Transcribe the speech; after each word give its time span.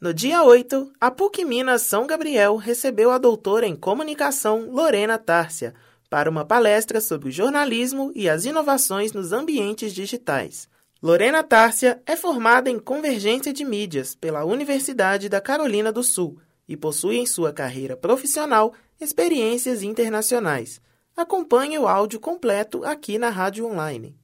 No 0.00 0.14
dia 0.14 0.42
8, 0.42 0.92
a 0.98 1.10
PUC 1.10 1.44
Minas 1.44 1.82
São 1.82 2.06
Gabriel 2.06 2.56
recebeu 2.56 3.10
a 3.10 3.18
doutora 3.18 3.66
em 3.66 3.76
comunicação 3.76 4.70
Lorena 4.70 5.18
Tárcia 5.18 5.74
para 6.08 6.30
uma 6.30 6.42
palestra 6.42 7.02
sobre 7.02 7.28
o 7.28 7.30
jornalismo 7.30 8.10
e 8.14 8.26
as 8.26 8.46
inovações 8.46 9.12
nos 9.12 9.30
ambientes 9.30 9.92
digitais. 9.92 10.66
Lorena 11.02 11.42
Tárcia 11.42 12.00
é 12.06 12.16
formada 12.16 12.70
em 12.70 12.78
Convergência 12.78 13.52
de 13.52 13.62
Mídias 13.62 14.14
pela 14.14 14.42
Universidade 14.42 15.28
da 15.28 15.38
Carolina 15.38 15.92
do 15.92 16.02
Sul 16.02 16.38
e 16.66 16.78
possui 16.78 17.18
em 17.18 17.26
sua 17.26 17.52
carreira 17.52 17.94
profissional 17.94 18.72
experiências 18.98 19.82
internacionais. 19.82 20.80
Acompanhe 21.14 21.78
o 21.78 21.86
áudio 21.86 22.18
completo 22.18 22.82
aqui 22.86 23.18
na 23.18 23.28
Rádio 23.28 23.66
Online. 23.66 24.16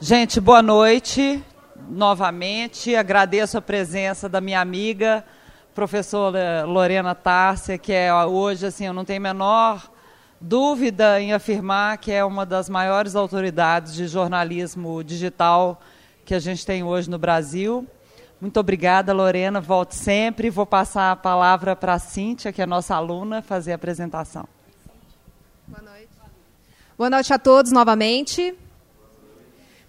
Gente, 0.00 0.40
boa 0.40 0.62
noite 0.62 1.44
novamente. 1.88 2.96
Agradeço 2.96 3.58
a 3.58 3.62
presença 3.62 4.28
da 4.28 4.40
minha 4.40 4.60
amiga, 4.60 5.24
professora 5.74 6.64
Lorena 6.64 7.14
Tárcia, 7.14 7.78
que 7.78 7.92
é 7.92 8.12
hoje, 8.24 8.66
assim, 8.66 8.86
eu 8.86 8.92
não 8.92 9.04
tenho 9.04 9.20
a 9.20 9.22
menor 9.22 9.90
dúvida 10.40 11.20
em 11.20 11.32
afirmar 11.32 11.98
que 11.98 12.12
é 12.12 12.24
uma 12.24 12.46
das 12.46 12.68
maiores 12.68 13.16
autoridades 13.16 13.94
de 13.94 14.06
jornalismo 14.06 15.02
digital 15.02 15.80
que 16.24 16.34
a 16.34 16.38
gente 16.38 16.64
tem 16.64 16.82
hoje 16.82 17.10
no 17.10 17.18
Brasil. 17.18 17.86
Muito 18.40 18.60
obrigada, 18.60 19.12
Lorena. 19.12 19.60
Volte 19.60 19.96
sempre. 19.96 20.48
Vou 20.48 20.66
passar 20.66 21.10
a 21.10 21.16
palavra 21.16 21.74
para 21.74 21.94
a 21.94 21.98
Cíntia, 21.98 22.52
que 22.52 22.62
é 22.62 22.66
nossa 22.66 22.94
aluna, 22.94 23.42
fazer 23.42 23.72
a 23.72 23.74
apresentação. 23.74 24.46
Boa 25.66 25.82
noite. 25.82 26.08
Boa 26.96 27.10
noite 27.10 27.32
a 27.32 27.38
todos 27.38 27.72
novamente. 27.72 28.54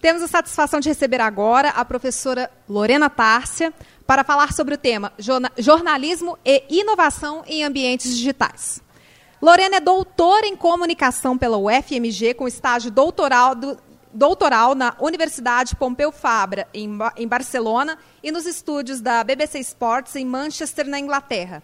Temos 0.01 0.23
a 0.23 0.27
satisfação 0.27 0.79
de 0.79 0.87
receber 0.87 1.19
agora 1.19 1.69
a 1.69 1.83
professora 1.83 2.49
Lorena 2.69 3.09
Tárcia 3.09 3.73
para 4.07 4.23
falar 4.23 4.53
sobre 4.53 4.75
o 4.75 4.77
tema 4.77 5.11
jornalismo 5.57 6.37
e 6.45 6.63
inovação 6.69 7.43
em 7.45 7.65
ambientes 7.65 8.15
digitais. 8.15 8.81
Lorena 9.41 9.77
é 9.77 9.79
doutora 9.81 10.47
em 10.47 10.55
comunicação 10.55 11.37
pela 11.37 11.57
UFMG, 11.57 12.33
com 12.33 12.47
estágio 12.47 12.89
doutoral, 12.89 13.53
do, 13.53 13.77
doutoral 14.13 14.73
na 14.73 14.95
Universidade 14.99 15.75
Pompeu 15.75 16.13
Fabra, 16.13 16.65
em, 16.73 16.97
em 17.17 17.27
Barcelona, 17.27 17.97
e 18.23 18.31
nos 18.31 18.45
estúdios 18.45 19.01
da 19.01 19.21
BBC 19.23 19.59
Sports, 19.59 20.15
em 20.15 20.25
Manchester, 20.25 20.87
na 20.87 20.99
Inglaterra. 20.99 21.61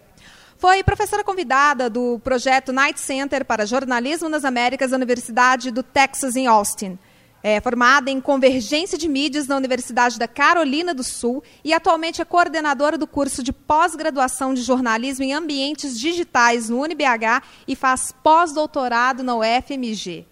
Foi 0.58 0.82
professora 0.82 1.24
convidada 1.24 1.88
do 1.88 2.18
projeto 2.20 2.72
Night 2.72 3.00
Center 3.00 3.44
para 3.46 3.66
Jornalismo 3.66 4.28
nas 4.28 4.44
Américas 4.44 4.90
da 4.90 4.96
Universidade 4.96 5.70
do 5.70 5.82
Texas, 5.82 6.36
em 6.36 6.46
Austin 6.46 6.98
é 7.42 7.60
formada 7.60 8.10
em 8.10 8.20
Convergência 8.20 8.98
de 8.98 9.08
Mídias 9.08 9.46
na 9.46 9.56
Universidade 9.56 10.18
da 10.18 10.26
Carolina 10.26 10.92
do 10.92 11.04
Sul 11.04 11.42
e 11.64 11.72
atualmente 11.72 12.20
é 12.20 12.24
coordenadora 12.24 12.98
do 12.98 13.06
curso 13.06 13.42
de 13.42 13.52
pós-graduação 13.52 14.52
de 14.52 14.62
jornalismo 14.62 15.24
em 15.24 15.32
ambientes 15.32 15.98
digitais 15.98 16.68
no 16.68 16.80
UniBH 16.80 17.42
e 17.68 17.76
faz 17.76 18.12
pós-doutorado 18.22 19.22
na 19.22 19.36
UFMG. 19.36 20.26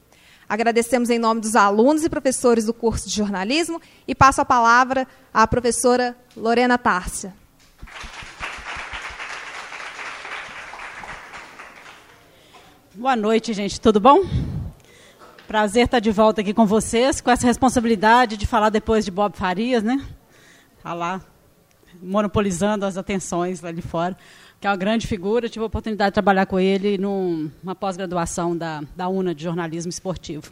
Agradecemos 0.49 1.09
em 1.11 1.19
nome 1.19 1.41
dos 1.41 1.57
alunos 1.57 2.05
e 2.05 2.11
professores 2.11 2.67
do 2.67 2.75
curso 2.75 3.09
de 3.09 3.15
jornalismo 3.15 3.81
e 4.07 4.15
passo 4.15 4.41
a 4.41 4.45
palavra 4.45 5.07
à 5.33 5.47
professora 5.47 6.17
Lorena 6.37 6.77
Tárcia. 6.77 7.35
Boa 12.95 13.17
noite, 13.17 13.53
gente. 13.53 13.81
Tudo 13.81 13.99
bom? 13.99 14.21
Prazer 15.47 15.85
estar 15.85 16.01
de 16.01 16.11
volta 16.11 16.41
aqui 16.41 16.55
com 16.55 16.65
vocês, 16.65 17.21
com 17.21 17.31
essa 17.31 17.47
responsabilidade 17.47 18.39
de 18.39 18.47
falar 18.47 18.71
depois 18.71 19.05
de 19.05 19.11
Bob 19.11 19.37
Farias, 19.37 19.83
né? 19.83 20.03
Falar, 20.83 21.19
tá 21.19 21.27
monopolizando 22.03 22.87
as 22.87 22.97
atenções 22.97 23.61
lá 23.61 23.71
de 23.71 23.83
fora, 23.83 24.17
que 24.59 24.67
é 24.67 24.71
uma 24.71 24.77
grande 24.77 25.07
figura. 25.07 25.47
tive 25.47 25.63
a 25.63 25.67
oportunidade 25.67 26.13
de 26.13 26.15
trabalhar 26.15 26.47
com 26.47 26.59
ele 26.59 26.97
numa 26.97 27.75
pós-graduação 27.75 28.57
da, 28.57 28.83
da 28.97 29.07
UNA 29.07 29.35
de 29.35 29.45
jornalismo 29.45 29.91
esportivo. 29.91 30.51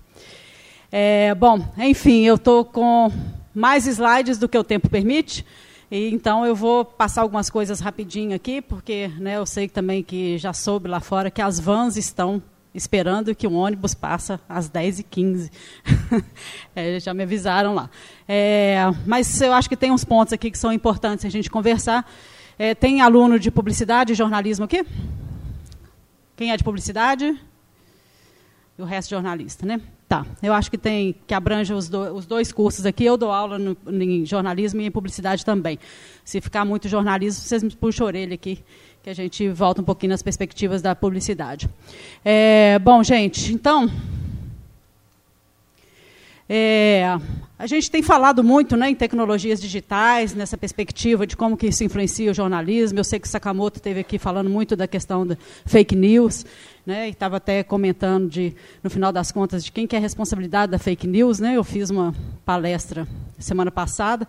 É, 0.90 1.34
bom, 1.34 1.66
enfim, 1.78 2.24
eu 2.24 2.34
estou 2.34 2.62
com 2.62 3.10
mais 3.54 3.86
slides 3.86 4.36
do 4.36 4.46
que 4.46 4.58
o 4.58 4.64
tempo 4.64 4.90
permite. 4.90 5.44
E, 5.90 6.10
então 6.10 6.44
eu 6.44 6.54
vou 6.54 6.84
passar 6.84 7.22
algumas 7.22 7.48
coisas 7.48 7.80
rapidinho 7.80 8.36
aqui, 8.36 8.60
porque 8.60 9.08
né, 9.18 9.38
eu 9.38 9.46
sei 9.46 9.70
também 9.70 10.02
que 10.02 10.36
já 10.36 10.52
soube 10.52 10.86
lá 10.86 11.00
fora 11.00 11.30
que 11.30 11.40
as 11.40 11.58
vans 11.58 11.96
estão 11.96 12.42
esperando 12.74 13.34
que 13.34 13.46
o 13.46 13.52
ônibus 13.52 13.94
passa 13.94 14.40
às 14.48 14.70
10h15. 14.70 15.50
é, 16.74 16.98
já 16.98 17.12
me 17.12 17.22
avisaram 17.22 17.74
lá. 17.74 17.90
É, 18.26 18.78
mas 19.06 19.40
eu 19.40 19.52
acho 19.52 19.68
que 19.68 19.76
tem 19.76 19.90
uns 19.90 20.04
pontos 20.04 20.32
aqui 20.32 20.50
que 20.50 20.58
são 20.58 20.72
importantes 20.72 21.24
a 21.24 21.28
gente 21.28 21.50
conversar. 21.50 22.10
É, 22.58 22.74
tem 22.74 23.00
aluno 23.00 23.38
de 23.38 23.50
publicidade 23.50 24.12
e 24.12 24.14
jornalismo 24.14 24.64
aqui? 24.64 24.84
Quem 26.36 26.50
é 26.50 26.56
de 26.56 26.64
publicidade? 26.64 27.38
E 28.78 28.82
o 28.82 28.84
resto 28.84 29.10
jornalista, 29.10 29.66
né? 29.66 29.80
Tá. 30.08 30.26
Eu 30.42 30.52
acho 30.52 30.70
que 30.70 30.76
tem 30.76 31.14
que 31.26 31.32
abrange 31.32 31.72
os, 31.72 31.88
do, 31.88 32.14
os 32.14 32.26
dois 32.26 32.52
cursos 32.52 32.84
aqui. 32.84 33.04
Eu 33.04 33.16
dou 33.16 33.30
aula 33.30 33.58
no, 33.58 33.76
em 33.90 34.24
jornalismo 34.26 34.80
e 34.80 34.86
em 34.86 34.90
publicidade 34.90 35.44
também. 35.44 35.78
Se 36.24 36.40
ficar 36.40 36.64
muito 36.64 36.88
jornalismo, 36.88 37.42
vocês 37.42 37.62
me 37.62 37.70
puxam 37.70 38.06
a 38.06 38.08
orelha 38.08 38.34
aqui 38.34 38.62
que 39.02 39.10
a 39.10 39.14
gente 39.14 39.48
volta 39.48 39.80
um 39.80 39.84
pouquinho 39.84 40.10
nas 40.10 40.22
perspectivas 40.22 40.80
da 40.80 40.94
publicidade. 40.94 41.68
É, 42.24 42.78
bom, 42.78 43.02
gente, 43.02 43.52
então. 43.52 43.90
É, 46.48 47.18
a 47.58 47.66
gente 47.66 47.90
tem 47.90 48.00
falado 48.00 48.44
muito 48.44 48.76
né, 48.76 48.90
em 48.90 48.94
tecnologias 48.94 49.60
digitais, 49.60 50.34
nessa 50.34 50.56
perspectiva 50.56 51.26
de 51.26 51.36
como 51.36 51.56
que 51.56 51.66
isso 51.66 51.82
influencia 51.82 52.30
o 52.30 52.34
jornalismo. 52.34 53.00
Eu 53.00 53.04
sei 53.04 53.18
que 53.18 53.28
Sakamoto 53.28 53.78
esteve 53.78 53.98
aqui 53.98 54.20
falando 54.20 54.48
muito 54.48 54.76
da 54.76 54.86
questão 54.86 55.26
da 55.26 55.36
fake 55.66 55.96
news, 55.96 56.46
né, 56.86 57.08
e 57.08 57.10
estava 57.10 57.38
até 57.38 57.64
comentando, 57.64 58.28
de, 58.28 58.54
no 58.84 58.90
final 58.90 59.10
das 59.10 59.32
contas, 59.32 59.64
de 59.64 59.72
quem 59.72 59.84
que 59.84 59.96
é 59.96 59.98
a 59.98 60.02
responsabilidade 60.02 60.70
da 60.70 60.78
fake 60.78 61.08
news. 61.08 61.40
Né? 61.40 61.56
Eu 61.56 61.64
fiz 61.64 61.90
uma 61.90 62.14
palestra 62.44 63.08
semana 63.36 63.70
passada, 63.72 64.28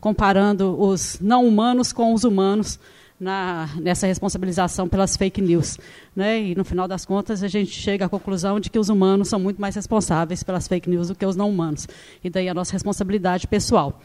comparando 0.00 0.80
os 0.80 1.18
não 1.20 1.46
humanos 1.46 1.92
com 1.92 2.14
os 2.14 2.24
humanos 2.24 2.78
na, 3.18 3.68
nessa 3.80 4.06
responsabilização 4.06 4.88
pelas 4.88 5.16
fake 5.16 5.40
news. 5.40 5.78
Né? 6.14 6.40
E, 6.42 6.54
no 6.54 6.64
final 6.64 6.88
das 6.88 7.04
contas, 7.04 7.42
a 7.42 7.48
gente 7.48 7.70
chega 7.70 8.06
à 8.06 8.08
conclusão 8.08 8.58
de 8.58 8.70
que 8.70 8.78
os 8.78 8.88
humanos 8.88 9.28
são 9.28 9.38
muito 9.38 9.60
mais 9.60 9.74
responsáveis 9.74 10.42
pelas 10.42 10.66
fake 10.68 10.88
news 10.88 11.08
do 11.08 11.14
que 11.14 11.24
os 11.24 11.36
não 11.36 11.48
humanos. 11.48 11.86
E 12.22 12.28
daí 12.28 12.48
a 12.48 12.54
nossa 12.54 12.72
responsabilidade 12.72 13.46
pessoal. 13.46 14.00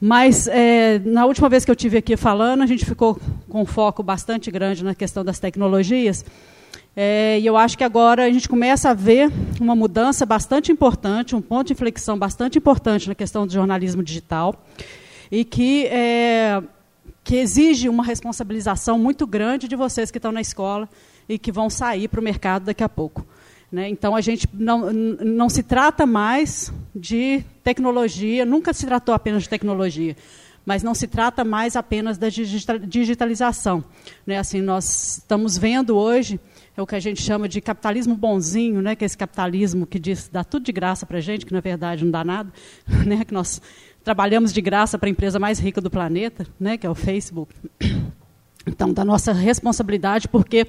Mas, 0.00 0.46
é, 0.46 0.98
na 1.00 1.26
última 1.26 1.48
vez 1.48 1.64
que 1.64 1.70
eu 1.70 1.76
tive 1.76 1.98
aqui 1.98 2.16
falando, 2.16 2.62
a 2.62 2.66
gente 2.66 2.86
ficou 2.86 3.20
com 3.48 3.62
um 3.62 3.66
foco 3.66 4.02
bastante 4.02 4.50
grande 4.50 4.82
na 4.82 4.94
questão 4.94 5.22
das 5.22 5.38
tecnologias. 5.38 6.24
É, 6.96 7.38
e 7.38 7.46
eu 7.46 7.56
acho 7.56 7.76
que 7.76 7.84
agora 7.84 8.24
a 8.24 8.30
gente 8.30 8.48
começa 8.48 8.90
a 8.90 8.94
ver 8.94 9.30
uma 9.60 9.76
mudança 9.76 10.24
bastante 10.24 10.72
importante, 10.72 11.36
um 11.36 11.42
ponto 11.42 11.66
de 11.66 11.74
inflexão 11.74 12.18
bastante 12.18 12.58
importante 12.58 13.08
na 13.08 13.14
questão 13.14 13.46
do 13.46 13.52
jornalismo 13.52 14.02
digital. 14.02 14.54
E 15.30 15.44
que 15.44 15.86
é, 15.86 16.62
que 17.30 17.36
exige 17.36 17.88
uma 17.88 18.02
responsabilização 18.02 18.98
muito 18.98 19.24
grande 19.24 19.68
de 19.68 19.76
vocês 19.76 20.10
que 20.10 20.18
estão 20.18 20.32
na 20.32 20.40
escola 20.40 20.88
e 21.28 21.38
que 21.38 21.52
vão 21.52 21.70
sair 21.70 22.08
para 22.08 22.18
o 22.18 22.24
mercado 22.24 22.64
daqui 22.64 22.82
a 22.82 22.88
pouco. 22.88 23.24
Né? 23.70 23.88
Então, 23.88 24.16
a 24.16 24.20
gente 24.20 24.48
não, 24.52 24.92
não 24.92 25.48
se 25.48 25.62
trata 25.62 26.04
mais 26.04 26.72
de 26.92 27.44
tecnologia, 27.62 28.44
nunca 28.44 28.72
se 28.72 28.84
tratou 28.84 29.14
apenas 29.14 29.44
de 29.44 29.48
tecnologia, 29.48 30.16
mas 30.66 30.82
não 30.82 30.92
se 30.92 31.06
trata 31.06 31.44
mais 31.44 31.76
apenas 31.76 32.18
da 32.18 32.26
digitalização. 32.28 33.84
Né? 34.26 34.36
Assim, 34.36 34.60
nós 34.60 35.18
estamos 35.18 35.56
vendo 35.56 35.96
hoje 35.96 36.40
é 36.76 36.82
o 36.82 36.86
que 36.86 36.94
a 36.94 37.00
gente 37.00 37.20
chama 37.20 37.48
de 37.48 37.60
capitalismo 37.60 38.16
bonzinho, 38.16 38.80
né? 38.80 38.96
que 38.96 39.04
é 39.04 39.06
esse 39.06 39.18
capitalismo 39.18 39.86
que 39.86 39.98
diz 39.98 40.28
dá 40.28 40.42
tudo 40.42 40.64
de 40.64 40.72
graça 40.72 41.04
para 41.04 41.18
a 41.18 41.20
gente, 41.20 41.44
que 41.44 41.52
na 41.52 41.60
verdade 41.60 42.04
não 42.04 42.10
dá 42.10 42.24
nada, 42.24 42.52
né? 43.06 43.24
que 43.24 43.34
nós 43.34 43.60
trabalhamos 44.04 44.52
de 44.52 44.60
graça 44.60 44.98
para 44.98 45.08
a 45.08 45.10
empresa 45.10 45.38
mais 45.38 45.58
rica 45.58 45.80
do 45.80 45.90
planeta, 45.90 46.46
né, 46.58 46.76
que 46.76 46.86
é 46.86 46.90
o 46.90 46.94
Facebook. 46.94 47.54
Então, 48.66 48.92
da 48.92 49.04
nossa 49.04 49.32
responsabilidade, 49.32 50.28
porque 50.28 50.66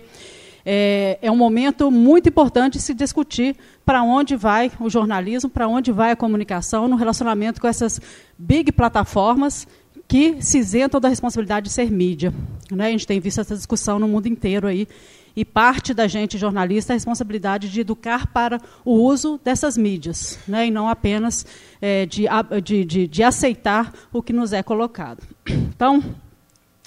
é, 0.66 1.20
é 1.22 1.32
um 1.32 1.36
momento 1.36 1.92
muito 1.92 2.30
importante 2.30 2.80
se 2.80 2.94
discutir 2.94 3.56
para 3.86 4.04
onde 4.04 4.36
vai 4.36 4.72
o 4.80 4.90
jornalismo, 4.90 5.50
para 5.50 5.68
onde 5.68 5.92
vai 5.92 6.12
a 6.12 6.16
comunicação 6.16 6.88
no 6.88 6.96
relacionamento 6.96 7.60
com 7.60 7.68
essas 7.68 8.00
big 8.38 8.72
plataformas 8.72 9.68
que 10.08 10.42
se 10.42 10.58
isentam 10.58 11.00
da 11.00 11.10
responsabilidade 11.10 11.68
de 11.68 11.72
ser 11.72 11.90
mídia. 11.90 12.34
Né? 12.72 12.88
A 12.88 12.92
gente 12.92 13.08
tem 13.08 13.20
visto 13.20 13.42
essa 13.42 13.56
discussão 13.56 13.98
no 13.98 14.08
mundo 14.08 14.28
inteiro 14.28 14.68
aí 14.68 14.88
e 15.36 15.46
parte 15.46 15.94
da 15.94 16.08
gente 16.08 16.38
jornalista 16.38 16.92
é 16.92 16.94
a 16.94 16.98
responsabilidade 16.98 17.70
de 17.70 17.82
educar 17.82 18.28
para 18.28 18.60
o 18.84 18.94
uso 18.94 19.40
dessas 19.44 19.78
mídias, 19.78 20.40
né, 20.48 20.68
e 20.68 20.72
não 20.72 20.90
apenas 20.90 21.46
é, 21.82 22.06
de, 22.06 22.26
de, 22.64 22.86
de, 22.86 23.08
de, 23.08 23.24
aceitar 23.24 23.94
o 24.12 24.22
que 24.22 24.34
nos 24.34 24.54
é 24.54 24.62
colocado. 24.62 25.24
Então, 25.48 26.04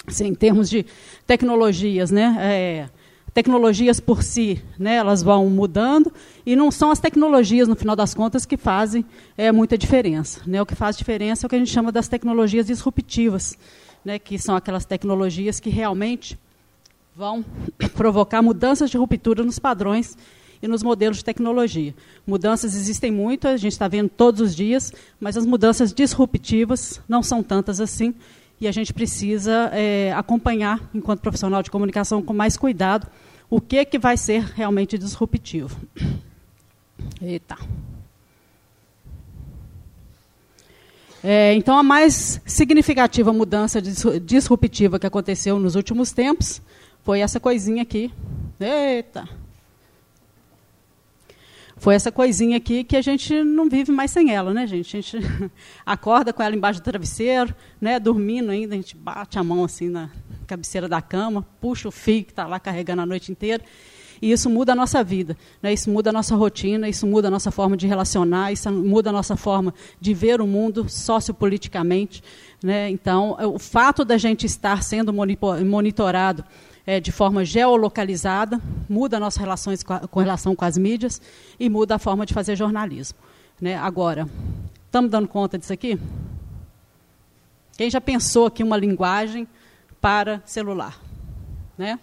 assim, 0.07 0.27
em 0.27 0.35
termos 0.35 0.69
de 0.69 0.85
tecnologias, 1.25 2.11
né, 2.11 2.37
é, 2.39 2.89
tecnologias 3.33 3.99
por 3.99 4.23
si, 4.23 4.61
né, 4.79 4.95
elas 4.95 5.21
vão 5.21 5.49
mudando 5.49 6.11
e 6.45 6.55
não 6.55 6.71
são 6.71 6.89
as 6.89 6.99
tecnologias, 6.99 7.67
no 7.67 7.75
final 7.75 7.95
das 7.95 8.13
contas, 8.13 8.45
que 8.45 8.55
fazem 8.55 9.03
é, 9.37 9.51
muita 9.51 9.77
diferença. 9.77 10.39
Né? 10.47 10.61
O 10.61 10.65
que 10.65 10.73
faz 10.73 10.95
diferença 10.95 11.45
é 11.45 11.47
o 11.47 11.49
que 11.49 11.55
a 11.55 11.59
gente 11.59 11.71
chama 11.71 11.91
das 11.91 12.07
tecnologias 12.07 12.67
disruptivas, 12.67 13.57
né, 14.05 14.17
que 14.19 14.39
são 14.39 14.55
aquelas 14.55 14.85
tecnologias 14.85 15.59
que 15.59 15.69
realmente 15.69 16.39
vão 17.15 17.45
provocar 17.95 18.41
mudanças 18.41 18.89
de 18.89 18.97
ruptura 18.97 19.41
nos 19.41 19.57
padrões 19.57 20.17
e 20.61 20.67
nos 20.67 20.83
modelos 20.83 21.17
de 21.17 21.23
tecnologia. 21.23 21.95
Mudanças 22.27 22.75
existem 22.75 23.09
muito, 23.09 23.47
a 23.47 23.55
gente 23.55 23.71
está 23.71 23.87
vendo 23.87 24.09
todos 24.09 24.41
os 24.41 24.55
dias, 24.55 24.91
mas 25.19 25.37
as 25.37 25.45
mudanças 25.45 25.93
disruptivas 25.93 26.99
não 27.07 27.23
são 27.23 27.41
tantas 27.41 27.79
assim, 27.79 28.13
e 28.59 28.67
a 28.67 28.71
gente 28.71 28.93
precisa 28.93 29.69
é, 29.73 30.13
acompanhar, 30.13 30.89
enquanto 30.93 31.21
profissional 31.21 31.63
de 31.63 31.71
comunicação, 31.71 32.21
com 32.21 32.33
mais 32.33 32.57
cuidado, 32.57 33.07
o 33.49 33.61
que, 33.61 33.85
que 33.85 33.97
vai 33.97 34.17
ser 34.17 34.43
realmente 34.43 34.97
disruptivo. 34.97 35.79
Eita. 37.21 37.57
É, 41.23 41.53
então, 41.53 41.77
a 41.77 41.83
mais 41.83 42.41
significativa 42.45 43.31
mudança 43.31 43.81
disruptiva 43.81 44.99
que 44.99 45.07
aconteceu 45.07 45.57
nos 45.59 45.75
últimos 45.75 46.11
tempos 46.11 46.61
foi 47.05 47.19
essa 47.19 47.39
coisinha 47.39 47.83
aqui. 47.83 48.11
Eita! 48.59 49.29
Foi 51.77 51.93
essa 51.93 52.11
coisinha 52.11 52.57
aqui 52.57 52.83
que 52.83 52.97
a 52.97 53.01
gente 53.01 53.43
não 53.43 53.69
vive 53.69 53.91
mais 53.91 54.09
sem 54.09 54.33
ela, 54.33 54.51
né, 54.51 54.65
gente? 54.65 54.97
A 54.97 55.01
gente 55.01 55.51
acorda 55.85 56.33
com 56.33 56.41
ela 56.41 56.55
embaixo 56.55 56.79
do 56.81 56.83
travesseiro, 56.83 57.53
né, 57.79 57.99
dormindo 57.99 58.49
ainda, 58.49 58.73
a 58.73 58.77
gente 58.77 58.97
bate 58.97 59.37
a 59.37 59.43
mão 59.43 59.63
assim 59.63 59.87
na 59.87 60.09
cabeceira 60.47 60.87
da 60.89 60.99
cama, 60.99 61.45
puxa 61.61 61.87
o 61.87 61.91
fio 61.91 62.23
que 62.23 62.31
está 62.31 62.47
lá 62.47 62.59
carregando 62.59 63.03
a 63.03 63.05
noite 63.05 63.31
inteira. 63.31 63.63
E 64.19 64.31
isso 64.31 64.49
muda 64.49 64.71
a 64.71 64.75
nossa 64.75 65.03
vida, 65.03 65.37
né? 65.61 65.73
isso 65.73 65.91
muda 65.91 66.09
a 66.09 66.13
nossa 66.13 66.35
rotina, 66.35 66.89
isso 66.89 67.05
muda 67.05 67.27
a 67.27 67.31
nossa 67.31 67.51
forma 67.51 67.77
de 67.77 67.85
relacionar, 67.85 68.51
isso 68.51 68.71
muda 68.71 69.11
a 69.11 69.13
nossa 69.13 69.35
forma 69.35 69.73
de 70.01 70.13
ver 70.13 70.41
o 70.41 70.47
mundo 70.47 70.89
sociopoliticamente. 70.89 72.23
Né? 72.63 72.89
Então, 72.89 73.37
o 73.53 73.59
fato 73.59 74.03
da 74.03 74.17
gente 74.17 74.45
estar 74.47 74.81
sendo 74.81 75.13
monitorado 75.13 76.43
é, 76.85 76.99
de 76.99 77.11
forma 77.11 77.43
geolocalizada, 77.43 78.61
muda 78.87 79.19
nossas 79.19 79.39
relações 79.39 79.83
com, 79.83 79.93
a, 79.93 79.99
com, 80.01 80.19
relação 80.19 80.55
com 80.55 80.65
as 80.65 80.77
mídias 80.77 81.21
e 81.59 81.69
muda 81.69 81.95
a 81.95 81.99
forma 81.99 82.25
de 82.25 82.33
fazer 82.33 82.55
jornalismo. 82.55 83.17
Né? 83.59 83.75
Agora, 83.75 84.27
estamos 84.85 85.09
dando 85.09 85.27
conta 85.27 85.57
disso 85.57 85.73
aqui? 85.73 85.99
Quem 87.77 87.89
já 87.89 87.99
pensou 87.99 88.45
aqui 88.45 88.63
uma 88.63 88.77
linguagem 88.77 89.47
para 89.99 90.41
celular? 90.45 90.99
Né? 91.77 91.99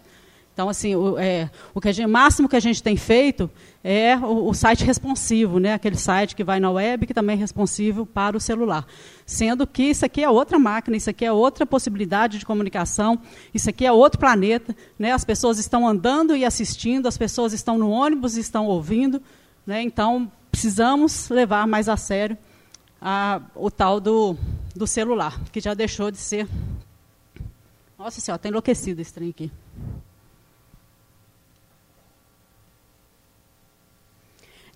Então, 0.52 0.68
assim, 0.68 0.94
o, 0.94 1.18
é, 1.18 1.50
o 1.72 1.80
que 1.80 1.92
gente, 1.92 2.06
máximo 2.06 2.48
que 2.48 2.56
a 2.56 2.60
gente 2.60 2.82
tem 2.82 2.96
feito 2.96 3.50
é 3.84 4.16
o, 4.16 4.48
o, 4.48 4.54
site 4.54 4.84
responsivo, 4.84 5.58
né? 5.58 5.74
aquele 5.74 5.96
site 5.96 6.36
que 6.36 6.44
vai 6.44 6.60
na 6.60 6.70
web, 6.70 7.06
que 7.06 7.14
também 7.14 7.34
é 7.34 7.38
responsivo 7.38 8.06
para 8.06 8.36
o 8.36 8.40
celular. 8.40 8.86
Sendo 9.26 9.66
que 9.66 9.82
isso 9.82 10.04
aqui 10.04 10.22
é 10.22 10.30
outra 10.30 10.58
máquina, 10.58 10.96
isso 10.96 11.10
aqui 11.10 11.24
é 11.24 11.32
outra 11.32 11.66
possibilidade 11.66 12.38
de 12.38 12.46
comunicação, 12.46 13.18
isso 13.52 13.68
aqui 13.68 13.84
é 13.84 13.90
outro 13.90 14.20
planeta. 14.20 14.74
Né? 14.98 15.10
As 15.10 15.24
pessoas 15.24 15.58
estão 15.58 15.86
andando 15.86 16.36
e 16.36 16.44
assistindo, 16.44 17.08
as 17.08 17.18
pessoas 17.18 17.52
estão 17.52 17.76
no 17.76 17.90
ônibus 17.90 18.36
e 18.36 18.40
estão 18.40 18.66
ouvindo. 18.66 19.20
Né? 19.66 19.82
Então, 19.82 20.30
precisamos 20.50 21.28
levar 21.28 21.66
mais 21.66 21.88
a 21.88 21.96
sério 21.96 22.38
a, 23.00 23.40
o 23.56 23.68
tal 23.68 23.98
do, 23.98 24.36
do 24.76 24.86
celular, 24.86 25.40
que 25.50 25.60
já 25.60 25.74
deixou 25.74 26.10
de 26.10 26.18
ser. 26.18 26.48
Nossa 27.98 28.20
senhora, 28.20 28.36
está 28.36 28.48
enlouquecido 28.48 29.00
esse 29.00 29.12
trem 29.12 29.30
aqui. 29.30 29.50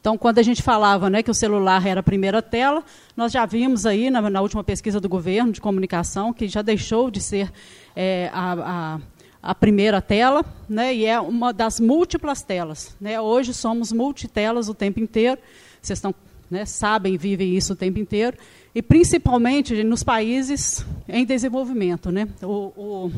Então, 0.07 0.17
quando 0.17 0.39
a 0.39 0.43
gente 0.43 0.63
falava 0.63 1.11
né, 1.11 1.21
que 1.21 1.33
o 1.33 1.35
celular 1.35 1.85
era 1.85 1.99
a 1.99 2.03
primeira 2.03 2.41
tela, 2.41 2.85
nós 3.17 3.33
já 3.33 3.45
vimos 3.45 3.85
aí 3.85 4.09
na, 4.09 4.31
na 4.31 4.41
última 4.41 4.63
pesquisa 4.63 5.01
do 5.01 5.09
governo 5.09 5.51
de 5.51 5.61
comunicação 5.61 6.33
que 6.33 6.47
já 6.47 6.63
deixou 6.63 7.11
de 7.11 7.21
ser 7.21 7.53
é, 7.97 8.31
a, 8.33 8.53
a, 8.53 9.01
a, 9.43 9.53
primeira 9.53 10.01
tela, 10.01 10.45
né, 10.69 10.95
e 10.95 11.05
é 11.05 11.19
uma 11.19 11.53
das 11.53 11.81
múltiplas 11.81 12.41
telas. 12.41 12.97
Né? 13.01 13.21
Hoje 13.21 13.53
somos 13.53 13.91
multitelas 13.91 14.69
o 14.69 14.75
tempo 14.75 15.01
inteiro, 15.01 15.41
vocês 15.83 15.97
estão, 15.97 16.15
né, 16.49 16.65
sabem, 16.65 17.17
vivem 17.17 17.57
isso 17.57 17.73
o 17.73 17.77
tempo 17.77 17.99
inteiro, 17.99 18.37
e 18.73 18.81
principalmente 18.81 19.83
nos 19.83 20.05
países 20.05 20.87
em 21.09 21.27
desenvolvimento. 21.27 22.13
Né? 22.13 22.29
O, 22.45 22.73
o, 22.77 23.13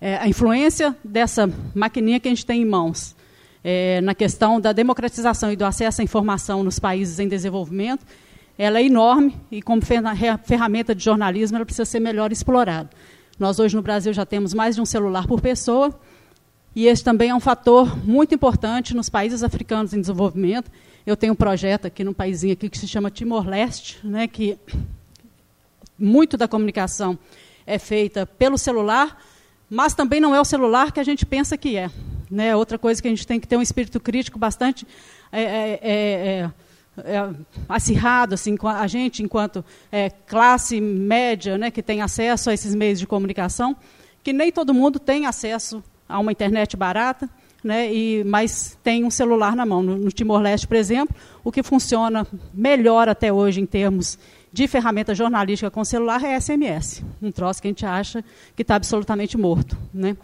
é, 0.00 0.16
a 0.16 0.26
influência 0.26 0.96
dessa 1.04 1.48
maquininha 1.76 2.18
que 2.18 2.26
a 2.26 2.32
gente 2.32 2.44
tem 2.44 2.62
em 2.62 2.66
mãos 2.66 3.14
é, 3.68 4.00
na 4.00 4.14
questão 4.14 4.60
da 4.60 4.72
democratização 4.72 5.50
e 5.50 5.56
do 5.56 5.64
acesso 5.64 6.00
à 6.00 6.04
informação 6.04 6.62
nos 6.62 6.78
países 6.78 7.18
em 7.18 7.26
desenvolvimento, 7.26 8.06
ela 8.56 8.78
é 8.78 8.84
enorme 8.84 9.34
e, 9.50 9.60
como 9.60 9.82
ferramenta 9.82 10.94
de 10.94 11.02
jornalismo, 11.02 11.56
ela 11.56 11.66
precisa 11.66 11.84
ser 11.84 11.98
melhor 11.98 12.30
explorada. 12.30 12.88
Nós, 13.36 13.58
hoje, 13.58 13.74
no 13.74 13.82
Brasil, 13.82 14.12
já 14.12 14.24
temos 14.24 14.54
mais 14.54 14.76
de 14.76 14.80
um 14.80 14.86
celular 14.86 15.26
por 15.26 15.40
pessoa, 15.40 15.92
e 16.76 16.86
esse 16.86 17.02
também 17.02 17.30
é 17.30 17.34
um 17.34 17.40
fator 17.40 17.98
muito 18.06 18.32
importante 18.32 18.94
nos 18.94 19.08
países 19.08 19.42
africanos 19.42 19.92
em 19.92 20.00
desenvolvimento. 20.00 20.70
Eu 21.04 21.16
tenho 21.16 21.32
um 21.32 21.36
projeto 21.36 21.88
aqui 21.88 22.04
num 22.04 22.14
país 22.14 22.44
aqui 22.44 22.70
que 22.70 22.78
se 22.78 22.86
chama 22.86 23.10
Timor-Leste, 23.10 23.98
né, 24.04 24.28
que 24.28 24.56
muito 25.98 26.36
da 26.36 26.46
comunicação 26.46 27.18
é 27.66 27.80
feita 27.80 28.26
pelo 28.26 28.56
celular, 28.56 29.20
mas 29.68 29.92
também 29.92 30.20
não 30.20 30.32
é 30.32 30.40
o 30.40 30.44
celular 30.44 30.92
que 30.92 31.00
a 31.00 31.04
gente 31.04 31.26
pensa 31.26 31.56
que 31.56 31.76
é. 31.76 31.90
Né? 32.30 32.54
Outra 32.54 32.78
coisa 32.78 33.00
que 33.00 33.08
a 33.08 33.10
gente 33.10 33.26
tem 33.26 33.38
que 33.38 33.46
ter 33.46 33.56
um 33.56 33.62
espírito 33.62 34.00
crítico 34.00 34.38
bastante 34.38 34.86
é, 35.32 35.42
é, 35.42 35.78
é, 35.82 36.50
é 37.04 37.30
acirrado 37.68 38.34
assim, 38.34 38.56
a 38.62 38.86
gente, 38.86 39.22
enquanto 39.22 39.64
é, 39.90 40.10
classe 40.10 40.80
média 40.80 41.56
né, 41.58 41.70
que 41.70 41.82
tem 41.82 42.02
acesso 42.02 42.50
a 42.50 42.54
esses 42.54 42.74
meios 42.74 42.98
de 42.98 43.06
comunicação, 43.06 43.76
que 44.22 44.32
nem 44.32 44.50
todo 44.50 44.74
mundo 44.74 44.98
tem 44.98 45.26
acesso 45.26 45.82
a 46.08 46.18
uma 46.18 46.32
internet 46.32 46.76
barata, 46.76 47.28
né, 47.62 47.92
e, 47.92 48.22
mas 48.24 48.78
tem 48.82 49.04
um 49.04 49.10
celular 49.10 49.56
na 49.56 49.66
mão. 49.66 49.82
No, 49.82 49.96
no 49.96 50.10
Timor-Leste, 50.10 50.66
por 50.68 50.76
exemplo, 50.76 51.14
o 51.42 51.50
que 51.50 51.62
funciona 51.62 52.26
melhor 52.54 53.08
até 53.08 53.32
hoje 53.32 53.60
em 53.60 53.66
termos 53.66 54.18
de 54.52 54.66
ferramenta 54.66 55.14
jornalística 55.14 55.70
com 55.70 55.84
celular 55.84 56.24
é 56.24 56.40
SMS, 56.40 57.04
um 57.20 57.30
troço 57.30 57.60
que 57.60 57.68
a 57.68 57.70
gente 57.70 57.84
acha 57.84 58.24
que 58.54 58.62
está 58.62 58.76
absolutamente 58.76 59.36
morto. 59.36 59.76
Né? 59.92 60.16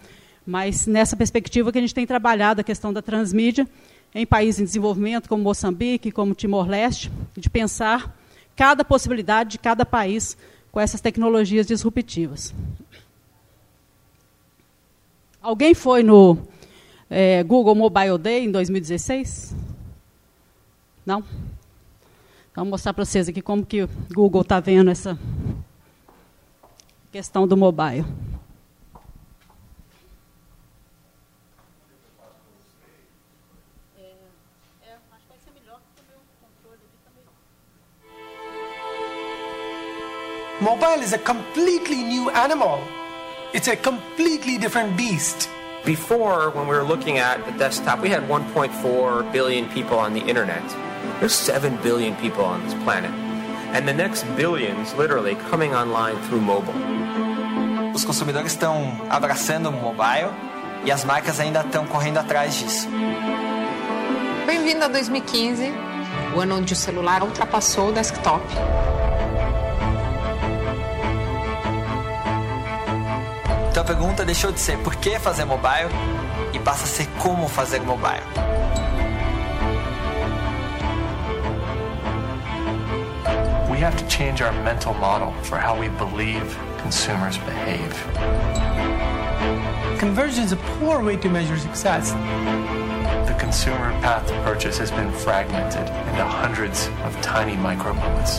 Mas 0.46 0.86
nessa 0.86 1.16
perspectiva 1.16 1.70
que 1.70 1.78
a 1.78 1.80
gente 1.80 1.94
tem 1.94 2.06
trabalhado 2.06 2.60
a 2.60 2.64
questão 2.64 2.92
da 2.92 3.00
transmídia 3.00 3.68
em 4.14 4.26
países 4.26 4.60
em 4.60 4.64
desenvolvimento, 4.64 5.28
como 5.28 5.42
Moçambique, 5.42 6.10
como 6.10 6.34
Timor-Leste, 6.34 7.10
de 7.36 7.48
pensar 7.48 8.16
cada 8.54 8.84
possibilidade 8.84 9.52
de 9.52 9.58
cada 9.58 9.86
país 9.86 10.36
com 10.70 10.80
essas 10.80 11.00
tecnologias 11.00 11.66
disruptivas. 11.66 12.54
Alguém 15.40 15.75
foi 15.75 16.02
no 16.02 16.38
é, 17.11 17.42
Google 17.42 17.75
Mobile 17.75 18.18
Day 18.18 18.44
em 18.44 18.50
2016? 18.50 19.54
Não? 21.04 21.25
Então, 22.50 22.64
vou 22.64 22.72
mostrar 22.72 22.92
para 22.92 23.04
vocês 23.04 23.28
aqui 23.28 23.42
como 23.42 23.64
que 23.64 23.82
o 23.82 23.88
Google 24.14 24.42
está 24.42 24.61
vendo 24.61 24.90
essa 24.90 25.18
questão 27.11 27.49
do 27.49 27.56
mobile. 27.56 28.04
Mobile 40.62 41.02
is 41.02 41.12
a 41.12 41.19
completely 41.19 42.04
new 42.04 42.31
animal. 42.31 42.78
It's 43.52 43.66
a 43.66 43.75
completely 43.75 44.59
different 44.59 44.97
beast. 44.97 45.50
Before, 45.85 46.50
when 46.50 46.69
we 46.69 46.76
were 46.76 46.85
looking 46.85 47.19
at 47.19 47.45
the 47.45 47.50
desktop, 47.59 48.00
we 48.00 48.11
had 48.11 48.23
1.4 48.28 49.33
billion 49.33 49.69
people 49.71 49.99
on 49.99 50.14
the 50.14 50.21
internet. 50.21 50.62
There's 51.19 51.35
7 51.35 51.78
billion 51.83 52.14
people 52.14 52.45
on 52.45 52.62
this 52.62 52.75
planet. 52.85 53.11
And 53.75 53.88
the 53.88 53.92
next 53.92 54.23
billions 54.37 54.95
literally 54.95 55.35
coming 55.50 55.75
online 55.75 56.14
through 56.28 56.42
mobile. 56.42 56.78
Os 57.92 58.04
consumidores 58.04 58.52
estão 58.52 59.04
abraçando 59.11 59.69
o 59.69 59.73
mobile 59.73 60.31
e 60.85 60.92
as 60.92 61.04
marcas 61.04 61.40
ainda 61.40 61.62
estão 61.62 61.85
correndo 61.87 62.19
atrás 62.19 62.54
disso. 62.54 62.87
Bem-vindo 64.47 64.85
a 64.85 64.88
2015, 64.88 65.73
o 66.37 66.38
ano 66.38 66.59
onde 66.59 66.73
o 66.73 66.76
celular 66.76 67.25
ultrapassou 67.25 67.88
o 67.88 67.92
desktop. 67.92 68.45
Então 73.82 73.94
a 73.94 73.96
pergunta 73.96 74.24
deixou 74.24 74.52
de 74.52 74.60
ser 74.60 74.78
por 74.78 74.94
que 74.94 75.18
fazer 75.18 75.44
mobile 75.44 75.90
e 76.52 76.58
passa 76.60 76.84
a 76.84 76.86
ser 76.86 77.08
como 77.18 77.48
fazer 77.48 77.80
mobile. 77.80 78.22
We 83.68 83.82
have 83.82 83.96
to 83.96 84.08
change 84.08 84.40
our 84.40 84.52
mental 84.62 84.94
model 84.94 85.32
for 85.42 85.58
how 85.58 85.76
we 85.76 85.88
believe 85.88 86.56
consumers 86.80 87.36
behave. 87.38 87.92
Conversion 89.98 90.44
is 90.44 90.52
a 90.52 90.58
poor 90.78 91.02
way 91.02 91.16
to 91.16 91.28
measure 91.28 91.58
success. 91.58 92.12
The 93.26 93.34
consumer 93.36 93.90
path 94.00 94.28
to 94.28 94.34
purchase 94.44 94.78
has 94.78 94.92
been 94.92 95.10
fragmented 95.10 95.88
into 95.88 96.24
hundreds 96.24 96.88
of 97.02 97.20
tiny 97.20 97.56
micro 97.56 97.94
moments. 97.94 98.38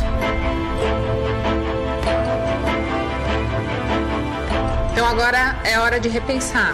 Então 4.94 5.08
agora 5.08 5.60
é 5.64 5.80
hora 5.80 6.00
de 6.00 6.08
repensar 6.08 6.72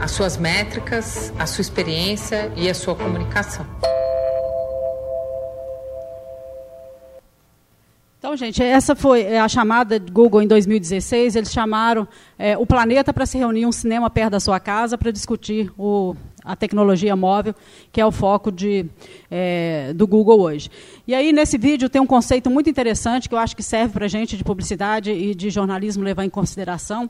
as 0.00 0.10
suas 0.10 0.36
métricas, 0.36 1.32
a 1.38 1.46
sua 1.46 1.62
experiência 1.62 2.50
e 2.56 2.68
a 2.68 2.74
sua 2.74 2.96
comunicação. 2.96 3.64
Então, 8.18 8.36
gente, 8.36 8.60
essa 8.60 8.96
foi 8.96 9.38
a 9.38 9.48
chamada 9.48 10.00
de 10.00 10.10
Google 10.10 10.42
em 10.42 10.48
2016. 10.48 11.36
Eles 11.36 11.52
chamaram 11.52 12.06
é, 12.36 12.58
o 12.58 12.66
planeta 12.66 13.14
para 13.14 13.24
se 13.24 13.38
reunir 13.38 13.64
um 13.64 13.70
cinema 13.72 14.10
perto 14.10 14.32
da 14.32 14.40
sua 14.40 14.58
casa 14.58 14.98
para 14.98 15.12
discutir 15.12 15.72
o, 15.78 16.16
a 16.44 16.56
tecnologia 16.56 17.14
móvel, 17.14 17.54
que 17.92 18.00
é 18.00 18.06
o 18.06 18.10
foco 18.10 18.50
de, 18.50 18.86
é, 19.30 19.92
do 19.94 20.06
Google 20.06 20.40
hoje. 20.40 20.70
E 21.06 21.14
aí, 21.14 21.32
nesse 21.32 21.58
vídeo, 21.58 21.88
tem 21.88 22.00
um 22.00 22.06
conceito 22.06 22.50
muito 22.50 22.68
interessante 22.68 23.28
que 23.28 23.34
eu 23.34 23.38
acho 23.38 23.56
que 23.56 23.62
serve 23.62 23.92
para 23.92 24.06
a 24.06 24.08
gente 24.08 24.36
de 24.36 24.44
publicidade 24.44 25.10
e 25.10 25.34
de 25.34 25.50
jornalismo 25.50 26.02
levar 26.02 26.24
em 26.24 26.30
consideração, 26.30 27.08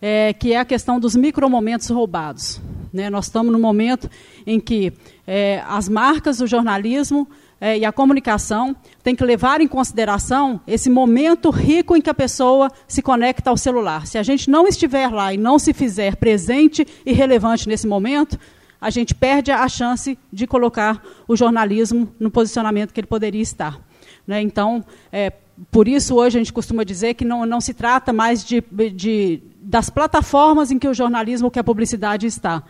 é, 0.00 0.32
que 0.32 0.52
é 0.52 0.58
a 0.58 0.64
questão 0.64 1.00
dos 1.00 1.16
micromomentos 1.16 1.88
roubados. 1.88 2.60
Né? 2.92 3.10
Nós 3.10 3.26
estamos 3.26 3.52
no 3.52 3.58
momento 3.58 4.08
em 4.46 4.60
que 4.60 4.92
é, 5.26 5.62
as 5.66 5.88
marcas 5.88 6.38
do 6.38 6.46
jornalismo 6.46 7.28
é, 7.60 7.78
e 7.78 7.84
a 7.84 7.92
comunicação 7.92 8.74
tem 9.02 9.14
que 9.14 9.24
levar 9.24 9.60
em 9.60 9.66
consideração 9.66 10.60
esse 10.66 10.88
momento 10.88 11.50
rico 11.50 11.96
em 11.96 12.00
que 12.00 12.10
a 12.10 12.14
pessoa 12.14 12.70
se 12.86 13.02
conecta 13.02 13.50
ao 13.50 13.56
celular. 13.56 14.06
Se 14.06 14.16
a 14.16 14.22
gente 14.22 14.48
não 14.48 14.66
estiver 14.66 15.08
lá 15.08 15.34
e 15.34 15.36
não 15.36 15.58
se 15.58 15.72
fizer 15.72 16.16
presente 16.16 16.86
e 17.04 17.12
relevante 17.12 17.68
nesse 17.68 17.86
momento, 17.86 18.38
a 18.80 18.90
gente 18.90 19.14
perde 19.14 19.50
a 19.50 19.68
chance 19.68 20.18
de 20.32 20.46
colocar 20.46 21.02
o 21.26 21.36
jornalismo 21.36 22.12
no 22.18 22.30
posicionamento 22.30 22.92
que 22.92 23.00
ele 23.00 23.06
poderia 23.06 23.42
estar. 23.42 23.80
Né? 24.26 24.40
Então, 24.40 24.84
é, 25.10 25.32
por 25.70 25.88
isso, 25.88 26.14
hoje 26.14 26.38
a 26.38 26.40
gente 26.40 26.52
costuma 26.52 26.84
dizer 26.84 27.14
que 27.14 27.24
não, 27.24 27.44
não 27.44 27.60
se 27.60 27.74
trata 27.74 28.12
mais 28.12 28.44
de, 28.44 28.62
de, 28.94 29.42
das 29.60 29.90
plataformas 29.90 30.70
em 30.70 30.78
que 30.78 30.86
o 30.86 30.94
jornalismo, 30.94 31.50
que 31.50 31.58
a 31.58 31.64
publicidade 31.64 32.26
está, 32.26 32.62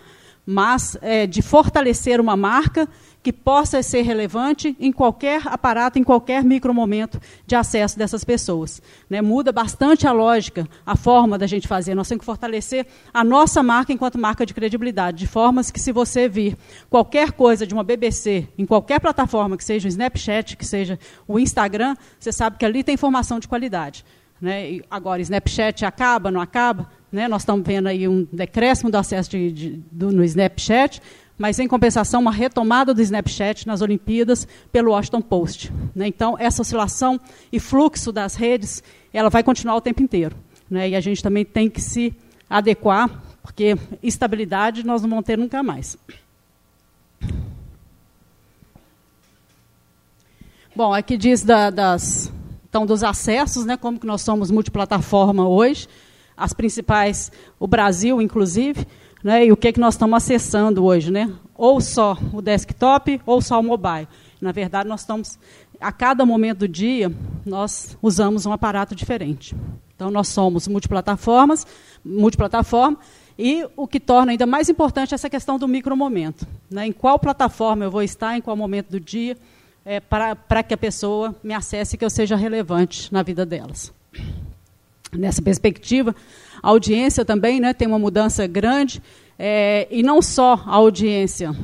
mas 0.47 0.97
é, 1.03 1.27
de 1.27 1.43
fortalecer 1.43 2.21
uma 2.21 2.37
marca 2.37 2.89
que 3.23 3.33
possa 3.33 3.83
ser 3.83 4.03
relevante 4.03 4.77
em 4.79 4.93
qualquer 4.93 5.43
aparato, 5.47 5.99
em 5.99 6.05
qualquer 6.05 6.45
micromomento 6.45 7.21
de 7.47 7.57
acesso 7.57 7.99
dessas 7.99 8.25
pessoas. 8.25 8.81
Né? 9.11 9.21
Muda 9.21 9.51
bastante 9.51 10.07
a 10.07 10.13
lógica, 10.13 10.69
a 10.87 10.97
forma 10.97 11.37
da 11.37 11.47
gente 11.47 11.67
fazer. 11.67 11.95
Nós 11.95 12.09
temos 12.09 12.21
que 12.21 12.27
fortalecer 12.27 12.87
a 13.13 13.25
nossa 13.25 13.63
marca 13.63 13.93
enquanto 13.93 14.19
marca 14.19 14.47
de 14.47 14.55
credibilidade, 14.55 15.19
de 15.19 15.27
formas 15.27 15.71
que, 15.71 15.81
se 15.81 15.93
você 15.93 16.29
vir 16.29 16.57
qualquer 16.89 17.33
coisa 17.33 17.67
de 17.67 17.75
uma 17.75 17.83
BBC, 17.83 18.49
em 18.57 18.65
qualquer 18.65 19.01
plataforma, 19.01 19.57
que 19.57 19.65
seja 19.65 19.89
o 19.89 19.91
Snapchat, 19.91 20.57
que 20.57 20.65
seja 20.65 20.99
o 21.27 21.39
Instagram, 21.39 21.97
você 22.19 22.31
sabe 22.31 22.57
que 22.57 22.65
ali 22.65 22.85
tem 22.85 22.95
informação 22.95 23.39
de 23.41 23.49
qualidade. 23.49 24.05
Né? 24.41 24.73
E 24.73 24.85
agora, 24.89 25.21
Snapchat 25.21 25.85
acaba, 25.85 26.31
não 26.31 26.41
acaba? 26.41 26.89
Né? 27.11 27.27
Nós 27.27 27.43
estamos 27.43 27.67
vendo 27.67 27.89
aí 27.89 28.07
um 28.07 28.27
decréscimo 28.33 28.91
do 28.91 28.97
acesso 28.97 29.31
de, 29.31 29.53
de, 29.53 29.71
do, 29.91 30.13
no 30.13 30.23
Snapchat, 30.25 31.03
mas, 31.39 31.59
em 31.61 31.69
compensação, 31.69 32.21
uma 32.21 32.33
retomada 32.33 32.93
do 32.93 33.01
Snapchat 33.01 33.67
nas 33.67 33.81
Olimpíadas 33.81 34.47
pelo 34.73 34.91
Washington 34.91 35.23
Post. 35.23 35.73
Né? 35.95 36.09
Então, 36.09 36.37
essa 36.39 36.63
oscilação 36.63 37.21
e 37.53 37.61
fluxo 37.61 38.11
das 38.11 38.35
redes, 38.35 38.83
ela 39.13 39.31
vai 39.31 39.45
continuar 39.45 39.77
o 39.77 39.81
tempo 39.81 40.03
inteiro. 40.03 40.37
Né? 40.69 40.91
E 40.91 40.97
a 40.97 41.01
gente 41.01 41.23
também 41.23 41.45
tem 41.45 41.71
que 41.71 41.81
se 41.81 42.13
adequar, 42.51 43.23
porque 43.41 43.77
estabilidade 44.03 44.85
nós 44.85 45.01
não 45.01 45.09
vamos 45.09 45.25
ter 45.25 45.39
nunca 45.39 45.63
mais. 45.63 45.97
Bom, 50.75 50.93
aqui 50.93 51.17
diz 51.17 51.43
da, 51.45 51.71
das, 51.71 52.33
então, 52.69 52.85
dos 52.85 53.03
acessos, 53.03 53.65
né, 53.65 53.77
como 53.77 53.99
que 53.99 54.07
nós 54.07 54.23
somos 54.23 54.51
multiplataforma 54.51 55.49
hoje, 55.49 55.89
as 56.37 56.53
principais, 56.53 57.33
o 57.59 57.67
Brasil, 57.67 58.23
inclusive, 58.23 58.87
né? 59.23 59.47
E 59.47 59.53
o 59.53 59.57
que, 59.57 59.69
é 59.69 59.73
que 59.73 59.81
nós 59.81 59.95
estamos 59.95 60.17
acessando 60.17 60.85
hoje? 60.85 61.11
Né? 61.11 61.33
Ou 61.55 61.81
só 61.81 62.17
o 62.33 62.41
desktop 62.41 63.21
ou 63.27 63.41
só 63.41 63.59
o 63.61 63.63
mobile. 63.63 64.09
Na 64.41 64.53
verdade, 64.53 64.89
nós 64.89 65.01
estamos, 65.01 65.39
a 65.81 65.91
cada 65.91 66.25
momento 66.25 66.59
do 66.59 66.69
dia, 66.69 67.13
nós 67.45 67.97
usamos 68.01 68.47
um 68.47 68.53
aparato 68.53 68.95
diferente. 68.95 69.55
Então, 69.95 70.11
nós 70.11 70.29
somos 70.29 70.69
multiplataformas, 70.69 71.67
multiplataforma, 72.05 72.99
e 73.37 73.67
o 73.77 73.87
que 73.87 74.01
torna 74.01 74.33
ainda 74.33 74.47
mais 74.47 74.69
importante 74.69 75.15
essa 75.15 75.29
questão 75.29 75.59
do 75.59 75.67
micromomento. 75.67 76.47
Né? 76.71 76.87
Em 76.87 76.93
qual 76.93 77.19
plataforma 77.19 77.85
eu 77.85 77.91
vou 77.91 78.03
estar, 78.03 78.37
em 78.37 78.41
qual 78.41 78.57
momento 78.57 78.91
do 78.91 79.01
dia, 79.01 79.37
é, 79.85 80.01
para 80.01 80.63
que 80.63 80.75
a 80.75 80.77
pessoa 80.77 81.35
me 81.43 81.55
acesse 81.55 81.95
e 81.95 81.99
que 81.99 82.05
eu 82.05 82.11
seja 82.11 82.37
relevante 82.37 83.13
na 83.13 83.23
vida 83.23 83.47
delas. 83.47 83.93
Nessa 85.13 85.41
perspectiva, 85.41 86.15
a 86.63 86.69
audiência 86.69 87.25
também 87.25 87.61
né, 87.61 87.73
tem 87.73 87.87
uma 87.87 87.99
mudança 87.99 88.47
grande, 88.47 89.03
é, 89.39 89.87
e 89.91 90.03
não 90.03 90.21
só 90.21 90.63
a 90.67 90.75
audiência. 90.77 91.55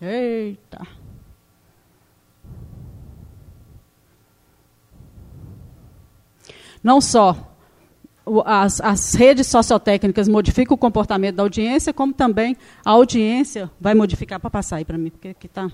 Eita. 0.00 0.86
Não 6.82 7.00
só 7.00 7.54
as, 8.44 8.80
as, 8.80 9.14
redes 9.14 9.46
sociotécnicas 9.46 10.28
modificam 10.28 10.74
o 10.74 10.78
comportamento 10.78 11.36
da 11.36 11.42
audiência, 11.42 11.92
como 11.92 12.12
também 12.12 12.56
a 12.84 12.90
audiência 12.90 13.70
vai 13.80 13.94
modificar 13.94 14.40
para 14.40 14.50
passar 14.50 14.76
aí 14.76 14.84
para 14.84 14.96
mim, 14.96 15.10
porque 15.10 15.28
aqui 15.28 15.46
está 15.46 15.70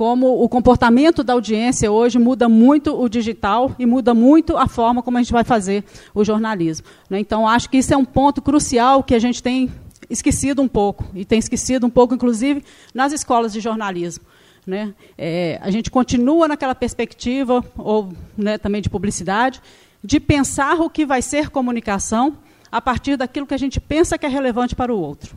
como 0.00 0.42
o 0.42 0.48
comportamento 0.48 1.22
da 1.22 1.34
audiência 1.34 1.92
hoje 1.92 2.18
muda 2.18 2.48
muito 2.48 2.98
o 2.98 3.06
digital 3.06 3.76
e 3.78 3.84
muda 3.84 4.14
muito 4.14 4.56
a 4.56 4.66
forma 4.66 5.02
como 5.02 5.18
a 5.18 5.20
gente 5.22 5.30
vai 5.30 5.44
fazer 5.44 5.84
o 6.14 6.24
jornalismo. 6.24 6.86
Né? 7.10 7.20
Então, 7.20 7.46
acho 7.46 7.68
que 7.68 7.76
isso 7.76 7.92
é 7.92 7.96
um 7.98 8.04
ponto 8.06 8.40
crucial 8.40 9.02
que 9.02 9.14
a 9.14 9.18
gente 9.18 9.42
tem 9.42 9.70
esquecido 10.08 10.62
um 10.62 10.68
pouco, 10.68 11.04
e 11.14 11.22
tem 11.22 11.38
esquecido 11.38 11.86
um 11.86 11.90
pouco, 11.90 12.14
inclusive, 12.14 12.64
nas 12.94 13.12
escolas 13.12 13.52
de 13.52 13.60
jornalismo. 13.60 14.24
Né? 14.66 14.94
É, 15.18 15.58
a 15.60 15.70
gente 15.70 15.90
continua 15.90 16.48
naquela 16.48 16.74
perspectiva, 16.74 17.62
ou 17.76 18.10
né, 18.38 18.56
também 18.56 18.80
de 18.80 18.88
publicidade, 18.88 19.60
de 20.02 20.18
pensar 20.18 20.80
o 20.80 20.88
que 20.88 21.04
vai 21.04 21.20
ser 21.20 21.50
comunicação 21.50 22.38
a 22.72 22.80
partir 22.80 23.18
daquilo 23.18 23.46
que 23.46 23.52
a 23.52 23.58
gente 23.58 23.78
pensa 23.78 24.16
que 24.16 24.24
é 24.24 24.30
relevante 24.30 24.74
para 24.74 24.94
o 24.94 24.98
outro. 24.98 25.36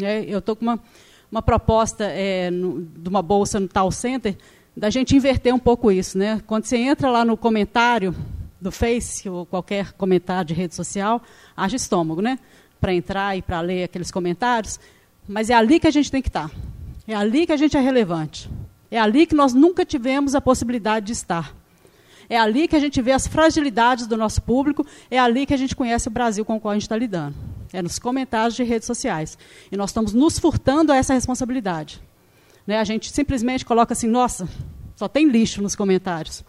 É, 0.00 0.24
eu 0.26 0.38
estou 0.38 0.56
com 0.56 0.62
uma 0.62 0.80
uma 1.30 1.42
proposta 1.42 2.04
é, 2.04 2.50
no, 2.50 2.82
de 2.82 3.08
uma 3.08 3.22
bolsa 3.22 3.60
no 3.60 3.68
Tal 3.68 3.90
Center, 3.90 4.36
da 4.76 4.90
gente 4.90 5.14
inverter 5.14 5.54
um 5.54 5.58
pouco 5.58 5.90
isso. 5.90 6.16
Né? 6.16 6.42
Quando 6.46 6.64
você 6.64 6.76
entra 6.76 7.10
lá 7.10 7.24
no 7.24 7.36
comentário 7.36 8.14
do 8.60 8.72
Face, 8.72 9.28
ou 9.28 9.46
qualquer 9.46 9.92
comentário 9.92 10.48
de 10.48 10.54
rede 10.54 10.74
social, 10.74 11.22
haja 11.56 11.76
estômago, 11.76 12.20
né? 12.20 12.38
Para 12.80 12.94
entrar 12.94 13.36
e 13.36 13.42
para 13.42 13.60
ler 13.60 13.84
aqueles 13.84 14.10
comentários. 14.10 14.80
Mas 15.26 15.50
é 15.50 15.54
ali 15.54 15.78
que 15.78 15.86
a 15.86 15.90
gente 15.90 16.10
tem 16.10 16.22
que 16.22 16.28
estar. 16.28 16.50
É 17.06 17.14
ali 17.14 17.46
que 17.46 17.52
a 17.52 17.56
gente 17.56 17.76
é 17.76 17.80
relevante. 17.80 18.50
É 18.90 18.98
ali 18.98 19.26
que 19.26 19.34
nós 19.34 19.52
nunca 19.52 19.84
tivemos 19.84 20.34
a 20.34 20.40
possibilidade 20.40 21.06
de 21.06 21.12
estar. 21.12 21.54
É 22.28 22.38
ali 22.38 22.68
que 22.68 22.76
a 22.76 22.80
gente 22.80 23.00
vê 23.00 23.12
as 23.12 23.26
fragilidades 23.26 24.06
do 24.06 24.16
nosso 24.16 24.42
público, 24.42 24.86
é 25.10 25.18
ali 25.18 25.46
que 25.46 25.54
a 25.54 25.56
gente 25.56 25.74
conhece 25.74 26.08
o 26.08 26.10
Brasil 26.10 26.44
com 26.44 26.56
o 26.56 26.60
qual 26.60 26.72
a 26.72 26.74
gente 26.74 26.82
está 26.82 26.96
lidando 26.96 27.34
é 27.72 27.82
nos 27.82 27.98
comentários 27.98 28.54
de 28.54 28.62
redes 28.62 28.86
sociais. 28.86 29.38
E 29.70 29.76
nós 29.76 29.90
estamos 29.90 30.12
nos 30.12 30.38
furtando 30.38 30.92
a 30.92 30.96
essa 30.96 31.14
responsabilidade. 31.14 32.00
Né? 32.66 32.78
A 32.78 32.84
gente 32.84 33.10
simplesmente 33.10 33.64
coloca 33.64 33.92
assim, 33.92 34.08
nossa, 34.08 34.48
só 34.96 35.08
tem 35.08 35.28
lixo 35.28 35.62
nos 35.62 35.76
comentários. 35.76 36.44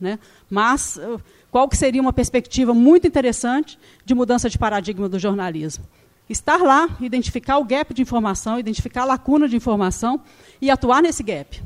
Né? 0.00 0.18
Mas 0.50 0.96
uh, 0.96 1.20
qual 1.50 1.68
que 1.68 1.76
seria 1.76 2.00
uma 2.00 2.12
perspectiva 2.12 2.74
muito 2.74 3.06
interessante 3.06 3.78
de 4.04 4.14
mudança 4.14 4.50
de 4.50 4.58
paradigma 4.58 5.08
do 5.08 5.18
jornalismo? 5.18 5.84
Estar 6.28 6.62
lá, 6.62 6.88
identificar 7.00 7.58
o 7.58 7.64
gap 7.64 7.92
de 7.92 8.02
informação, 8.02 8.58
identificar 8.58 9.02
a 9.02 9.06
lacuna 9.06 9.46
de 9.46 9.56
informação 9.56 10.20
e 10.60 10.70
atuar 10.70 11.02
nesse 11.02 11.22
gap. 11.22 11.62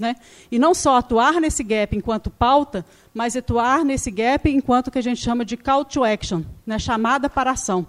Né? 0.00 0.16
E 0.50 0.58
não 0.58 0.74
só 0.74 0.96
atuar 0.96 1.40
nesse 1.40 1.62
gap 1.62 1.94
enquanto 1.94 2.30
pauta, 2.30 2.84
mas 3.12 3.36
atuar 3.36 3.84
nesse 3.84 4.10
gap 4.10 4.50
enquanto 4.50 4.90
que 4.90 4.98
a 4.98 5.02
gente 5.02 5.20
chama 5.20 5.44
de 5.44 5.56
call 5.56 5.84
to 5.84 6.02
action, 6.02 6.42
né? 6.66 6.78
chamada 6.78 7.28
para 7.28 7.50
ação. 7.50 7.86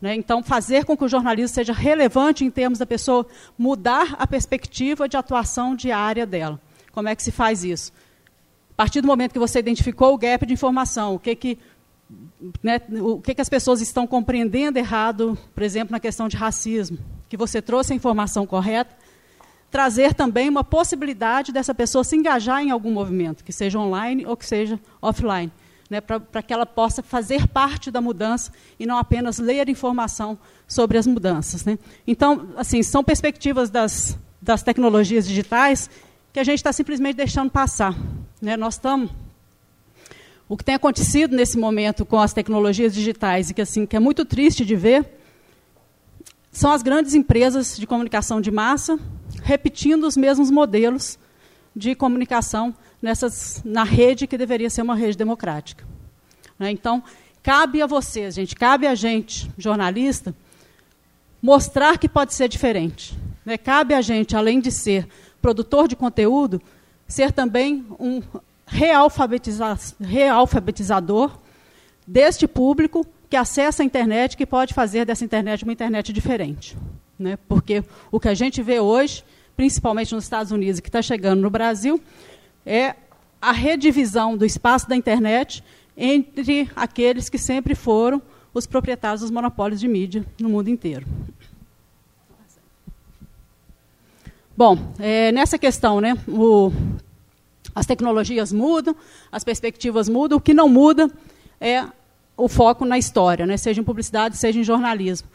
Né? 0.00 0.14
Então, 0.14 0.42
fazer 0.42 0.84
com 0.84 0.96
que 0.96 1.04
o 1.04 1.08
jornalismo 1.08 1.54
seja 1.54 1.72
relevante 1.72 2.44
em 2.44 2.50
termos 2.50 2.78
da 2.78 2.86
pessoa 2.86 3.26
mudar 3.58 4.14
a 4.18 4.26
perspectiva 4.26 5.08
de 5.08 5.16
atuação 5.16 5.74
diária 5.74 6.24
dela. 6.24 6.60
Como 6.92 7.08
é 7.08 7.14
que 7.14 7.22
se 7.22 7.30
faz 7.30 7.64
isso? 7.64 7.92
A 8.72 8.74
partir 8.74 9.00
do 9.00 9.06
momento 9.06 9.32
que 9.32 9.38
você 9.38 9.58
identificou 9.58 10.14
o 10.14 10.18
gap 10.18 10.46
de 10.46 10.54
informação, 10.54 11.16
o 11.16 11.18
que, 11.18 11.34
que, 11.36 11.58
né, 12.62 12.80
o 13.02 13.20
que, 13.20 13.34
que 13.34 13.40
as 13.40 13.48
pessoas 13.48 13.82
estão 13.82 14.06
compreendendo 14.06 14.78
errado, 14.78 15.36
por 15.54 15.62
exemplo, 15.62 15.92
na 15.92 16.00
questão 16.00 16.28
de 16.28 16.36
racismo, 16.36 16.98
que 17.28 17.36
você 17.36 17.60
trouxe 17.60 17.92
a 17.92 17.96
informação 17.96 18.46
correta, 18.46 18.96
trazer 19.70 20.14
também 20.14 20.48
uma 20.48 20.64
possibilidade 20.64 21.52
dessa 21.52 21.74
pessoa 21.74 22.02
se 22.02 22.16
engajar 22.16 22.62
em 22.62 22.70
algum 22.70 22.90
movimento, 22.90 23.44
que 23.44 23.52
seja 23.52 23.78
online 23.78 24.26
ou 24.26 24.36
que 24.36 24.46
seja 24.46 24.80
offline 25.00 25.52
né, 25.90 26.00
para 26.00 26.40
que 26.40 26.52
ela 26.52 26.64
possa 26.64 27.02
fazer 27.02 27.48
parte 27.48 27.90
da 27.90 28.00
mudança 28.00 28.52
e 28.78 28.86
não 28.86 28.96
apenas 28.96 29.38
ler 29.38 29.68
informação 29.68 30.38
sobre 30.68 30.96
as 30.96 31.06
mudanças. 31.06 31.64
Né. 31.64 31.76
Então, 32.06 32.48
assim, 32.56 32.80
são 32.82 33.02
perspectivas 33.02 33.68
das, 33.68 34.16
das 34.40 34.62
tecnologias 34.62 35.26
digitais 35.26 35.90
que 36.32 36.38
a 36.38 36.44
gente 36.44 36.58
está 36.58 36.72
simplesmente 36.72 37.16
deixando 37.16 37.50
passar. 37.50 37.96
Né. 38.40 38.56
Nós 38.56 38.74
estamos. 38.74 39.10
o 40.48 40.56
que 40.56 40.64
tem 40.64 40.76
acontecido 40.76 41.34
nesse 41.34 41.58
momento 41.58 42.06
com 42.06 42.20
as 42.20 42.32
tecnologias 42.32 42.94
digitais 42.94 43.50
e 43.50 43.54
que 43.54 43.60
assim 43.60 43.84
que 43.84 43.96
é 43.96 44.00
muito 44.00 44.24
triste 44.24 44.64
de 44.64 44.76
ver 44.76 45.18
são 46.52 46.72
as 46.72 46.82
grandes 46.82 47.14
empresas 47.14 47.76
de 47.76 47.86
comunicação 47.86 48.40
de 48.40 48.50
massa 48.50 48.98
repetindo 49.42 50.04
os 50.04 50.16
mesmos 50.16 50.50
modelos 50.50 51.18
de 51.74 51.94
comunicação 51.94 52.74
nessas, 53.00 53.62
na 53.64 53.84
rede 53.84 54.26
que 54.26 54.36
deveria 54.36 54.70
ser 54.70 54.82
uma 54.82 54.94
rede 54.94 55.16
democrática. 55.16 55.84
Né? 56.58 56.70
Então, 56.70 57.02
cabe 57.42 57.80
a 57.80 57.86
vocês, 57.86 58.34
gente, 58.34 58.54
cabe 58.54 58.86
a 58.86 58.94
gente, 58.94 59.50
jornalista, 59.56 60.34
mostrar 61.40 61.98
que 61.98 62.08
pode 62.08 62.34
ser 62.34 62.48
diferente. 62.48 63.16
Né? 63.44 63.56
Cabe 63.56 63.94
a 63.94 64.02
gente, 64.02 64.36
além 64.36 64.60
de 64.60 64.70
ser 64.70 65.08
produtor 65.40 65.88
de 65.88 65.96
conteúdo, 65.96 66.60
ser 67.08 67.32
também 67.32 67.86
um 67.98 68.22
realfabetiza 68.66 69.76
realfabetizador 70.00 71.36
deste 72.06 72.46
público 72.46 73.04
que 73.28 73.36
acessa 73.36 73.82
a 73.82 73.86
internet, 73.86 74.36
que 74.36 74.44
pode 74.44 74.74
fazer 74.74 75.04
dessa 75.04 75.24
internet 75.24 75.64
uma 75.64 75.72
internet 75.72 76.12
diferente. 76.12 76.76
Né? 77.20 77.38
Porque 77.46 77.84
o 78.10 78.18
que 78.18 78.28
a 78.28 78.34
gente 78.34 78.62
vê 78.62 78.80
hoje, 78.80 79.22
principalmente 79.54 80.14
nos 80.14 80.24
Estados 80.24 80.50
Unidos 80.50 80.78
e 80.78 80.82
que 80.82 80.88
está 80.88 81.02
chegando 81.02 81.42
no 81.42 81.50
Brasil, 81.50 82.00
é 82.64 82.96
a 83.42 83.52
redivisão 83.52 84.38
do 84.38 84.46
espaço 84.46 84.88
da 84.88 84.96
internet 84.96 85.62
entre 85.94 86.70
aqueles 86.74 87.28
que 87.28 87.36
sempre 87.36 87.74
foram 87.74 88.22
os 88.54 88.66
proprietários 88.66 89.20
dos 89.20 89.30
monopólios 89.30 89.78
de 89.78 89.86
mídia 89.86 90.24
no 90.40 90.48
mundo 90.48 90.68
inteiro. 90.68 91.06
Bom, 94.56 94.78
é, 94.98 95.30
nessa 95.30 95.58
questão, 95.58 96.00
né, 96.00 96.14
o, 96.26 96.72
as 97.74 97.84
tecnologias 97.84 98.52
mudam, 98.52 98.96
as 99.30 99.44
perspectivas 99.44 100.08
mudam, 100.08 100.38
o 100.38 100.40
que 100.40 100.54
não 100.54 100.68
muda 100.68 101.10
é 101.60 101.84
o 102.34 102.48
foco 102.48 102.86
na 102.86 102.98
história, 102.98 103.46
né, 103.46 103.58
seja 103.58 103.80
em 103.80 103.84
publicidade, 103.84 104.38
seja 104.38 104.58
em 104.58 104.64
jornalismo. 104.64 105.28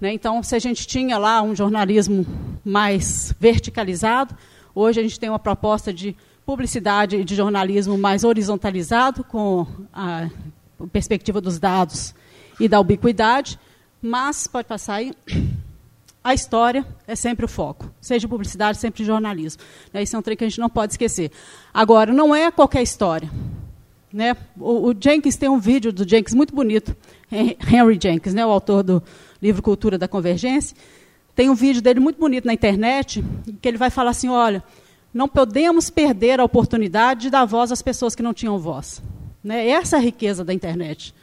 Né, 0.00 0.12
então, 0.12 0.42
se 0.42 0.54
a 0.54 0.58
gente 0.58 0.86
tinha 0.86 1.18
lá 1.18 1.42
um 1.42 1.56
jornalismo 1.56 2.24
mais 2.64 3.34
verticalizado, 3.40 4.34
hoje 4.72 5.00
a 5.00 5.02
gente 5.02 5.18
tem 5.18 5.28
uma 5.28 5.40
proposta 5.40 5.92
de 5.92 6.16
publicidade 6.46 7.16
e 7.16 7.24
de 7.24 7.34
jornalismo 7.34 7.98
mais 7.98 8.22
horizontalizado, 8.22 9.24
com 9.24 9.66
a 9.92 10.28
perspectiva 10.92 11.40
dos 11.40 11.58
dados 11.58 12.14
e 12.60 12.68
da 12.68 12.78
ubiquidade, 12.78 13.58
mas, 14.00 14.46
pode 14.46 14.68
passar 14.68 14.94
aí, 14.94 15.12
a 16.22 16.32
história 16.32 16.86
é 17.06 17.16
sempre 17.16 17.44
o 17.44 17.48
foco, 17.48 17.90
seja 18.00 18.28
publicidade, 18.28 18.78
sempre 18.78 19.04
jornalismo. 19.04 19.62
Né, 19.92 20.04
isso 20.04 20.14
é 20.14 20.18
um 20.18 20.22
trem 20.22 20.36
que 20.36 20.44
a 20.44 20.48
gente 20.48 20.60
não 20.60 20.70
pode 20.70 20.92
esquecer. 20.92 21.32
Agora, 21.74 22.12
não 22.12 22.32
é 22.32 22.52
qualquer 22.52 22.82
história. 22.82 23.28
Né? 24.12 24.36
O, 24.58 24.90
o, 24.90 24.94
Jenkins 24.98 25.36
tem 25.36 25.48
um 25.48 25.58
vídeo 25.58 25.92
do 25.92 26.08
Jenkins 26.08 26.34
muito 26.34 26.54
bonito, 26.54 26.96
Henry 27.30 27.98
Jenkins, 28.00 28.32
né, 28.32 28.46
o 28.46 28.50
autor 28.50 28.82
do 28.82 29.02
livro 29.40 29.62
Cultura 29.62 29.96
da 29.96 30.08
Convergência, 30.08 30.76
tem 31.34 31.48
um 31.48 31.54
vídeo 31.54 31.80
dele 31.80 32.00
muito 32.00 32.18
bonito 32.18 32.46
na 32.46 32.52
internet, 32.52 33.24
que 33.60 33.68
ele 33.68 33.78
vai 33.78 33.90
falar 33.90 34.10
assim, 34.10 34.28
olha, 34.28 34.62
não 35.14 35.28
podemos 35.28 35.88
perder 35.88 36.40
a 36.40 36.44
oportunidade 36.44 37.22
de 37.22 37.30
dar 37.30 37.44
voz 37.44 37.70
às 37.70 37.80
pessoas 37.80 38.14
que 38.14 38.22
não 38.22 38.34
tinham 38.34 38.58
voz. 38.58 39.02
Né? 39.42 39.68
Essa 39.68 39.96
é 39.96 39.98
a 39.98 40.02
riqueza 40.02 40.44
da 40.44 40.52
internet. 40.52 41.14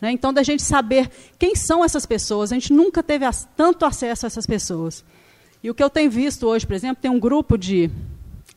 Né? 0.00 0.12
Então, 0.12 0.32
da 0.32 0.42
gente 0.42 0.62
saber 0.62 1.10
quem 1.38 1.54
são 1.54 1.84
essas 1.84 2.04
pessoas, 2.04 2.52
a 2.52 2.54
gente 2.54 2.72
nunca 2.72 3.02
teve 3.02 3.24
tanto 3.56 3.84
acesso 3.84 4.26
a 4.26 4.28
essas 4.28 4.46
pessoas. 4.46 5.04
E 5.62 5.70
o 5.70 5.74
que 5.74 5.82
eu 5.82 5.88
tenho 5.88 6.10
visto 6.10 6.46
hoje, 6.46 6.66
por 6.66 6.74
exemplo, 6.74 7.00
tem 7.00 7.10
um 7.10 7.20
grupo 7.20 7.56
de 7.56 7.90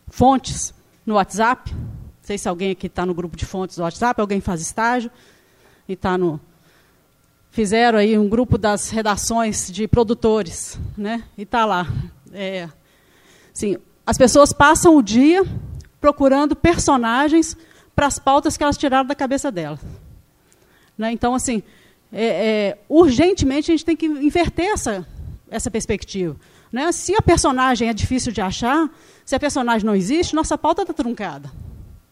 fontes 0.07 0.73
no 1.05 1.15
WhatsApp. 1.15 1.71
Não 1.71 1.81
sei 2.21 2.37
se 2.37 2.49
alguém 2.49 2.71
aqui 2.71 2.87
está 2.87 3.05
no 3.05 3.13
grupo 3.13 3.37
de 3.37 3.45
fontes 3.45 3.77
do 3.77 3.83
WhatsApp, 3.83 4.19
alguém 4.19 4.41
faz 4.41 4.59
estágio 4.59 5.11
e 5.87 5.93
está 5.93 6.17
no. 6.17 6.39
Fizeram 7.55 7.99
aí 7.99 8.17
um 8.17 8.27
grupo 8.27 8.57
das 8.57 8.89
redações 8.89 9.71
de 9.71 9.87
produtores, 9.87 10.77
né? 10.97 11.23
E 11.37 11.43
está 11.43 11.63
lá. 11.63 11.87
É, 12.33 12.67
assim, 13.53 13.77
as 14.05 14.17
pessoas 14.17 14.51
passam 14.51 14.97
o 14.97 15.01
dia 15.01 15.41
procurando 16.01 16.53
personagens 16.53 17.55
para 17.95 18.07
as 18.07 18.19
pautas 18.19 18.57
que 18.57 18.63
elas 18.65 18.77
tiraram 18.77 19.07
da 19.07 19.15
cabeça 19.15 19.49
delas. 19.53 19.79
Né? 20.97 21.13
Então, 21.13 21.33
assim, 21.33 21.63
é, 22.11 22.25
é, 22.25 22.77
urgentemente 22.89 23.71
a 23.71 23.73
gente 23.73 23.85
tem 23.85 23.95
que 23.95 24.05
inverter 24.05 24.73
essa, 24.73 25.07
essa 25.49 25.71
perspectiva. 25.71 26.35
Né? 26.69 26.91
Se 26.91 27.15
a 27.15 27.21
personagem 27.21 27.87
é 27.87 27.93
difícil 27.93 28.33
de 28.33 28.41
achar, 28.41 28.89
se 29.23 29.33
a 29.33 29.39
personagem 29.39 29.85
não 29.85 29.95
existe, 29.95 30.35
nossa 30.35 30.57
pauta 30.57 30.81
está 30.81 30.93
truncada. 30.93 31.49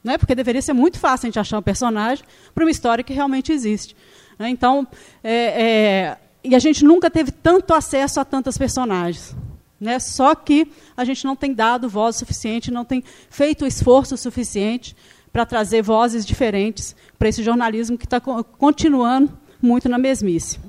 Né? 0.01 0.17
Porque 0.17 0.34
deveria 0.36 0.62
ser 0.62 0.71
muito 0.71 0.97
fácil 0.97 1.25
a 1.25 1.27
gente 1.27 1.39
achar 1.39 1.58
um 1.58 1.62
personagem 1.62 2.23
para 2.56 2.63
uma 2.63 2.71
história 2.71 3.03
que 3.03 3.12
realmente 3.12 3.51
existe. 3.51 3.93
Né? 4.38 4.50
Então, 4.50 4.88
é, 5.24 5.34
é, 5.34 6.17
e 6.43 6.56
a 6.56 6.60
gente 6.60 6.84
nunca 6.84 7.10
teve 7.10 7.32
tanto 7.32 7.74
acesso 7.74 8.19
a 8.19 8.26
tantas 8.26 8.58
personagens. 8.58 9.36
Né? 9.80 10.00
Só 10.00 10.34
que 10.36 10.72
a 10.96 11.04
gente 11.04 11.26
não 11.26 11.36
tem 11.36 11.54
dado 11.54 11.89
voz 11.89 12.15
suficiente, 12.15 12.72
não 12.72 12.86
tem 12.86 13.04
feito 13.30 13.65
esforço 13.65 14.15
suficiente 14.17 14.96
para 15.32 15.46
trazer 15.46 15.82
vozes 15.82 16.26
diferentes 16.26 16.96
para 17.17 17.28
esse 17.28 17.43
jornalismo 17.43 17.98
que 17.98 18.06
está 18.06 18.22
continuando 18.22 19.32
muito 19.62 19.89
na 19.89 19.98
mesmice. 19.98 20.60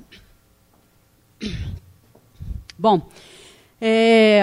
Bom, 2.77 3.07
é, 3.79 4.41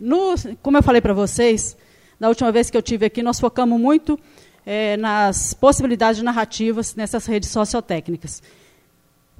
no, 0.00 0.34
como 0.62 0.78
eu 0.78 0.82
falei 0.82 1.00
para 1.00 1.14
vocês, 1.14 1.76
da 2.18 2.28
última 2.28 2.50
vez 2.50 2.70
que 2.70 2.76
eu 2.76 2.82
tive 2.82 3.06
aqui, 3.06 3.22
nós 3.22 3.38
focamos 3.38 3.80
muito 3.80 4.18
é, 4.64 4.96
nas 4.96 5.54
possibilidades 5.54 6.22
narrativas 6.22 6.94
nessas 6.94 7.26
redes 7.26 7.48
sociotécnicas. 7.50 8.42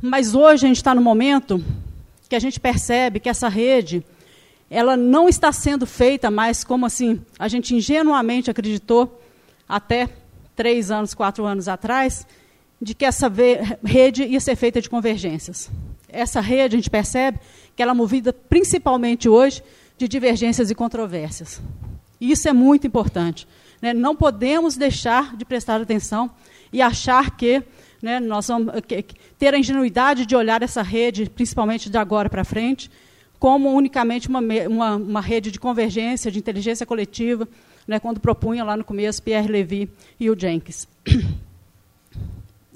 Mas 0.01 0.35
hoje 0.35 0.65
a 0.65 0.69
gente 0.69 0.77
está 0.77 0.95
no 0.95 1.03
momento 1.03 1.63
que 2.29 2.37
a 2.37 2.41
gente 2.41 2.59
percebe 2.59 3.21
que 3.21 3.29
essa 3.29 3.49
rede 3.49 4.05
ela 4.71 4.97
não 4.97 5.29
está 5.29 5.53
sendo 5.53 5.85
feita 5.85 6.31
mais 6.31 6.63
como 6.63 6.87
assim 6.87 7.21
a 7.39 7.49
gente 7.49 7.75
ingenuamente 7.75 8.51
acreditou 8.51 9.21
até 9.69 10.09
três 10.55 10.91
anos, 10.91 11.15
quatro 11.15 11.45
anos 11.45 11.69
atrás, 11.69 12.27
de 12.81 12.95
que 12.95 13.05
essa 13.05 13.33
rede 13.85 14.25
ia 14.25 14.41
ser 14.41 14.57
feita 14.57 14.81
de 14.81 14.89
convergências. 14.89 15.71
Essa 16.09 16.41
rede, 16.41 16.77
a 16.77 16.79
gente 16.79 16.91
percebe 16.91 17.39
que 17.77 17.83
ela 17.83 17.93
é 17.93 17.95
movida 17.95 18.33
principalmente 18.33 19.29
hoje 19.29 19.63
de 19.97 20.09
divergências 20.09 20.71
e 20.71 20.75
controvérsias. 20.75 21.61
E 22.21 22.31
isso 22.31 22.49
é 22.49 22.53
muito 22.53 22.87
importante. 22.87 23.47
Né? 23.81 23.93
Não 23.93 24.15
podemos 24.15 24.77
deixar 24.77 25.37
de 25.37 25.45
prestar 25.45 25.81
atenção 25.81 26.31
e 26.73 26.81
achar 26.81 27.37
que 27.37 27.63
né, 28.03 28.19
nós 28.19 28.49
vamos 28.49 28.73
ter 29.39 29.55
a 29.55 29.59
ingenuidade 29.59 30.25
de 30.25 30.35
olhar 30.35 30.63
essa 30.63 30.83
rede, 30.83 31.29
principalmente 31.29 31.91
de 31.91 31.99
agora 31.99 32.31
para 32.31 32.45
frente, 32.45 32.91
como 33.39 33.75
unicamente 33.75 34.29
uma, 34.29 34.41
uma, 34.41 34.97
uma, 34.97 35.21
rede 35.21 35.51
de 35.51 35.59
convergência, 35.59 36.31
de 36.31 36.39
inteligência 36.39 36.85
coletiva, 36.87 37.49
né, 37.87 37.99
quando 37.99 38.21
propunha 38.21 38.63
lá 38.63 38.77
no 38.77 38.85
começo 38.85 39.23
Pierre 39.23 39.49
Levy 39.49 39.91
e 40.19 40.31
o 40.31 40.39
Jenkins. 40.39 40.87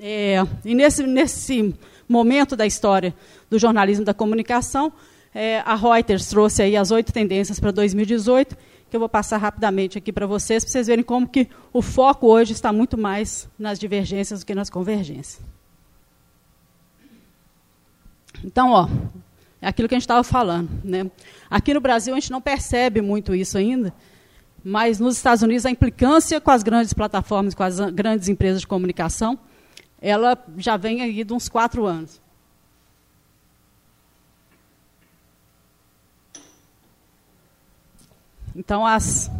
É, 0.06 0.44
e 0.64 0.74
nesse, 0.74 1.04
nesse 1.04 1.74
momento 2.06 2.56
da 2.56 2.66
história 2.66 3.14
do 3.48 3.58
jornalismo 3.58 4.04
da 4.04 4.12
comunicação, 4.12 4.92
é, 5.34 5.60
a 5.60 5.74
Reuters 5.74 6.26
trouxe 6.26 6.62
aí 6.62 6.76
as 6.76 6.90
oito 6.90 7.12
tendências 7.12 7.58
para 7.58 7.70
2018, 7.70 8.54
que 8.94 8.96
eu 8.96 9.00
vou 9.00 9.08
passar 9.08 9.38
rapidamente 9.38 9.98
aqui 9.98 10.12
para 10.12 10.24
vocês, 10.24 10.62
para 10.62 10.70
vocês 10.70 10.86
verem 10.86 11.02
como 11.02 11.26
que 11.26 11.48
o 11.72 11.82
foco 11.82 12.28
hoje 12.28 12.52
está 12.52 12.72
muito 12.72 12.96
mais 12.96 13.48
nas 13.58 13.76
divergências 13.76 14.38
do 14.38 14.46
que 14.46 14.54
nas 14.54 14.70
convergências. 14.70 15.44
Então, 18.44 18.70
ó, 18.70 18.88
é 19.60 19.66
aquilo 19.66 19.88
que 19.88 19.96
a 19.96 19.98
gente 19.98 20.04
estava 20.04 20.22
falando. 20.22 20.70
Né? 20.84 21.10
Aqui 21.50 21.74
no 21.74 21.80
Brasil 21.80 22.14
a 22.14 22.20
gente 22.20 22.30
não 22.30 22.40
percebe 22.40 23.00
muito 23.00 23.34
isso 23.34 23.58
ainda, 23.58 23.92
mas 24.62 25.00
nos 25.00 25.16
Estados 25.16 25.42
Unidos 25.42 25.66
a 25.66 25.72
implicância 25.72 26.40
com 26.40 26.52
as 26.52 26.62
grandes 26.62 26.92
plataformas, 26.92 27.52
com 27.52 27.64
as 27.64 27.80
grandes 27.90 28.28
empresas 28.28 28.60
de 28.60 28.66
comunicação, 28.68 29.36
ela 30.00 30.38
já 30.56 30.76
vem 30.76 31.02
aí 31.02 31.24
de 31.24 31.32
uns 31.32 31.48
quatro 31.48 31.84
anos. 31.84 32.22
Então, 38.54 38.86
as 38.86 39.30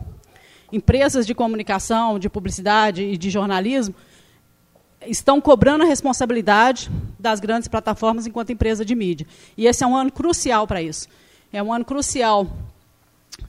empresas 0.72 1.26
de 1.26 1.34
comunicação, 1.34 2.18
de 2.18 2.28
publicidade 2.28 3.02
e 3.02 3.16
de 3.16 3.30
jornalismo 3.30 3.94
estão 5.06 5.40
cobrando 5.40 5.84
a 5.84 5.86
responsabilidade 5.86 6.90
das 7.18 7.38
grandes 7.38 7.68
plataformas 7.68 8.26
enquanto 8.26 8.50
empresa 8.50 8.84
de 8.84 8.94
mídia. 8.94 9.26
E 9.56 9.66
esse 9.66 9.84
é 9.84 9.86
um 9.86 9.96
ano 9.96 10.10
crucial 10.10 10.66
para 10.66 10.82
isso. 10.82 11.08
É 11.52 11.62
um 11.62 11.72
ano 11.72 11.84
crucial 11.84 12.46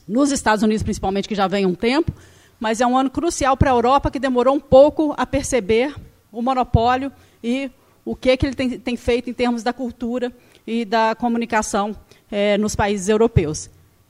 nos 0.08 0.32
Estados 0.32 0.63
Unidos, 0.63 0.84
principalmente, 0.84 1.28
que 1.28 1.36
já 1.36 1.47
vem 1.47 1.65
um 1.65 1.73
tempo, 1.73 2.12
mas 2.60 2.82
é 2.82 2.88
um 2.88 2.97
ano 2.97 3.10
crucial 3.10 3.58
para 3.58 3.71
a 3.71 3.73
Europa, 3.73 4.12
que 4.12 4.19
demorou 4.19 4.56
um 4.56 4.60
pouco 4.60 5.13
a 5.17 5.25
perceber 5.25 5.95
o 6.32 6.41
monopólio 6.41 7.12
e 7.43 7.71
o 8.04 8.15
que, 8.15 8.38
que 8.38 8.45
ele 8.45 8.56
tem, 8.56 8.80
tem 8.80 8.95
feito 8.95 9.30
em 9.30 9.34
termos 9.34 9.63
da 9.63 9.73
cultura 9.73 10.32
e 10.67 10.86
da 10.86 11.15
comunicação 11.15 11.95
é, 12.32 12.58
nos 12.58 12.75
países 12.75 13.10
europeus. 13.10 13.69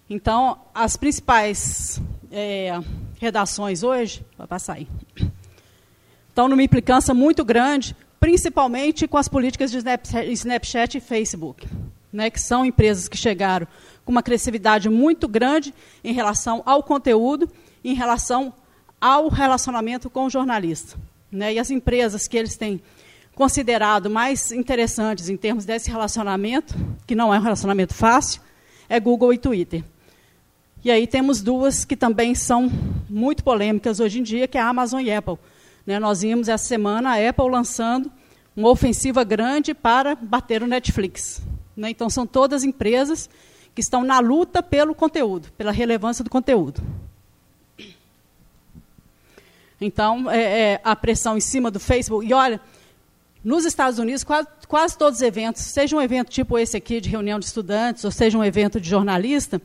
Então, 0.10 0.60
as 0.74 0.96
principais 0.96 2.00
é, 2.32 2.80
redações 3.20 3.82
hoje, 3.82 4.24
vai 4.38 4.46
passar 4.46 4.74
aí, 4.74 4.88
estão 6.30 6.48
numa 6.48 6.62
implicância 6.62 7.14
muito 7.14 7.44
grande, 7.44 7.96
principalmente 8.20 9.08
com 9.08 9.18
as 9.18 9.28
políticas 9.28 9.72
de 9.72 9.80
Snapchat 10.32 10.98
e 10.98 11.02
Facebook, 11.02 11.68
né, 12.14 12.30
que 12.30 12.40
são 12.40 12.66
empresas 12.66 13.08
que 13.08 13.18
chegaram 13.18 13.68
com 14.04 14.12
uma 14.12 14.22
crescividade 14.22 14.90
muito 14.90 15.28
grande 15.28 15.74
em 16.04 16.14
relação 16.14 16.62
ao 16.66 16.84
conteúdo, 16.84 17.50
em 17.84 17.96
relação 17.96 18.54
ao 19.02 19.28
relacionamento 19.28 20.10
com 20.10 20.26
o 20.26 20.30
jornalista. 20.30 20.98
Né, 21.32 21.54
e 21.54 21.60
as 21.60 21.72
empresas 21.72 22.28
que 22.28 22.38
eles 22.38 22.56
têm 22.56 22.80
considerado 23.34 24.10
mais 24.10 24.52
interessantes 24.52 25.30
em 25.30 25.36
termos 25.36 25.66
desse 25.66 25.90
relacionamento, 25.90 26.76
que 27.08 27.16
não 27.16 27.34
é 27.34 27.40
um 27.40 27.42
relacionamento 27.42 27.94
fácil, 27.94 28.42
é 28.88 29.00
Google 29.00 29.34
e 29.34 29.38
Twitter. 29.38 29.84
E 30.86 30.92
aí 30.92 31.08
temos 31.08 31.42
duas 31.42 31.84
que 31.84 31.98
também 31.98 32.36
são 32.36 32.72
muito 33.10 33.44
polêmicas 33.44 34.00
hoje 34.00 34.20
em 34.20 34.24
dia, 34.24 34.48
que 34.48 34.56
é 34.56 34.62
a 34.62 34.68
Amazon 34.68 35.02
e 35.02 35.12
a 35.12 35.18
Apple. 35.18 35.40
Né, 35.84 35.98
nós 35.98 36.22
vimos 36.22 36.48
essa 36.48 36.64
semana 36.64 37.10
a 37.10 37.30
Apple 37.30 37.50
lançando 37.50 38.12
uma 38.56 38.70
ofensiva 38.70 39.24
grande 39.24 39.74
para 39.74 40.14
bater 40.14 40.62
o 40.62 40.68
Netflix. 40.68 41.42
Né, 41.76 41.90
então, 41.90 42.08
são 42.08 42.28
todas 42.28 42.64
empresas 42.64 43.28
que 43.74 43.82
estão 43.82 44.04
na 44.04 44.20
luta 44.20 44.62
pelo 44.62 44.94
conteúdo, 44.94 45.52
pela 45.58 45.72
relevância 45.72 46.24
do 46.24 46.30
conteúdo. 46.30 46.84
Então, 49.82 50.30
é, 50.30 50.74
é, 50.74 50.82
a 50.84 50.96
pressão 50.96 51.36
em 51.36 51.42
cima 51.42 51.72
do 51.72 51.80
Facebook. 51.80 52.30
E 52.30 52.32
olha, 52.32 52.62
nos 53.44 53.66
Estados 53.66 53.98
Unidos, 53.98 54.24
quase, 54.24 54.48
quase 54.68 54.96
todos 54.96 55.18
os 55.18 55.24
eventos, 55.24 55.64
seja 55.64 55.98
um 55.98 56.02
evento 56.02 56.30
tipo 56.30 56.60
esse 56.60 56.78
aqui, 56.78 57.02
de 57.02 57.10
reunião 57.10 57.40
de 57.40 57.46
estudantes, 57.46 58.06
ou 58.06 58.12
seja 58.12 58.38
um 58.38 58.44
evento 58.44 58.80
de 58.80 58.88
jornalista, 58.88 59.60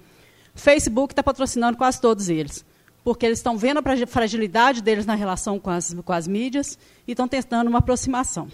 Facebook 0.55 1.13
está 1.13 1.23
patrocinando 1.23 1.77
quase 1.77 2.01
todos 2.01 2.29
eles. 2.29 2.65
Porque 3.03 3.25
eles 3.25 3.39
estão 3.39 3.57
vendo 3.57 3.79
a 3.79 4.07
fragilidade 4.07 4.83
deles 4.83 5.07
na 5.07 5.15
relação 5.15 5.59
com 5.59 5.71
as, 5.71 5.95
com 6.05 6.13
as 6.13 6.29
mídias 6.29 6.79
e 7.07 7.13
estão 7.13 7.27
tentando 7.27 7.69
uma 7.69 7.79
aproximação. 7.79 8.49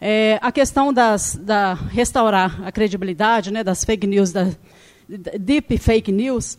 É, 0.00 0.38
a 0.40 0.50
questão 0.50 0.92
das, 0.92 1.36
da 1.36 1.74
restaurar 1.74 2.66
a 2.66 2.72
credibilidade 2.72 3.50
né, 3.50 3.62
das 3.62 3.84
fake 3.84 4.06
news, 4.06 4.32
da, 4.32 4.46
deep 5.38 5.76
fake 5.78 6.10
news, 6.10 6.56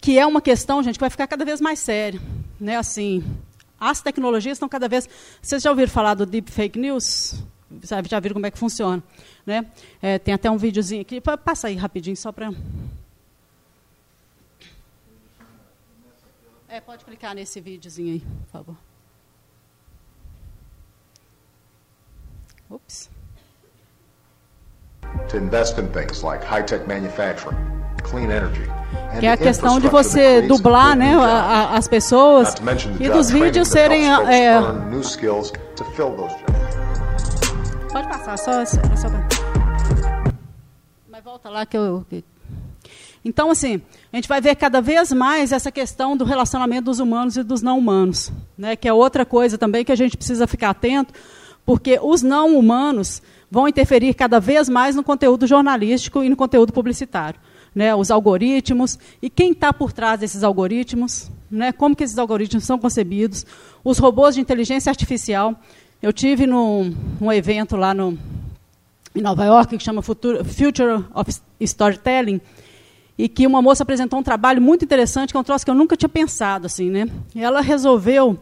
que 0.00 0.18
é 0.18 0.26
uma 0.26 0.40
questão, 0.40 0.82
gente, 0.82 0.94
que 0.94 1.00
vai 1.00 1.10
ficar 1.10 1.28
cada 1.28 1.44
vez 1.44 1.60
mais 1.60 1.78
séria. 1.78 2.20
Né, 2.58 2.76
assim, 2.76 3.22
as 3.78 4.00
tecnologias 4.00 4.56
estão 4.56 4.68
cada 4.68 4.88
vez. 4.88 5.08
Vocês 5.40 5.62
já 5.62 5.70
ouviram 5.70 5.90
falar 5.90 6.14
do 6.14 6.26
deep 6.26 6.50
fake 6.50 6.78
news? 6.78 7.34
Já 7.82 8.20
viram 8.20 8.34
como 8.34 8.46
é 8.46 8.50
que 8.50 8.58
funciona? 8.58 9.02
Né? 9.46 9.66
É, 10.00 10.18
tem 10.18 10.34
até 10.34 10.50
um 10.50 10.56
videozinho 10.56 11.02
aqui. 11.02 11.20
Passa 11.20 11.68
aí 11.68 11.76
rapidinho, 11.76 12.16
só 12.16 12.32
para. 12.32 12.50
É, 16.68 16.80
pode 16.80 17.04
clicar 17.04 17.34
nesse 17.34 17.60
videozinho 17.60 18.14
aí, 18.14 18.20
por 18.20 18.50
favor. 18.50 18.76
Ups. 22.70 23.10
To 25.28 25.36
invest 25.36 25.78
in 25.78 25.88
things 25.88 26.22
like 26.22 26.42
high-tech 26.42 26.86
manufacturing, 26.88 27.56
clean 28.02 28.30
energy, 28.30 28.66
que 29.20 29.26
é 29.26 29.32
a 29.32 29.36
questão 29.36 29.78
de 29.78 29.88
você 29.88 30.42
dublar 30.42 30.96
né, 30.96 31.14
a, 31.14 31.20
a, 31.20 31.76
as 31.76 31.86
pessoas 31.86 32.54
e 32.98 33.08
dos 33.10 33.30
vídeos 33.30 33.68
serem. 33.68 34.06
É... 34.10 34.58
Pode 37.92 38.08
passar, 38.08 38.38
só. 38.38 38.64
só... 38.64 38.76
Mas 41.10 41.22
volta 41.22 41.50
lá 41.50 41.66
que 41.66 41.76
eu. 41.76 42.06
Então, 43.22 43.50
assim, 43.50 43.82
a 44.10 44.16
gente 44.16 44.26
vai 44.26 44.40
ver 44.40 44.56
cada 44.56 44.80
vez 44.80 45.12
mais 45.12 45.52
essa 45.52 45.70
questão 45.70 46.16
do 46.16 46.24
relacionamento 46.24 46.86
dos 46.86 47.00
humanos 47.00 47.36
e 47.36 47.42
dos 47.42 47.60
não 47.60 47.78
humanos, 47.78 48.32
né, 48.56 48.74
que 48.74 48.88
é 48.88 48.92
outra 48.92 49.26
coisa 49.26 49.58
também 49.58 49.84
que 49.84 49.92
a 49.92 49.96
gente 49.96 50.16
precisa 50.16 50.46
ficar 50.46 50.70
atento, 50.70 51.12
porque 51.66 52.00
os 52.02 52.22
não 52.22 52.56
humanos 52.56 53.22
vão 53.50 53.68
interferir 53.68 54.14
cada 54.14 54.40
vez 54.40 54.70
mais 54.70 54.96
no 54.96 55.04
conteúdo 55.04 55.46
jornalístico 55.46 56.24
e 56.24 56.30
no 56.30 56.34
conteúdo 56.34 56.72
publicitário 56.72 57.38
né, 57.74 57.94
os 57.94 58.10
algoritmos 58.10 58.98
e 59.20 59.30
quem 59.30 59.52
está 59.52 59.72
por 59.72 59.92
trás 59.92 60.20
desses 60.20 60.42
algoritmos, 60.42 61.30
né, 61.50 61.72
como 61.72 61.96
que 61.96 62.04
esses 62.04 62.18
algoritmos 62.18 62.64
são 62.64 62.78
concebidos, 62.78 63.46
os 63.82 63.98
robôs 63.98 64.34
de 64.34 64.40
inteligência 64.40 64.90
artificial. 64.90 65.58
Eu 66.02 66.12
tive 66.12 66.48
num, 66.48 66.92
num 67.20 67.32
evento 67.32 67.76
lá 67.76 67.94
no, 67.94 68.18
em 69.14 69.22
Nova 69.22 69.44
York 69.44 69.78
que 69.78 69.84
chama 69.84 70.02
Future 70.02 71.04
of 71.14 71.40
Storytelling 71.60 72.40
e 73.16 73.28
que 73.28 73.46
uma 73.46 73.62
moça 73.62 73.84
apresentou 73.84 74.18
um 74.18 74.22
trabalho 74.22 74.60
muito 74.60 74.84
interessante, 74.84 75.30
que 75.30 75.36
é 75.36 75.40
um 75.40 75.44
troço 75.44 75.64
que 75.64 75.70
eu 75.70 75.76
nunca 75.76 75.96
tinha 75.96 76.08
pensado 76.08 76.66
assim, 76.66 76.90
né? 76.90 77.08
E 77.32 77.40
ela 77.40 77.60
resolveu 77.60 78.36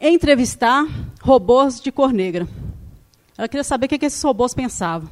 entrevistar 0.00 0.86
robôs 1.20 1.80
de 1.80 1.90
cor 1.90 2.12
negra. 2.12 2.46
Ela 3.36 3.48
queria 3.48 3.64
saber 3.64 3.86
o 3.86 3.88
que, 3.88 3.98
que 3.98 4.06
esses 4.06 4.22
robôs 4.22 4.54
pensavam. 4.54 5.10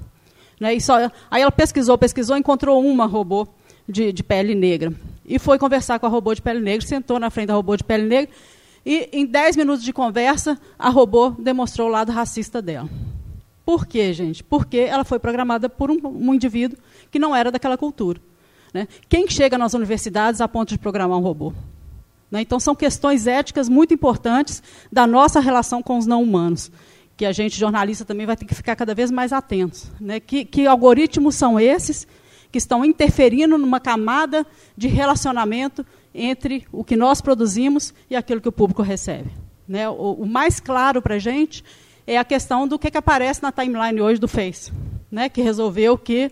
Né? 0.60 0.78
Só, 0.78 1.10
aí 1.28 1.42
ela 1.42 1.50
pesquisou, 1.50 1.98
pesquisou, 1.98 2.36
encontrou 2.36 2.80
uma 2.86 3.04
robô 3.06 3.48
de, 3.88 4.12
de, 4.12 4.22
pele 4.22 4.54
negra. 4.54 4.92
E 5.26 5.40
foi 5.40 5.58
conversar 5.58 5.98
com 5.98 6.06
a 6.06 6.08
robô 6.08 6.34
de 6.34 6.40
pele 6.40 6.60
negra, 6.60 6.86
sentou 6.86 7.18
na 7.18 7.30
frente 7.30 7.48
da 7.48 7.54
robô 7.54 7.76
de 7.76 7.82
pele 7.82 8.04
negra, 8.04 8.32
e 8.84 9.08
em 9.12 9.24
10 9.24 9.56
minutos 9.56 9.82
de 9.82 9.92
conversa, 9.92 10.58
a 10.78 10.90
robô 10.90 11.30
demonstrou 11.30 11.88
o 11.88 11.90
lado 11.90 12.12
racista 12.12 12.60
dela. 12.60 12.88
Por 13.64 13.86
quê, 13.86 14.12
gente? 14.12 14.44
Porque 14.44 14.76
ela 14.76 15.04
foi 15.04 15.18
programada 15.18 15.68
por 15.68 15.90
um, 15.90 15.98
um 16.04 16.34
indivíduo 16.34 16.78
que 17.10 17.18
não 17.18 17.34
era 17.34 17.50
daquela 17.50 17.78
cultura. 17.78 18.20
Né? 18.74 18.86
Quem 19.08 19.28
chega 19.28 19.56
nas 19.56 19.72
universidades 19.72 20.40
a 20.40 20.48
ponto 20.48 20.68
de 20.68 20.78
programar 20.78 21.18
um 21.18 21.22
robô? 21.22 21.52
Né? 22.30 22.42
Então, 22.42 22.60
são 22.60 22.74
questões 22.74 23.26
éticas 23.26 23.68
muito 23.68 23.94
importantes 23.94 24.62
da 24.92 25.06
nossa 25.06 25.40
relação 25.40 25.82
com 25.82 25.96
os 25.96 26.06
não 26.06 26.22
humanos 26.22 26.70
que 27.16 27.24
a 27.24 27.32
gente, 27.32 27.58
jornalista, 27.58 28.04
também 28.04 28.26
vai 28.26 28.36
ter 28.36 28.44
que 28.44 28.54
ficar 28.54 28.74
cada 28.74 28.94
vez 28.94 29.10
mais 29.10 29.32
atentos. 29.32 29.90
Né? 30.00 30.18
Que, 30.20 30.44
que 30.44 30.66
algoritmos 30.66 31.34
são 31.36 31.58
esses 31.58 32.06
que 32.54 32.58
estão 32.58 32.84
interferindo 32.84 33.58
numa 33.58 33.80
camada 33.80 34.46
de 34.76 34.86
relacionamento 34.86 35.84
entre 36.14 36.64
o 36.70 36.84
que 36.84 36.94
nós 36.94 37.20
produzimos 37.20 37.92
e 38.08 38.14
aquilo 38.14 38.40
que 38.40 38.48
o 38.48 38.52
público 38.52 38.80
recebe? 38.80 39.28
Né? 39.66 39.88
O, 39.88 40.12
o 40.12 40.24
mais 40.24 40.60
claro 40.60 41.02
para 41.02 41.16
a 41.16 41.18
gente 41.18 41.64
é 42.06 42.16
a 42.16 42.22
questão 42.22 42.68
do 42.68 42.78
que, 42.78 42.92
que 42.92 42.96
aparece 42.96 43.42
na 43.42 43.50
timeline 43.50 44.00
hoje 44.00 44.20
do 44.20 44.28
Face, 44.28 44.72
né? 45.10 45.28
que 45.28 45.42
resolveu 45.42 45.98
que 45.98 46.30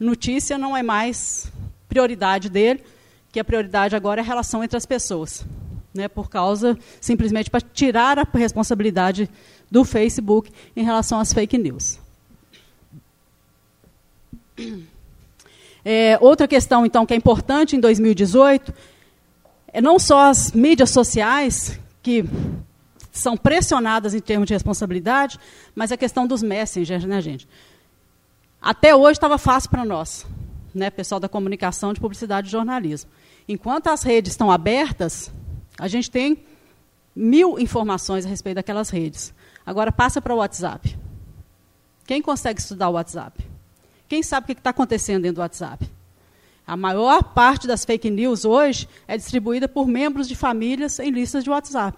notícia 0.00 0.58
não 0.58 0.76
é 0.76 0.82
mais 0.82 1.52
prioridade 1.88 2.50
dele, 2.50 2.82
que 3.30 3.38
a 3.38 3.44
prioridade 3.44 3.94
agora 3.94 4.20
é 4.20 4.24
a 4.24 4.26
relação 4.26 4.64
entre 4.64 4.76
as 4.76 4.84
pessoas. 4.84 5.46
Né, 5.94 6.08
por 6.08 6.30
causa, 6.30 6.76
simplesmente 7.00 7.50
para 7.50 7.60
tirar 7.60 8.18
a 8.18 8.26
responsabilidade 8.32 9.28
do 9.70 9.84
Facebook 9.84 10.50
em 10.74 10.82
relação 10.82 11.20
às 11.20 11.34
fake 11.34 11.58
news. 11.58 12.00
É, 15.84 16.16
outra 16.20 16.46
questão, 16.46 16.86
então, 16.86 17.04
que 17.04 17.12
é 17.12 17.16
importante 17.16 17.74
em 17.74 17.80
2018 17.80 18.72
é 19.72 19.80
não 19.80 19.98
só 19.98 20.30
as 20.30 20.52
mídias 20.52 20.90
sociais 20.90 21.78
que 22.02 22.24
são 23.10 23.36
pressionadas 23.36 24.14
em 24.14 24.20
termos 24.20 24.46
de 24.46 24.54
responsabilidade, 24.54 25.38
mas 25.74 25.90
a 25.90 25.96
questão 25.96 26.26
dos 26.26 26.42
messengers, 26.42 27.04
né, 27.04 27.20
gente? 27.20 27.48
Até 28.60 28.94
hoje 28.94 29.12
estava 29.12 29.38
fácil 29.38 29.70
para 29.70 29.84
nós, 29.84 30.26
né, 30.74 30.88
pessoal 30.88 31.18
da 31.18 31.28
comunicação, 31.28 31.92
de 31.92 32.00
publicidade 32.00 32.48
e 32.48 32.50
jornalismo. 32.50 33.10
Enquanto 33.48 33.88
as 33.88 34.02
redes 34.02 34.32
estão 34.32 34.50
abertas, 34.50 35.32
a 35.78 35.88
gente 35.88 36.10
tem 36.10 36.44
mil 37.14 37.58
informações 37.58 38.24
a 38.24 38.28
respeito 38.28 38.56
daquelas 38.56 38.88
redes. 38.88 39.34
Agora 39.64 39.90
passa 39.90 40.20
para 40.20 40.34
o 40.34 40.38
WhatsApp. 40.38 40.96
Quem 42.06 42.22
consegue 42.22 42.60
estudar 42.60 42.88
o 42.88 42.92
WhatsApp? 42.92 43.51
Quem 44.12 44.22
sabe 44.22 44.44
o 44.44 44.46
que 44.54 44.60
está 44.60 44.68
acontecendo 44.68 45.22
dentro 45.22 45.36
do 45.36 45.40
WhatsApp? 45.40 45.90
A 46.66 46.76
maior 46.76 47.22
parte 47.32 47.66
das 47.66 47.82
fake 47.82 48.10
news 48.10 48.44
hoje 48.44 48.86
é 49.08 49.16
distribuída 49.16 49.66
por 49.66 49.88
membros 49.88 50.28
de 50.28 50.36
famílias 50.36 50.98
em 50.98 51.10
listas 51.10 51.42
de 51.42 51.48
WhatsApp. 51.48 51.96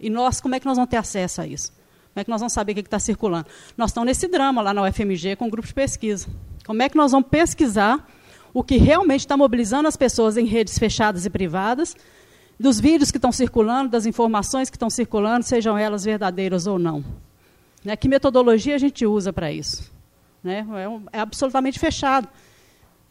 E 0.00 0.08
nós, 0.08 0.40
como 0.40 0.54
é 0.54 0.58
que 0.58 0.64
nós 0.64 0.78
vamos 0.78 0.88
ter 0.88 0.96
acesso 0.96 1.42
a 1.42 1.46
isso? 1.46 1.70
Como 1.70 2.22
é 2.22 2.24
que 2.24 2.30
nós 2.30 2.40
vamos 2.40 2.54
saber 2.54 2.72
o 2.72 2.74
que 2.76 2.80
está 2.80 2.98
circulando? 2.98 3.46
Nós 3.76 3.90
estamos 3.90 4.06
nesse 4.06 4.26
drama 4.26 4.62
lá 4.62 4.72
na 4.72 4.84
UFMG 4.84 5.36
com 5.36 5.48
o 5.48 5.50
grupo 5.50 5.68
de 5.68 5.74
pesquisa. 5.74 6.28
Como 6.64 6.82
é 6.82 6.88
que 6.88 6.96
nós 6.96 7.12
vamos 7.12 7.28
pesquisar 7.28 8.08
o 8.54 8.64
que 8.64 8.78
realmente 8.78 9.20
está 9.20 9.36
mobilizando 9.36 9.88
as 9.88 9.98
pessoas 9.98 10.38
em 10.38 10.46
redes 10.46 10.78
fechadas 10.78 11.26
e 11.26 11.28
privadas 11.28 11.94
dos 12.58 12.80
vídeos 12.80 13.10
que 13.10 13.18
estão 13.18 13.32
circulando, 13.32 13.90
das 13.90 14.06
informações 14.06 14.70
que 14.70 14.76
estão 14.76 14.88
circulando, 14.88 15.44
sejam 15.44 15.76
elas 15.76 16.06
verdadeiras 16.06 16.66
ou 16.66 16.78
não. 16.78 17.04
Né? 17.84 17.94
Que 17.96 18.08
metodologia 18.08 18.76
a 18.76 18.78
gente 18.78 19.04
usa 19.04 19.30
para 19.30 19.52
isso? 19.52 19.94
Né? 20.46 20.64
É, 20.76 20.88
um, 20.88 21.02
é, 21.12 21.18
absolutamente 21.18 21.76
fechado. 21.76 22.28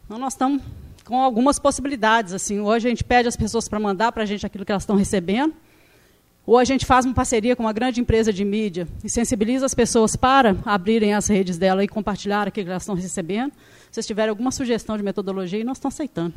Então, 0.06 0.18
nós 0.18 0.34
estamos 0.34 0.64
com 1.04 1.22
algumas 1.22 1.60
possibilidades. 1.60 2.32
Assim, 2.32 2.62
hoje 2.62 2.88
a 2.88 2.90
gente 2.90 3.04
pede 3.04 3.28
às 3.28 3.36
pessoas 3.36 3.68
para 3.68 3.78
mandar 3.78 4.14
para 4.14 4.24
a 4.24 4.26
gente 4.26 4.46
aquilo 4.46 4.64
que 4.64 4.72
elas 4.72 4.84
estão 4.84 4.96
recebendo, 4.96 5.54
ou 6.46 6.58
a 6.58 6.64
gente 6.64 6.86
faz 6.86 7.04
uma 7.04 7.14
parceria 7.14 7.54
com 7.54 7.64
uma 7.64 7.74
grande 7.74 8.00
empresa 8.00 8.32
de 8.32 8.46
mídia 8.46 8.88
e 9.04 9.10
sensibiliza 9.10 9.66
as 9.66 9.74
pessoas 9.74 10.16
para 10.16 10.56
abrirem 10.64 11.14
as 11.14 11.28
redes 11.28 11.58
dela 11.58 11.84
e 11.84 11.90
compartilhar 11.90 12.48
aquilo 12.48 12.68
que 12.68 12.72
elas 12.72 12.84
estão 12.84 12.96
recebendo, 12.96 13.52
vocês 13.92 14.08
tiverem 14.08 14.30
alguma 14.30 14.52
sugestão 14.52 14.96
de 14.96 15.04
metodologia, 15.04 15.62
nós 15.66 15.78
estamos 15.78 15.96
aceitando. 15.96 16.34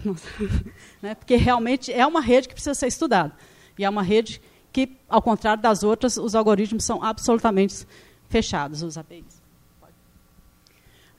né? 1.01 1.15
Porque 1.15 1.37
realmente 1.37 1.93
é 1.93 2.05
uma 2.05 2.21
rede 2.21 2.49
que 2.49 2.55
precisa 2.55 2.75
ser 2.75 2.89
estudada. 2.89 3.33
E 3.79 3.85
é 3.85 3.89
uma 3.89 4.03
rede 4.03 4.41
que, 4.73 4.97
ao 5.09 5.23
contrário 5.23 5.63
das 5.63 5.85
outras, 5.85 6.17
os 6.17 6.35
algoritmos 6.35 6.85
são 6.85 7.05
absolutamente 7.05 7.87
fechados, 8.29 8.83
os 8.83 8.99
APIs. 8.99 9.38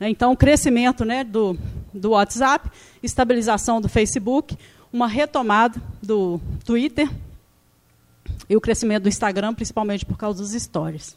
Né? 0.00 0.08
Então, 0.08 0.32
o 0.32 0.36
crescimento 0.36 1.04
né, 1.04 1.22
do, 1.22 1.56
do 1.92 2.10
WhatsApp, 2.10 2.70
estabilização 3.02 3.80
do 3.80 3.88
Facebook, 3.88 4.56
uma 4.90 5.06
retomada 5.06 5.80
do 6.02 6.40
Twitter 6.64 7.08
e 8.48 8.56
o 8.56 8.60
crescimento 8.60 9.04
do 9.04 9.08
Instagram, 9.08 9.54
principalmente 9.54 10.04
por 10.04 10.16
causa 10.16 10.42
dos 10.42 10.52
stories. 10.52 11.16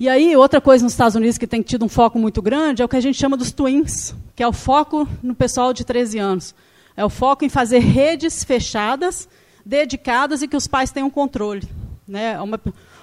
E 0.00 0.08
aí, 0.08 0.36
outra 0.36 0.60
coisa 0.60 0.84
nos 0.84 0.92
Estados 0.92 1.16
Unidos 1.16 1.38
que 1.38 1.46
tem 1.46 1.60
tido 1.60 1.84
um 1.84 1.88
foco 1.88 2.18
muito 2.18 2.40
grande 2.40 2.82
é 2.82 2.84
o 2.84 2.88
que 2.88 2.96
a 2.96 3.00
gente 3.00 3.18
chama 3.18 3.36
dos 3.36 3.52
twins, 3.52 4.14
que 4.34 4.42
é 4.42 4.46
o 4.46 4.52
foco 4.52 5.08
no 5.22 5.34
pessoal 5.34 5.72
de 5.72 5.84
13 5.84 6.18
anos. 6.18 6.54
É 6.96 7.04
o 7.04 7.10
foco 7.10 7.44
em 7.44 7.48
fazer 7.48 7.80
redes 7.80 8.44
fechadas, 8.44 9.28
dedicadas 9.64 10.40
e 10.40 10.48
que 10.48 10.56
os 10.56 10.68
pais 10.68 10.92
tenham 10.92 11.10
controle. 11.10 11.68
Né? 12.06 12.32
É 12.34 12.40
uma, 12.40 12.60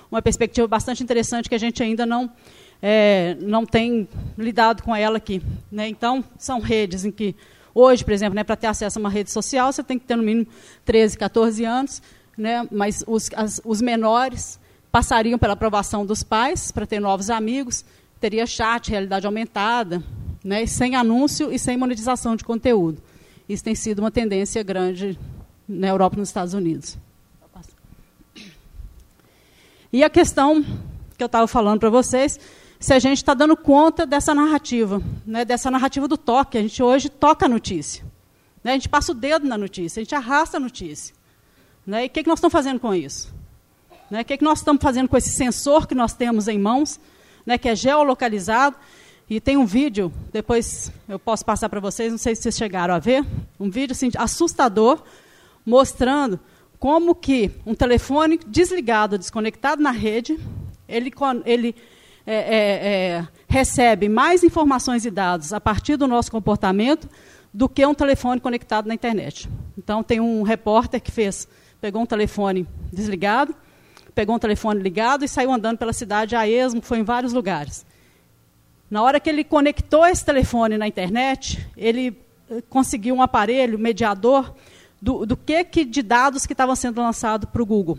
uma 0.10 0.22
perspectiva 0.22 0.68
bastante 0.68 1.04
interessante 1.04 1.50
que 1.50 1.56
a 1.56 1.60
gente 1.60 1.84
ainda 1.84 2.06
não, 2.06 2.32
é, 2.88 3.36
não 3.42 3.66
tem 3.66 4.08
lidado 4.38 4.84
com 4.84 4.96
ela 4.96 5.18
aqui. 5.18 5.42
Né? 5.72 5.90
Então, 5.90 6.24
são 6.38 6.60
redes 6.60 7.04
em 7.04 7.10
que, 7.10 7.36
hoje, 7.74 8.06
por 8.06 8.14
exemplo, 8.14 8.36
né, 8.36 8.44
para 8.44 8.56
ter 8.56 8.68
acesso 8.68 9.00
a 9.00 9.02
uma 9.02 9.10
rede 9.10 9.32
social, 9.32 9.74
você 9.74 9.82
tem 9.82 9.98
que 9.98 10.06
ter 10.06 10.16
no 10.16 10.22
mínimo 10.22 10.46
13, 10.86 11.18
14 11.18 11.66
anos, 11.66 12.00
né? 12.38 12.68
mas 12.72 13.04
os, 13.08 13.32
as, 13.36 13.60
os 13.66 13.82
menores 13.82 14.60
passariam 14.92 15.40
pela 15.40 15.54
aprovação 15.54 16.06
dos 16.06 16.22
pais 16.22 16.72
para 16.72 16.86
ter 16.86 17.00
novos 17.00 17.32
amigos, 17.32 17.84
teria 18.20 18.46
chat, 18.46 18.92
realidade 18.92 19.26
aumentada, 19.26 20.04
né, 20.44 20.68
sem 20.68 20.96
anúncio 20.96 21.52
e 21.52 21.58
sem 21.58 21.76
monetização 21.78 22.36
de 22.36 22.44
conteúdo. 22.44 23.02
Isso 23.50 23.64
tem 23.64 23.74
sido 23.74 23.98
uma 23.98 24.12
tendência 24.12 24.62
grande 24.62 25.18
na 25.68 25.88
Europa 25.88 26.18
e 26.18 26.20
nos 26.20 26.30
Estados 26.30 26.54
Unidos. 26.54 27.00
E 29.92 30.04
a 30.04 30.10
questão 30.10 30.64
que 31.18 31.24
eu 31.24 31.28
estava 31.28 31.48
falando 31.48 31.80
para 31.80 31.90
vocês, 31.90 32.40
se 32.80 32.94
a 32.94 33.00
gente 33.00 33.18
está 33.18 33.34
dando 33.34 33.56
conta 33.56 34.06
dessa 34.06 34.34
narrativa, 34.34 35.02
né, 35.26 35.46
dessa 35.46 35.72
narrativa 35.72 36.08
do 36.08 36.18
toque. 36.18 36.58
A 36.58 36.62
gente 36.62 36.82
hoje 36.82 37.10
toca 37.10 37.46
a 37.46 37.50
notícia. 37.50 38.04
Né, 38.64 38.72
a 38.72 38.76
gente 38.76 38.90
passa 38.90 39.12
o 39.12 39.16
dedo 39.16 39.48
na 39.48 39.58
notícia, 39.58 40.02
a 40.02 40.04
gente 40.04 40.16
arrasta 40.16 40.58
a 40.58 40.60
notícia. 40.60 41.16
Né, 41.86 42.04
e 42.04 42.08
o 42.08 42.10
que, 42.10 42.24
que 42.24 42.30
nós 42.30 42.40
estamos 42.40 42.52
fazendo 42.52 42.80
com 42.80 42.94
isso? 42.94 43.34
Né? 44.10 44.22
O 44.22 44.26
que, 44.26 44.38
que 44.38 44.44
nós 44.44 44.60
estamos 44.60 44.82
fazendo 44.82 45.08
com 45.08 45.18
esse 45.18 45.30
sensor 45.30 45.88
que 45.88 45.96
nós 45.96 46.14
temos 46.14 46.48
em 46.48 46.60
mãos, 46.60 47.00
né, 47.46 47.58
que 47.58 47.70
é 47.70 47.76
geolocalizado? 47.76 48.76
E 49.28 49.40
tem 49.40 49.58
um 49.58 49.66
vídeo, 49.66 50.14
depois 50.32 50.92
eu 51.10 51.18
posso 51.18 51.44
passar 51.44 51.68
para 51.68 51.80
vocês, 51.80 52.12
não 52.12 52.18
sei 52.18 52.36
se 52.36 52.44
vocês 52.44 52.56
chegaram 52.56 52.94
a 52.94 53.00
ver, 53.00 53.26
um 53.60 53.72
vídeo 53.72 53.94
assim, 53.94 54.12
assustador, 54.16 55.02
mostrando 55.66 56.40
como 56.78 57.16
que 57.16 57.52
um 57.66 57.74
telefone 57.74 58.40
desligado, 58.46 59.18
desconectado 59.18 59.82
na 59.82 59.90
rede, 59.90 60.40
ele, 60.88 61.12
ele 61.44 61.76
é, 62.26 62.36
é, 62.36 63.18
é, 63.18 63.28
recebe 63.48 64.10
mais 64.10 64.44
informações 64.44 65.06
e 65.06 65.12
dados 65.12 65.54
a 65.54 65.62
partir 65.62 65.96
do 65.96 66.08
nosso 66.08 66.32
comportamento 66.32 67.08
do 67.54 67.70
que 67.70 67.86
um 67.86 67.94
telefone 67.94 68.42
conectado 68.42 68.88
na 68.88 68.94
internet. 68.94 69.50
Então, 69.78 70.04
tem 70.04 70.20
um 70.20 70.42
repórter 70.42 71.02
que 71.02 71.12
fez, 71.12 71.48
pegou 71.80 72.02
um 72.02 72.06
telefone 72.06 72.68
desligado, 72.92 73.56
pegou 74.14 74.36
um 74.36 74.40
telefone 74.40 74.82
ligado 74.82 75.24
e 75.24 75.28
saiu 75.28 75.52
andando 75.52 75.78
pela 75.78 75.94
cidade 75.94 76.36
a 76.36 76.48
esmo, 76.48 76.82
foi 76.82 77.00
em 77.00 77.04
vários 77.04 77.32
lugares. 77.32 77.86
Na 78.90 79.02
hora 79.02 79.20
que 79.20 79.30
ele 79.30 79.44
conectou 79.44 80.06
esse 80.06 80.24
telefone 80.24 80.78
na 80.78 80.88
internet, 80.88 81.66
ele 81.76 82.18
eh, 82.50 82.62
conseguiu 82.70 83.16
um 83.16 83.22
aparelho 83.22 83.80
mediador 83.80 84.54
do, 85.02 85.26
do 85.26 85.36
que, 85.36 85.64
que 85.64 85.84
de 85.84 86.02
dados 86.02 86.46
que 86.46 86.54
estavam 86.54 86.76
sendo 86.76 87.02
lançados 87.02 87.50
para 87.50 87.62
o 87.62 87.66
Google. 87.66 87.98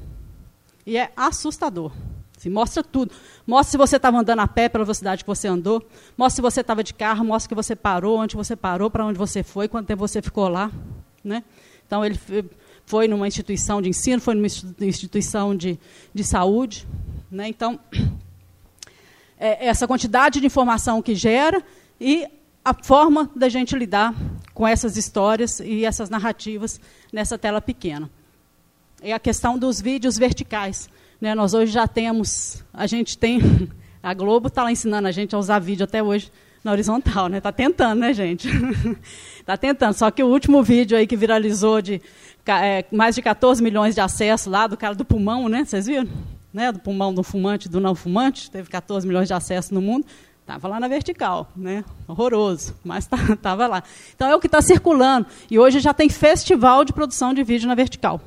E 0.84 0.96
é 0.96 1.10
assustador. 1.16 1.92
Assim, 2.36 2.50
mostra 2.50 2.82
tudo. 2.82 3.12
Mostra 3.46 3.70
se 3.70 3.76
você 3.76 3.96
estava 3.96 4.18
andando 4.18 4.40
a 4.40 4.48
pé 4.48 4.68
pela 4.68 4.84
velocidade 4.84 5.22
que 5.22 5.28
você 5.28 5.46
andou. 5.46 5.86
Mostra 6.16 6.36
se 6.36 6.42
você 6.42 6.60
estava 6.62 6.82
de 6.82 6.92
carro. 6.92 7.24
Mostra 7.24 7.48
que 7.48 7.54
você 7.54 7.76
parou, 7.76 8.18
onde 8.18 8.34
você 8.34 8.56
parou, 8.56 8.90
para 8.90 9.06
onde 9.06 9.18
você 9.18 9.42
foi, 9.42 9.68
quanto 9.68 9.86
tempo 9.86 10.00
você 10.00 10.20
ficou 10.20 10.48
lá. 10.48 10.70
Né? 11.22 11.44
Então, 11.86 12.04
ele 12.04 12.18
foi 12.84 13.06
numa 13.06 13.28
instituição 13.28 13.80
de 13.80 13.88
ensino, 13.88 14.20
foi 14.20 14.34
numa 14.34 14.48
instituição 14.80 15.54
de, 15.54 15.78
de 16.12 16.24
saúde. 16.24 16.86
Né? 17.30 17.48
Então, 17.48 17.78
é 19.38 19.66
essa 19.66 19.86
quantidade 19.86 20.40
de 20.40 20.46
informação 20.46 21.00
que 21.00 21.14
gera 21.14 21.62
e 22.00 22.26
a 22.64 22.74
forma 22.74 23.30
da 23.36 23.48
gente 23.48 23.76
lidar 23.76 24.12
com 24.52 24.66
essas 24.66 24.96
histórias 24.96 25.60
e 25.60 25.84
essas 25.84 26.10
narrativas 26.10 26.80
nessa 27.12 27.38
tela 27.38 27.60
pequena. 27.60 28.10
É 29.00 29.12
a 29.12 29.20
questão 29.20 29.56
dos 29.56 29.80
vídeos 29.80 30.18
verticais. 30.18 30.88
Né? 31.20 31.34
Nós 31.34 31.54
hoje 31.54 31.72
já 31.72 31.86
temos, 31.86 32.62
a 32.72 32.86
gente 32.86 33.16
tem, 33.16 33.40
a 34.02 34.14
Globo 34.14 34.48
está 34.48 34.62
lá 34.62 34.72
ensinando 34.72 35.08
a 35.08 35.12
gente 35.12 35.34
a 35.34 35.38
usar 35.38 35.58
vídeo 35.58 35.84
até 35.84 36.02
hoje 36.02 36.30
na 36.66 36.72
horizontal, 36.72 37.28
né? 37.28 37.38
Está 37.38 37.52
tentando, 37.52 38.00
né, 38.00 38.12
gente? 38.12 38.48
Está 39.38 39.56
tentando. 39.58 39.94
Só 39.94 40.10
que 40.10 40.22
o 40.22 40.26
último 40.26 40.62
vídeo 40.62 40.98
aí 40.98 41.06
que 41.06 41.16
viralizou 41.16 41.80
de 41.80 42.02
é, 42.44 42.84
mais 42.90 43.14
de 43.14 43.22
14 43.22 43.62
milhões 43.62 43.94
de 43.94 44.00
acessos 44.00 44.50
lá 44.50 44.66
do 44.66 44.76
cara 44.76 44.94
do 44.94 45.04
pulmão, 45.04 45.48
né? 45.48 45.64
Vocês 45.64 45.86
viram? 45.86 46.08
Né? 46.52 46.72
Do 46.72 46.80
pulmão 46.80 47.14
do 47.14 47.22
fumante, 47.22 47.68
do 47.68 47.80
não 47.80 47.94
fumante, 47.94 48.50
teve 48.50 48.68
14 48.68 49.06
milhões 49.06 49.28
de 49.28 49.34
acessos 49.34 49.70
no 49.70 49.80
mundo. 49.80 50.04
Estava 50.40 50.68
lá 50.68 50.78
na 50.78 50.86
vertical, 50.86 51.50
né? 51.56 51.84
horroroso, 52.06 52.74
mas 52.84 53.04
estava 53.04 53.34
tá, 53.36 53.54
lá. 53.54 53.82
Então 54.14 54.28
é 54.28 54.36
o 54.36 54.40
que 54.40 54.46
está 54.46 54.62
circulando. 54.62 55.26
E 55.50 55.58
hoje 55.58 55.80
já 55.80 55.92
tem 55.92 56.08
festival 56.08 56.84
de 56.84 56.92
produção 56.92 57.34
de 57.34 57.42
vídeo 57.42 57.66
na 57.66 57.74
vertical. 57.74 58.20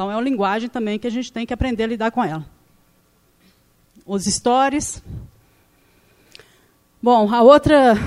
Então 0.00 0.10
é 0.10 0.16
uma 0.16 0.22
linguagem 0.22 0.66
também 0.66 0.98
que 0.98 1.06
a 1.06 1.10
gente 1.10 1.30
tem 1.30 1.44
que 1.44 1.52
aprender 1.52 1.84
a 1.84 1.86
lidar 1.86 2.10
com 2.10 2.24
ela. 2.24 2.46
Os 4.06 4.24
stories. 4.24 5.02
Bom, 7.02 7.30
a 7.30 7.42
outra 7.42 7.98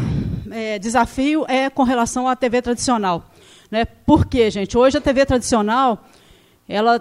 é, 0.50 0.80
desafio 0.80 1.46
é 1.48 1.70
com 1.70 1.84
relação 1.84 2.28
à 2.28 2.36
TV 2.36 2.64
tradicional. 2.64 3.30
Né? 3.70 3.86
Por 3.86 4.26
quê, 4.26 4.50
gente? 4.50 4.76
Hoje 4.76 4.98
a 4.98 5.02
TV 5.02 5.24
tradicional 5.24 6.04
ela, 6.68 7.00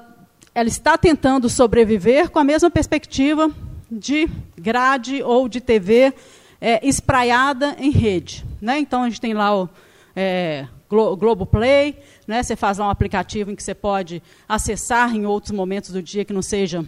ela 0.54 0.68
está 0.68 0.98
tentando 0.98 1.48
sobreviver 1.48 2.28
com 2.28 2.38
a 2.38 2.44
mesma 2.44 2.70
perspectiva 2.70 3.50
de 3.90 4.28
grade 4.58 5.22
ou 5.22 5.48
de 5.48 5.62
TV 5.62 6.12
é, 6.60 6.86
espraiada 6.86 7.76
em 7.78 7.90
rede. 7.90 8.44
Né? 8.60 8.78
Então 8.80 9.04
a 9.04 9.08
gente 9.08 9.22
tem 9.22 9.32
lá 9.32 9.56
o 9.56 9.70
é, 10.14 10.66
Glo 10.86 11.16
Globoplay, 11.16 11.96
né? 12.32 12.42
você 12.42 12.56
faz 12.56 12.78
lá 12.78 12.86
um 12.86 12.90
aplicativo 12.90 13.50
em 13.50 13.54
que 13.54 13.62
você 13.62 13.74
pode 13.74 14.22
acessar 14.48 15.14
em 15.14 15.26
outros 15.26 15.52
momentos 15.52 15.90
do 15.90 16.02
dia 16.02 16.24
que 16.24 16.32
não 16.32 16.40
seja 16.40 16.82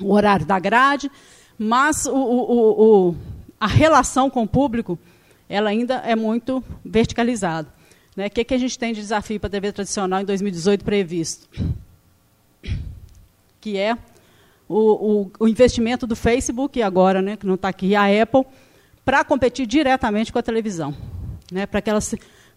o 0.00 0.12
horário 0.12 0.46
da 0.46 0.60
grade, 0.60 1.10
mas 1.58 2.06
o, 2.06 2.14
o, 2.14 3.08
o, 3.08 3.16
a 3.58 3.66
relação 3.66 4.30
com 4.30 4.44
o 4.44 4.48
público 4.48 4.96
ela 5.48 5.70
ainda 5.70 5.96
é 5.96 6.14
muito 6.14 6.62
verticalizada. 6.84 7.68
Né? 8.16 8.26
O 8.26 8.30
que, 8.30 8.44
que 8.44 8.54
a 8.54 8.58
gente 8.58 8.78
tem 8.78 8.94
de 8.94 9.00
desafio 9.00 9.40
para 9.40 9.48
a 9.48 9.50
TV 9.50 9.72
tradicional 9.72 10.20
em 10.20 10.24
2018 10.24 10.84
previsto? 10.84 11.48
Que 13.60 13.76
é 13.76 13.98
o, 14.68 15.22
o, 15.22 15.30
o 15.40 15.48
investimento 15.48 16.06
do 16.06 16.14
Facebook, 16.14 16.80
agora, 16.80 17.20
né, 17.20 17.36
que 17.36 17.46
não 17.46 17.54
está 17.54 17.68
aqui, 17.68 17.96
a 17.96 18.04
Apple, 18.22 18.44
para 19.04 19.24
competir 19.24 19.66
diretamente 19.66 20.32
com 20.32 20.38
a 20.38 20.42
televisão. 20.42 20.94
Né, 21.50 21.66
para 21.66 21.82
que 21.82 21.90
elas 21.90 22.14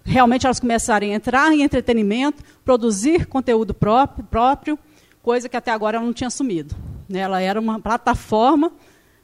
realmente 0.07 0.45
elas 0.45 0.59
começarem 0.59 1.11
a 1.11 1.15
entrar 1.15 1.51
em 1.53 1.61
entretenimento, 1.61 2.41
produzir 2.63 3.25
conteúdo 3.25 3.73
próprio, 3.73 4.25
próprio 4.25 4.79
coisa 5.21 5.49
que 5.49 5.57
até 5.57 5.71
agora 5.71 5.97
ela 5.97 6.05
não 6.05 6.13
tinha 6.13 6.29
assumido. 6.29 6.73
Né, 7.09 7.19
ela 7.19 7.41
era 7.41 7.59
uma 7.59 7.79
plataforma 7.79 8.71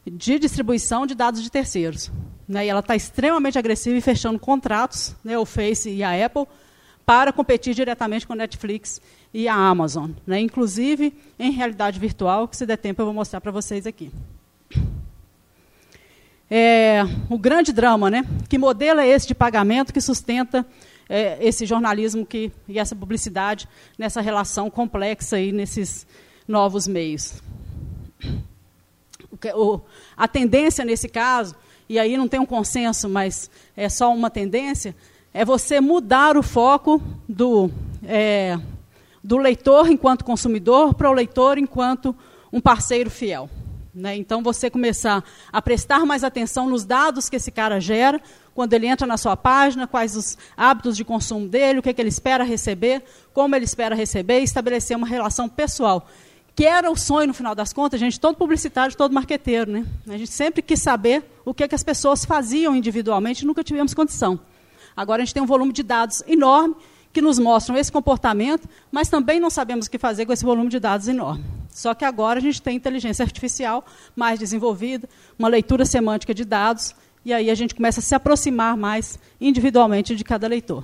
de 0.05 0.37
distribuição 0.37 1.07
de 1.07 1.15
dados 1.15 1.41
de 1.41 1.49
terceiros. 1.49 2.11
Né, 2.45 2.65
e 2.65 2.69
ela 2.69 2.81
está 2.81 2.95
extremamente 2.95 3.57
agressiva 3.57 3.97
e 3.97 4.01
fechando 4.01 4.37
contratos, 4.37 5.15
né, 5.23 5.37
o 5.37 5.45
Face 5.45 5.89
e 5.89 6.03
a 6.03 6.25
Apple, 6.25 6.45
para 7.05 7.31
competir 7.31 7.73
diretamente 7.73 8.27
com 8.27 8.33
a 8.33 8.35
Netflix 8.35 9.01
e 9.33 9.47
a 9.47 9.55
Amazon. 9.55 10.11
Né, 10.27 10.41
inclusive 10.41 11.13
em 11.39 11.51
realidade 11.51 11.97
virtual, 11.97 12.47
que 12.47 12.57
se 12.57 12.65
der 12.65 12.77
tempo 12.77 13.01
eu 13.01 13.05
vou 13.05 13.13
mostrar 13.13 13.39
para 13.39 13.51
vocês 13.51 13.87
aqui. 13.87 14.11
É, 16.49 17.01
o 17.29 17.37
grande 17.37 17.71
drama, 17.71 18.09
né? 18.09 18.25
Que 18.47 18.57
modelo 18.57 18.99
é 18.99 19.07
esse 19.07 19.27
de 19.27 19.35
pagamento 19.35 19.93
que 19.93 20.01
sustenta 20.01 20.65
é, 21.09 21.37
esse 21.41 21.65
jornalismo 21.65 22.25
que, 22.25 22.51
e 22.67 22.79
essa 22.79 22.95
publicidade 22.95 23.67
nessa 23.97 24.21
relação 24.21 24.69
complexa 24.69 25.37
aí 25.37 25.51
nesses 25.51 26.05
novos 26.47 26.87
meios? 26.87 27.41
O, 29.55 29.81
a 30.15 30.27
tendência 30.27 30.85
nesse 30.85 31.09
caso 31.09 31.55
e 31.89 31.99
aí 31.99 32.17
não 32.17 32.27
tem 32.27 32.39
um 32.39 32.45
consenso, 32.45 33.09
mas 33.09 33.49
é 33.75 33.89
só 33.89 34.13
uma 34.13 34.29
tendência, 34.29 34.95
é 35.33 35.43
você 35.43 35.81
mudar 35.81 36.37
o 36.37 36.43
foco 36.43 37.01
do, 37.27 37.69
é, 38.05 38.57
do 39.23 39.37
leitor 39.37 39.89
enquanto 39.89 40.23
consumidor 40.23 40.93
para 40.93 41.09
o 41.09 41.13
leitor 41.13 41.57
enquanto 41.57 42.15
um 42.51 42.61
parceiro 42.61 43.09
fiel. 43.09 43.49
Né? 43.93 44.15
Então, 44.15 44.41
você 44.41 44.69
começar 44.69 45.23
a 45.51 45.61
prestar 45.61 46.05
mais 46.05 46.23
atenção 46.23 46.67
nos 46.67 46.83
dados 46.83 47.29
que 47.29 47.35
esse 47.35 47.51
cara 47.51 47.79
gera, 47.79 48.19
quando 48.55 48.73
ele 48.73 48.87
entra 48.87 49.05
na 49.05 49.17
sua 49.17 49.37
página, 49.37 49.85
quais 49.85 50.15
os 50.15 50.37
hábitos 50.57 50.97
de 50.97 51.05
consumo 51.05 51.47
dele, 51.47 51.79
o 51.79 51.81
que, 51.81 51.89
é 51.89 51.93
que 51.93 52.01
ele 52.01 52.09
espera 52.09 52.43
receber, 52.43 53.03
como 53.33 53.55
ele 53.55 53.65
espera 53.65 53.93
receber, 53.93 54.39
e 54.39 54.43
estabelecer 54.43 54.97
uma 54.97 55.05
relação 55.05 55.47
pessoal. 55.47 56.07
Que 56.55 56.65
era 56.65 56.89
o 56.89 56.95
sonho, 56.95 57.27
no 57.27 57.33
final 57.33 57.53
das 57.53 57.71
contas, 57.71 57.99
gente, 57.99 58.19
todo 58.19 58.35
publicitário, 58.35 58.95
todo 58.95 59.13
marqueteiro. 59.13 59.71
Né? 59.71 59.85
A 60.07 60.17
gente 60.17 60.31
sempre 60.31 60.61
quis 60.61 60.81
saber 60.81 61.23
o 61.45 61.53
que, 61.53 61.63
é 61.63 61.67
que 61.67 61.75
as 61.75 61.83
pessoas 61.83 62.25
faziam 62.25 62.75
individualmente, 62.75 63.45
nunca 63.45 63.63
tivemos 63.63 63.93
condição. 63.93 64.39
Agora 64.95 65.21
a 65.21 65.25
gente 65.25 65.33
tem 65.33 65.41
um 65.41 65.47
volume 65.47 65.73
de 65.73 65.83
dados 65.83 66.23
enorme 66.27 66.75
que 67.11 67.21
nos 67.21 67.37
mostram 67.37 67.77
esse 67.77 67.91
comportamento, 67.91 68.67
mas 68.91 69.07
também 69.07 69.39
não 69.39 69.51
sabemos 69.51 69.85
o 69.85 69.91
que 69.91 69.99
fazer 69.99 70.25
com 70.25 70.33
esse 70.33 70.43
volume 70.43 70.69
de 70.69 70.79
dados 70.79 71.07
enorme. 71.07 71.43
Só 71.73 71.93
que 71.93 72.05
agora 72.05 72.39
a 72.39 72.41
gente 72.41 72.61
tem 72.61 72.75
inteligência 72.75 73.23
artificial 73.23 73.85
mais 74.15 74.39
desenvolvida, 74.39 75.09
uma 75.37 75.47
leitura 75.47 75.85
semântica 75.85 76.33
de 76.33 76.45
dados, 76.45 76.95
e 77.25 77.33
aí 77.33 77.49
a 77.49 77.55
gente 77.55 77.73
começa 77.73 77.99
a 77.99 78.03
se 78.03 78.13
aproximar 78.13 78.77
mais 78.77 79.17
individualmente 79.41 80.15
de 80.15 80.23
cada 80.23 80.47
leitor. 80.47 80.83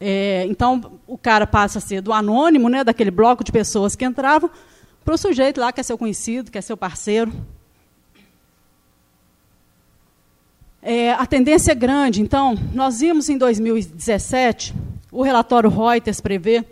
É, 0.00 0.46
então, 0.48 0.98
o 1.06 1.16
cara 1.18 1.46
passa 1.46 1.78
a 1.78 1.80
ser 1.80 2.00
do 2.00 2.12
anônimo, 2.12 2.68
né, 2.68 2.82
daquele 2.82 3.10
bloco 3.10 3.44
de 3.44 3.52
pessoas 3.52 3.94
que 3.94 4.04
entravam, 4.04 4.50
para 5.04 5.14
o 5.14 5.18
sujeito 5.18 5.60
lá 5.60 5.72
que 5.72 5.80
é 5.80 5.82
seu 5.82 5.96
conhecido, 5.96 6.50
que 6.50 6.58
é 6.58 6.60
seu 6.60 6.76
parceiro, 6.76 7.32
É, 10.82 11.12
a 11.12 11.26
tendência 11.26 11.72
é 11.72 11.74
grande. 11.74 12.22
Então, 12.22 12.56
nós 12.72 13.00
vimos 13.00 13.28
em 13.28 13.36
2017, 13.36 14.74
o 15.12 15.22
relatório 15.22 15.68
Reuters 15.68 16.20
prevê 16.20 16.64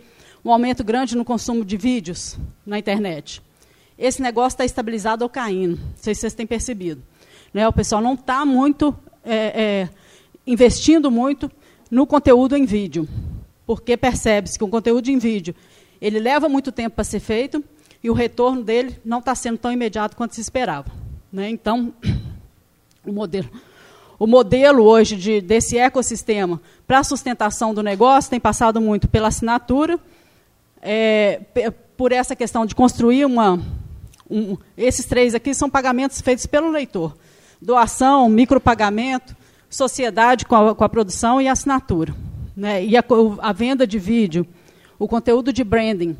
um 0.49 0.53
aumento 0.53 0.83
grande 0.83 1.15
no 1.15 1.23
consumo 1.23 1.63
de 1.63 1.77
vídeos 1.77 2.37
na 2.65 2.79
internet. 2.79 3.41
Esse 3.97 4.21
negócio 4.21 4.55
está 4.55 4.65
estabilizado 4.65 5.23
ou 5.23 5.29
caindo. 5.29 5.75
Não 5.77 5.93
sei 5.95 6.15
se 6.15 6.21
vocês 6.21 6.33
têm 6.33 6.47
percebido. 6.47 7.03
Né? 7.53 7.67
O 7.67 7.73
pessoal 7.73 8.01
não 8.01 8.15
está 8.15 8.43
muito 8.45 8.97
é, 9.23 9.35
é, 9.35 9.89
investindo 10.47 11.11
muito 11.11 11.51
no 11.91 12.07
conteúdo 12.07 12.55
em 12.57 12.65
vídeo, 12.65 13.07
porque 13.65 13.95
percebe-se 13.95 14.57
que 14.57 14.63
o 14.63 14.67
conteúdo 14.67 15.09
em 15.09 15.19
vídeo 15.19 15.53
ele 16.01 16.17
leva 16.19 16.49
muito 16.49 16.71
tempo 16.71 16.95
para 16.95 17.03
ser 17.03 17.19
feito 17.19 17.63
e 18.03 18.09
o 18.09 18.13
retorno 18.13 18.63
dele 18.63 18.99
não 19.05 19.19
está 19.19 19.35
sendo 19.35 19.57
tão 19.57 19.71
imediato 19.71 20.15
quanto 20.15 20.33
se 20.33 20.41
esperava. 20.41 20.91
Né? 21.31 21.49
Então, 21.49 21.93
o 23.05 23.11
modelo 23.11 23.49
o 24.19 24.27
modelo 24.27 24.83
hoje 24.83 25.15
de, 25.15 25.39
desse 25.39 25.77
ecossistema 25.77 26.61
para 26.85 26.99
a 26.99 27.03
sustentação 27.05 27.73
do 27.73 27.81
negócio 27.81 28.29
tem 28.29 28.39
passado 28.39 28.81
muito 28.81 29.07
pela 29.07 29.29
assinatura, 29.29 29.97
é, 30.81 31.41
por 31.97 32.11
essa 32.11 32.35
questão 32.35 32.65
de 32.65 32.75
construir 32.75 33.25
uma. 33.25 33.59
Um, 34.29 34.57
esses 34.77 35.05
três 35.05 35.33
aqui 35.33 35.53
são 35.53 35.69
pagamentos 35.69 36.21
feitos 36.21 36.45
pelo 36.45 36.69
leitor: 36.69 37.15
doação, 37.61 38.29
micropagamento, 38.29 39.35
sociedade 39.69 40.45
com 40.45 40.55
a, 40.55 40.75
com 40.75 40.83
a 40.83 40.89
produção 40.89 41.41
e 41.41 41.47
assinatura. 41.47 42.15
Né? 42.55 42.83
E 42.85 42.97
a, 42.97 43.03
a, 43.39 43.53
venda 43.53 43.85
de 43.87 43.99
vídeo, 43.99 44.45
o 44.97 45.07
conteúdo 45.07 45.53
de 45.53 45.63
branding, 45.63 46.17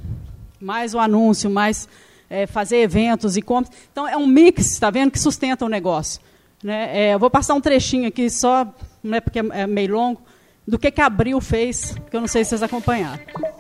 mais 0.60 0.93
o 0.93 1.00
anúncio, 1.00 1.50
mais 1.50 1.88
é, 2.30 2.45
fazer 2.45 2.78
eventos 2.78 3.36
e 3.36 3.41
compras. 3.41 3.76
Então, 3.91 4.08
é 4.08 4.15
um 4.15 4.28
mix, 4.28 4.72
está 4.72 4.89
vendo, 4.89 5.12
que 5.12 5.19
sustenta 5.19 5.65
o 5.65 5.69
negócio. 5.69 6.22
Né? 6.63 6.89
É, 6.93 7.13
eu 7.13 7.19
vou 7.19 7.30
passar 7.30 7.56
um 7.56 7.62
trechinho 7.62 8.08
aqui 8.08 8.30
só, 8.30 8.67
né, 9.04 9.19
porque 9.19 9.39
é 9.39 9.65
meio 9.65 9.93
longo, 9.93 10.22
do 10.69 10.77
que, 10.77 10.91
que 10.91 11.01
Abril 11.01 11.41
fez, 11.41 11.95
que 12.10 12.15
eu 12.15 12.21
não 12.21 12.27
sei 12.27 12.43
se 12.43 12.51
vocês 12.51 12.63
acompanharam. 12.63 13.19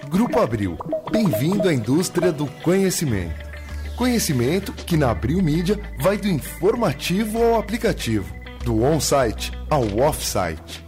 Grupo 0.09 0.39
Abril, 0.39 0.77
bem-vindo 1.11 1.67
à 1.67 1.73
indústria 1.73 2.31
do 2.31 2.45
conhecimento. 2.61 3.49
Conhecimento 3.95 4.71
que 4.71 4.95
na 4.95 5.09
Abril 5.09 5.41
Mídia 5.41 5.79
vai 5.99 6.17
do 6.17 6.27
informativo 6.27 7.43
ao 7.43 7.59
aplicativo, 7.59 8.33
do 8.63 8.83
on-site 8.83 9.51
ao 9.69 9.83
off-site. 9.97 10.85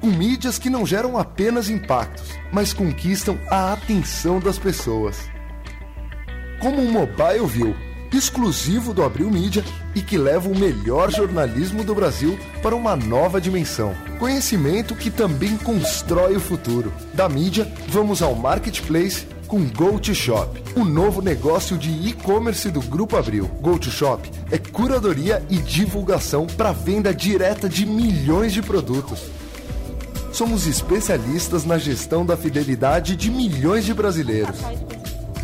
Com 0.00 0.06
mídias 0.06 0.58
que 0.58 0.70
não 0.70 0.86
geram 0.86 1.18
apenas 1.18 1.68
impactos, 1.68 2.38
mas 2.52 2.72
conquistam 2.72 3.36
a 3.50 3.72
atenção 3.72 4.38
das 4.38 4.58
pessoas. 4.58 5.28
Como 6.60 6.80
o 6.80 6.90
Mobile 6.90 7.46
View, 7.46 7.74
exclusivo 8.12 8.94
do 8.94 9.02
Abril 9.02 9.30
Mídia 9.30 9.64
e 9.94 10.00
que 10.00 10.16
leva 10.16 10.48
o 10.48 10.58
melhor 10.58 11.10
jornalismo 11.10 11.84
do 11.84 11.94
Brasil 11.94 12.38
para 12.62 12.74
uma 12.74 12.96
nova 12.96 13.40
dimensão. 13.40 13.94
Conhecimento 14.18 14.94
que 14.94 15.10
também 15.10 15.56
constrói 15.56 16.36
o 16.36 16.40
futuro. 16.40 16.92
Da 17.14 17.28
mídia, 17.28 17.70
vamos 17.88 18.22
ao 18.22 18.34
marketplace 18.34 19.26
com 19.46 19.64
GoToShop, 19.64 20.62
o 20.76 20.84
novo 20.84 21.22
negócio 21.22 21.78
de 21.78 21.90
e-commerce 22.08 22.70
do 22.70 22.82
Grupo 22.82 23.16
Abril. 23.16 23.46
GoToShop 23.62 24.30
é 24.50 24.58
curadoria 24.58 25.42
e 25.48 25.56
divulgação 25.56 26.46
para 26.46 26.70
venda 26.70 27.14
direta 27.14 27.68
de 27.68 27.86
milhões 27.86 28.52
de 28.52 28.60
produtos. 28.60 29.20
Somos 30.32 30.66
especialistas 30.66 31.64
na 31.64 31.78
gestão 31.78 32.24
da 32.24 32.36
fidelidade 32.36 33.16
de 33.16 33.30
milhões 33.30 33.84
de 33.84 33.94
brasileiros. 33.94 34.58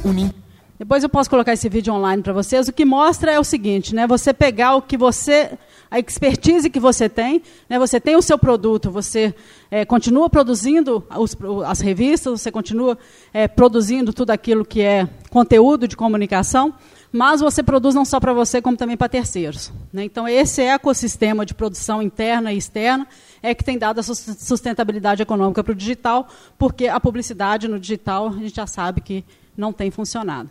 Unindo 0.05 0.44
depois 0.77 1.05
eu 1.05 1.09
posso 1.09 1.31
colocar 1.31 1.53
esse 1.53 1.69
vídeo 1.69 1.95
online 1.95 2.21
para 2.21 2.33
vocês. 2.33 2.67
O 2.67 2.73
que 2.73 2.85
mostra 2.85 3.31
é 3.31 3.39
o 3.39 3.45
seguinte, 3.45 3.95
né? 3.95 4.09
Você 4.09 4.33
pegar 4.33 4.75
o 4.75 4.83
que 4.83 4.97
você, 4.97 5.57
a 5.89 6.01
expertise 6.01 6.69
que 6.69 6.81
você 6.81 7.09
tem, 7.09 7.43
né? 7.69 7.79
Você 7.79 8.01
tem 8.01 8.17
o 8.17 8.23
seu 8.23 8.37
produto, 8.37 8.91
você 8.91 9.33
é, 9.71 9.85
continua 9.85 10.29
produzindo 10.29 11.07
os, 11.17 11.37
as 11.65 11.79
revistas, 11.79 12.41
você 12.41 12.51
continua 12.51 12.99
é, 13.33 13.47
produzindo 13.47 14.13
tudo 14.13 14.31
aquilo 14.31 14.65
que 14.65 14.83
é 14.83 15.09
conteúdo 15.31 15.87
de 15.87 15.97
comunicação, 15.97 16.75
mas 17.13 17.41
você 17.41 17.63
produz 17.63 17.95
não 17.95 18.05
só 18.05 18.19
para 18.19 18.33
você, 18.33 18.61
como 18.61 18.77
também 18.77 18.97
para 18.97 19.09
terceiros. 19.09 19.73
Né? 19.93 20.03
Então, 20.03 20.27
esse 20.27 20.61
ecossistema 20.61 21.47
de 21.47 21.55
produção 21.55 22.03
interna 22.03 22.53
e 22.53 22.59
externa 22.59 23.07
é 23.41 23.55
que 23.55 23.63
tem 23.63 23.79
dado 23.79 24.01
a 24.01 24.03
sustentabilidade 24.03 25.23
econômica 25.23 25.63
para 25.63 25.71
o 25.71 25.77
digital, 25.77 26.27
porque 26.59 26.89
a 26.89 26.99
publicidade 26.99 27.69
no 27.69 27.79
digital, 27.79 28.31
a 28.31 28.33
gente 28.33 28.57
já 28.57 28.67
sabe 28.67 29.01
que 29.01 29.25
não 29.57 29.73
tem 29.73 29.93
funcionado. 29.93 30.51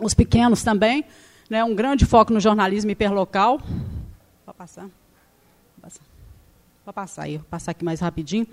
Os 0.00 0.14
pequenos 0.14 0.62
também, 0.62 1.04
né, 1.48 1.64
um 1.64 1.74
grande 1.74 2.04
foco 2.04 2.32
no 2.32 2.40
jornalismo 2.40 2.90
hiperlocal. 2.90 3.60
Pode 4.44 4.58
passar? 4.58 4.88
Pode 5.80 6.94
passar 6.94 7.22
aí, 7.24 7.38
vou 7.38 7.46
passar 7.50 7.72
aqui 7.72 7.84
mais 7.84 8.00
rapidinho. 8.00 8.46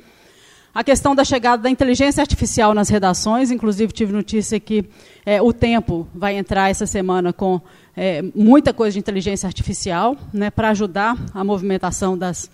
A 0.74 0.84
questão 0.84 1.14
da 1.14 1.24
chegada 1.24 1.62
da 1.62 1.70
inteligência 1.70 2.20
artificial 2.20 2.74
nas 2.74 2.90
redações, 2.90 3.52
inclusive 3.52 3.94
tive 3.94 4.12
notícia 4.12 4.60
que 4.60 4.84
é, 5.24 5.40
o 5.40 5.54
Tempo 5.54 6.08
vai 6.16 6.36
entrar 6.36 6.72
essa 6.72 6.88
semana 6.88 7.32
com 7.32 7.62
é, 7.96 8.24
muita 8.34 8.74
coisa 8.74 8.94
de 8.94 9.00
inteligência 9.00 9.46
artificial 9.46 10.18
né, 10.34 10.50
para 10.50 10.70
ajudar 10.70 11.16
a 11.32 11.44
movimentação 11.44 12.18
das, 12.18 12.50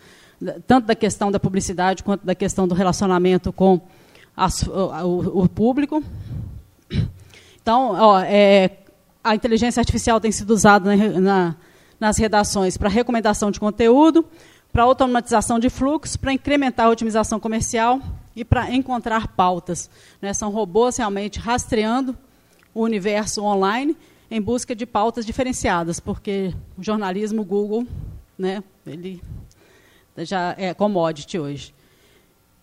tanto 0.67 0.85
da 0.85 0.95
questão 0.95 1.31
da 1.31 1.39
publicidade 1.39 2.03
quanto 2.03 2.25
da 2.25 2.35
questão 2.35 2.67
do 2.67 2.75
relacionamento 2.75 3.53
com 3.53 3.79
as, 4.35 4.63
o, 4.63 5.43
o, 5.43 5.47
público. 5.47 6.03
Então, 7.61 7.91
ó, 7.99 8.19
é, 8.19 8.77
a 9.23 9.35
inteligência 9.35 9.79
artificial 9.79 10.19
tem 10.19 10.31
sido 10.31 10.51
usada 10.51 10.95
na, 10.95 11.19
na, 11.19 11.55
nas 11.99 12.17
redações 12.17 12.77
para 12.77 12.89
recomendação 12.89 13.51
de 13.51 13.59
conteúdo, 13.59 14.25
para 14.71 14.83
automatização 14.83 15.59
de 15.59 15.69
fluxos, 15.69 16.15
para 16.15 16.33
incrementar 16.33 16.87
a 16.87 16.89
otimização 16.89 17.39
comercial 17.39 18.01
e 18.35 18.45
para 18.45 18.73
encontrar 18.73 19.27
pautas. 19.29 19.89
Né? 20.21 20.33
São 20.33 20.49
robôs 20.49 20.97
realmente 20.97 21.39
rastreando 21.39 22.17
o 22.73 22.81
universo 22.81 23.43
online 23.43 23.97
em 24.31 24.41
busca 24.41 24.75
de 24.75 24.85
pautas 24.85 25.25
diferenciadas, 25.25 25.99
porque 25.99 26.53
o 26.77 26.83
jornalismo 26.83 27.43
Google, 27.43 27.85
né, 28.37 28.63
ele 28.85 29.21
já 30.17 30.53
é 30.57 30.73
commodity 30.73 31.39
hoje. 31.39 31.73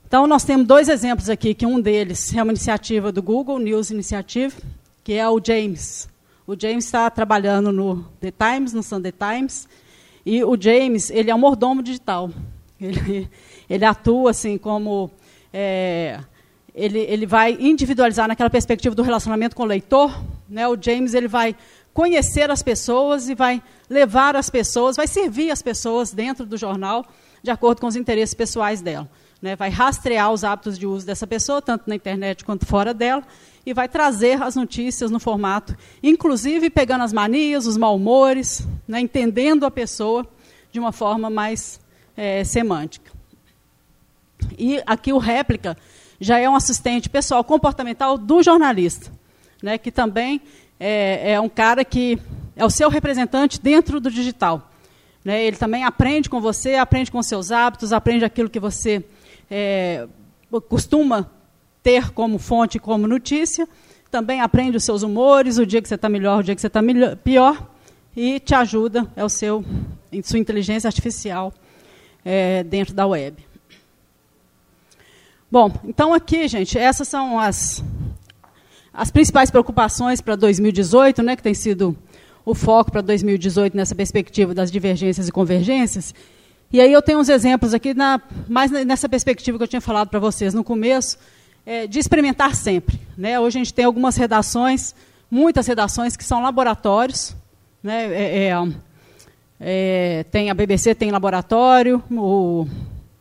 Então, 0.07 0.29
nós 0.29 0.45
temos 0.45 0.67
dois 0.67 0.89
exemplos 0.89 1.29
aqui, 1.29 1.53
que 1.53 1.67
um 1.67 1.81
deles 1.81 2.33
é 2.33 2.41
uma 2.41 2.53
iniciativa 2.53 3.11
do 3.11 3.21
Google 3.21 3.59
News 3.59 3.91
Initiative, 3.91 4.55
que 5.07 5.13
é 5.13 5.29
o 5.29 5.41
James. 5.41 6.09
O 6.45 6.61
James 6.61 6.85
está 6.85 7.09
trabalhando 7.09 7.71
no 7.71 8.03
The 8.21 8.33
Times, 8.33 8.73
no 8.73 8.83
Sunday 8.83 9.13
Times, 9.13 9.69
e 10.25 10.43
o 10.43 10.61
James 10.61 11.11
ele 11.11 11.31
é 11.31 11.35
um 11.35 11.39
mordomo 11.39 11.81
digital. 11.81 12.29
Ele, 12.81 13.31
ele 13.71 13.85
atua 13.85 14.33
assim 14.33 14.59
como 14.59 15.09
é, 15.53 16.19
ele, 16.75 16.99
ele 16.99 17.25
vai 17.25 17.57
individualizar 17.61 18.27
naquela 18.27 18.51
perspectiva 18.51 18.97
do 18.97 19.03
relacionamento 19.05 19.55
com 19.55 19.63
o 19.63 19.67
leitor. 19.67 20.13
Né? 20.49 20.67
O 20.67 20.77
James 20.77 21.15
ele 21.15 21.29
vai 21.29 21.55
conhecer 21.95 22.51
as 22.51 22.61
pessoas 22.61 23.29
e 23.29 23.35
vai 23.37 23.63
levar 23.89 24.35
as 24.35 24.51
pessoas, 24.51 24.97
vai 24.97 25.07
servir 25.07 25.53
as 25.53 25.63
pessoas 25.63 26.13
dentro 26.13 26.45
do 26.45 26.57
jornal 26.57 27.07
de 27.45 27.51
acordo 27.53 27.81
com 27.81 27.87
os 27.87 27.95
interesses 27.95 28.35
pessoais 28.35 28.83
dela. 28.83 29.09
Né? 29.41 29.55
Vai 29.57 29.71
rastrear 29.71 30.33
os 30.33 30.45
hábitos 30.45 30.79
de 30.79 30.87
uso 30.87 31.07
dessa 31.07 31.27
pessoa, 31.27 31.61
tanto 31.61 31.85
na 31.87 31.95
internet 31.95 32.45
quanto 32.45 32.67
fora 32.67 32.95
dela, 32.95 33.23
e 33.65 33.75
vai 33.75 33.89
trazer 33.89 34.41
as 34.43 34.55
notícias 34.55 35.11
no 35.11 35.19
formato, 35.19 35.77
inclusive 36.03 36.71
pegando 36.71 37.03
as 37.03 37.13
manias, 37.13 37.67
os 37.67 37.77
mal-humores, 37.77 38.67
né, 38.87 39.01
entendendo 39.01 39.67
a 39.67 39.71
pessoa 39.71 40.27
de 40.71 40.79
uma 40.79 40.93
forma 40.93 41.29
mais 41.29 41.81
é, 42.17 42.45
semântica. 42.45 43.11
E 44.57 44.81
aqui 44.87 45.13
o 45.13 45.19
réplica 45.19 45.77
já 46.21 46.39
é 46.39 46.49
um 46.49 46.55
assistente 46.55 47.09
pessoal 47.09 47.43
comportamental 47.43 48.17
do 48.17 48.43
jornalista, 48.43 49.13
né, 49.61 49.77
que 49.79 49.91
também 49.91 50.41
é, 50.79 51.33
é 51.33 51.41
um 51.41 51.49
cara 51.49 51.85
que 51.85 52.19
é 52.55 52.65
o 52.65 52.71
seu 52.71 52.89
representante 52.89 53.61
dentro 53.61 54.01
do 54.01 54.11
digital. 54.11 54.71
Né? 55.25 55.45
Ele 55.45 55.57
também 55.57 55.83
aprende 55.83 56.31
com 56.31 56.41
você, 56.41 56.77
aprende 56.77 57.11
com 57.11 57.23
seus 57.23 57.51
hábitos, 57.51 57.93
aprende 57.93 58.25
aquilo 58.25 58.49
que 58.49 58.61
você 58.61 59.05
é, 59.51 60.07
costuma 60.69 61.31
ter 61.83 62.11
como 62.11 62.39
fonte, 62.39 62.79
como 62.79 63.07
notícia. 63.07 63.69
Também 64.11 64.41
aprende 64.41 64.77
os 64.77 64.85
seus 64.85 65.03
humores, 65.03 65.59
o 65.59 65.67
dia 65.67 65.83
que 65.83 65.89
você 65.89 65.95
está 65.95 66.09
melhor, 66.09 66.41
o 66.41 66.43
dia 66.43 66.55
que 66.55 66.61
você 66.61 66.67
está 66.67 66.81
pior, 67.23 67.71
e 68.17 68.41
te 68.41 68.55
ajuda, 68.55 69.07
é 69.15 69.25
o 69.25 69.29
seu, 69.29 69.65
sua 70.25 70.39
inteligência 70.39 70.89
artificial 70.89 71.53
é, 72.25 72.65
dentro 72.65 72.95
da 72.95 73.07
web. 73.07 73.37
Bom, 75.51 75.71
então 75.85 76.13
aqui, 76.13 76.49
gente, 76.49 76.77
essas 76.77 77.07
são 77.07 77.39
as, 77.39 77.85
as 78.93 79.11
principais 79.11 79.51
preocupações 79.51 80.21
para 80.21 80.35
2018, 80.35 81.23
né, 81.23 81.37
que 81.37 81.43
tem 81.43 81.55
sido 81.55 81.97
o 82.45 82.55
foco 82.55 82.91
para 82.91 83.01
2018 83.01 83.77
nessa 83.77 83.95
perspectiva 83.95 84.55
das 84.55 84.71
divergências 84.71 85.29
e 85.29 85.33
convergências. 85.33 86.15
E 86.77 86.81
aí 86.83 86.93
eu 86.93 87.01
tenho 87.01 87.19
uns 87.19 87.31
exemplos 87.31 87.73
aqui, 87.73 87.95
na, 87.95 88.21
mais 88.47 88.71
nessa 88.71 89.09
perspectiva 89.09 89.57
que 89.57 89.65
eu 89.65 89.67
tinha 89.67 89.81
falado 89.81 90.11
para 90.11 90.21
vocês 90.21 90.53
no 90.53 90.63
começo, 90.63 91.17
é, 91.65 91.87
de 91.87 91.99
experimentar 91.99 92.55
sempre. 92.55 93.01
Né? 93.17 93.41
Hoje 93.41 93.57
a 93.57 93.61
gente 93.65 93.73
tem 93.73 93.87
algumas 93.87 94.15
redações, 94.19 94.95
muitas 95.31 95.67
redações 95.67 96.19
que 96.19 96.23
são 96.23 96.43
laboratórios. 96.43 97.35
Né? 97.83 98.13
É, 98.13 98.49
é, 98.49 98.73
é 99.59 100.25
tem 100.25 100.51
a 100.51 100.55
BBC 100.55 100.95
tem 100.95 101.11
laboratório, 101.11 102.05
o, 102.11 102.67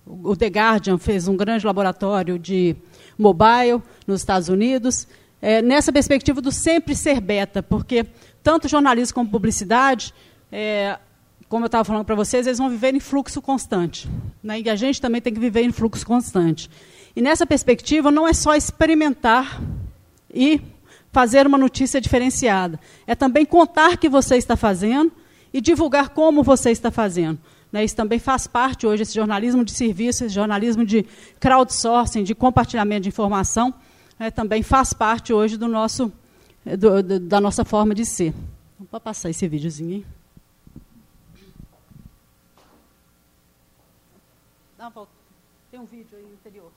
o 0.06 0.36
The 0.36 0.48
Guardian 0.48 0.98
fez 0.98 1.30
um 1.30 1.38
grande 1.38 1.66
laboratório 1.66 2.38
de 2.38 2.76
mobile 3.18 3.82
nos 4.06 4.20
Estados 4.20 4.50
Unidos. 4.50 5.08
É, 5.42 5.62
nessa 5.62 5.94
perspectiva 5.94 6.42
do 6.42 6.52
sempre 6.52 6.94
ser 6.94 7.22
beta, 7.22 7.64
porque 7.64 8.06
tanto 8.44 8.68
jornalismo 8.68 9.16
como 9.16 9.30
publicidade, 9.30 10.14
é, 10.52 11.00
como 11.56 11.64
eu 11.64 11.68
estava 11.68 11.86
falando 11.86 12.04
para 12.04 12.16
vocês, 12.16 12.46
eles 12.46 12.60
vão 12.60 12.70
viver 12.70 12.94
em 12.94 13.00
fluxo 13.00 13.42
constante. 13.42 14.10
Né? 14.44 14.60
E 14.60 14.70
a 14.70 14.76
gente 14.76 15.00
também 15.00 15.22
tem 15.22 15.34
que 15.34 15.40
viver 15.40 15.62
em 15.62 15.72
fluxo 15.72 16.06
constante. 16.06 16.70
E 17.16 17.22
nessa 17.22 17.46
perspectiva, 17.46 18.12
não 18.12 18.28
é 18.28 18.34
só 18.34 18.56
experimentar 18.56 19.62
e 20.30 20.60
fazer 21.14 21.48
uma 21.48 21.58
notícia 21.58 22.02
diferenciada. 22.02 22.78
É 23.08 23.16
também 23.16 23.46
contar 23.46 23.94
o 23.94 23.98
que 23.98 24.10
você 24.10 24.36
está 24.36 24.58
fazendo 24.58 25.14
e 25.54 25.62
divulgar 25.62 26.10
como 26.10 26.44
você 26.44 26.72
está 26.72 26.92
fazendo. 26.92 27.40
Né? 27.72 27.86
Isso 27.86 27.96
também 27.96 28.20
faz 28.20 28.48
parte 28.48 28.86
hoje, 28.86 29.04
esse 29.04 29.16
jornalismo 29.16 29.64
de 29.64 29.72
serviço, 29.72 30.26
esse 30.26 30.36
jornalismo 30.36 30.86
de 30.86 31.06
crowdsourcing, 31.40 32.26
de 32.26 32.36
compartilhamento 32.36 33.04
de 33.04 33.08
informação, 33.08 33.74
né? 34.20 34.30
também 34.30 34.62
faz 34.62 34.92
parte 34.92 35.32
hoje 35.32 35.56
do 35.56 35.70
nosso 35.70 36.12
do, 36.66 37.02
da 37.02 37.40
nossa 37.40 37.64
forma 37.64 37.96
de 37.96 38.04
ser. 38.04 38.34
Vamos 38.78 39.02
passar 39.02 39.30
esse 39.30 39.48
videozinho 39.48 39.96
aí. 39.96 40.25
Dá 44.86 44.90
uma 44.90 44.94
volta. 44.94 45.12
Tem 45.72 45.80
um 45.80 45.86
vídeo 45.86 46.16
aí 46.16 46.32
anterior. 46.32 46.72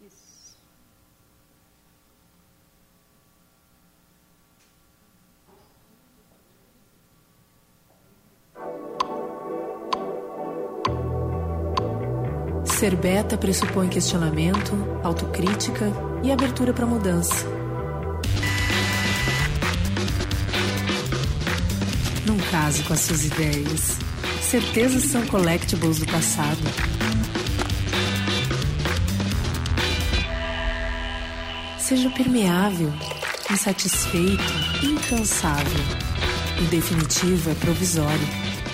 Isso. 0.00 0.58
Ser 12.64 12.96
beta 12.96 13.38
pressupõe 13.38 13.88
questionamento, 13.88 14.72
autocrítica 15.04 15.92
e 16.24 16.32
abertura 16.32 16.72
para 16.72 16.84
mudança. 16.84 17.46
Não 22.26 22.36
case 22.50 22.82
com 22.82 22.92
as 22.92 23.00
suas 23.00 23.24
ideias. 23.24 24.17
Certezas 24.50 25.02
são 25.02 25.26
collectibles 25.26 25.98
do 25.98 26.06
passado. 26.06 26.62
Seja 31.78 32.08
permeável, 32.08 32.90
insatisfeito, 33.50 34.42
incansável. 34.82 35.84
O 36.62 36.64
definitivo 36.70 37.50
é 37.50 37.54
provisório. 37.56 38.28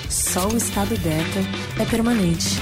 Só 0.08 0.46
o 0.46 0.56
estado 0.56 0.96
beta 1.00 1.40
é 1.82 1.84
permanente. 1.84 2.60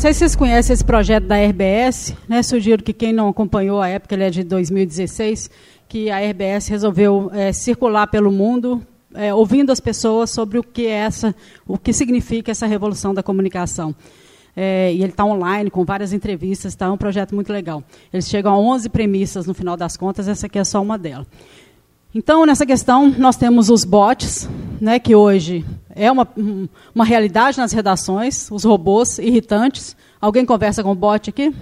Sei 0.00 0.14
se 0.14 0.20
vocês 0.20 0.34
conhecem 0.34 0.72
esse 0.72 0.82
projeto 0.82 1.26
da 1.26 1.36
RBS, 1.36 2.14
né? 2.26 2.42
Sugiro 2.42 2.82
que 2.82 2.90
quem 2.90 3.12
não 3.12 3.28
acompanhou 3.28 3.82
a 3.82 3.88
época, 3.88 4.14
ele 4.14 4.24
é 4.24 4.30
de 4.30 4.42
2016, 4.42 5.50
que 5.86 6.10
a 6.10 6.18
RBS 6.18 6.68
resolveu 6.68 7.30
é, 7.34 7.52
circular 7.52 8.06
pelo 8.06 8.32
mundo, 8.32 8.80
é, 9.12 9.34
ouvindo 9.34 9.70
as 9.70 9.78
pessoas 9.78 10.30
sobre 10.30 10.58
o 10.58 10.62
que 10.62 10.86
é 10.86 10.92
essa, 10.92 11.34
o 11.68 11.76
que 11.76 11.92
significa 11.92 12.50
essa 12.50 12.66
revolução 12.66 13.12
da 13.12 13.22
comunicação. 13.22 13.94
É, 14.56 14.90
e 14.90 15.02
ele 15.02 15.10
está 15.10 15.22
online 15.22 15.70
com 15.70 15.84
várias 15.84 16.14
entrevistas, 16.14 16.72
está 16.72 16.86
é 16.86 16.90
um 16.90 16.96
projeto 16.96 17.34
muito 17.34 17.52
legal. 17.52 17.84
Eles 18.10 18.26
chegam 18.26 18.54
a 18.54 18.58
11 18.58 18.88
premissas 18.88 19.44
no 19.44 19.52
final 19.52 19.76
das 19.76 19.98
contas, 19.98 20.28
essa 20.28 20.46
aqui 20.46 20.58
é 20.58 20.64
só 20.64 20.80
uma 20.80 20.96
delas. 20.96 21.26
Então, 22.12 22.44
nessa 22.44 22.66
questão, 22.66 23.08
nós 23.08 23.36
temos 23.36 23.70
os 23.70 23.84
bots, 23.84 24.48
né, 24.80 24.98
que 24.98 25.14
hoje 25.14 25.64
é 25.90 26.10
uma, 26.10 26.26
uma 26.92 27.04
realidade 27.04 27.56
nas 27.56 27.72
redações, 27.72 28.50
os 28.50 28.64
robôs 28.64 29.18
irritantes. 29.20 29.96
Alguém 30.20 30.44
conversa 30.44 30.82
com 30.82 30.90
o 30.90 30.94
bot 30.94 31.30
aqui? 31.30 31.54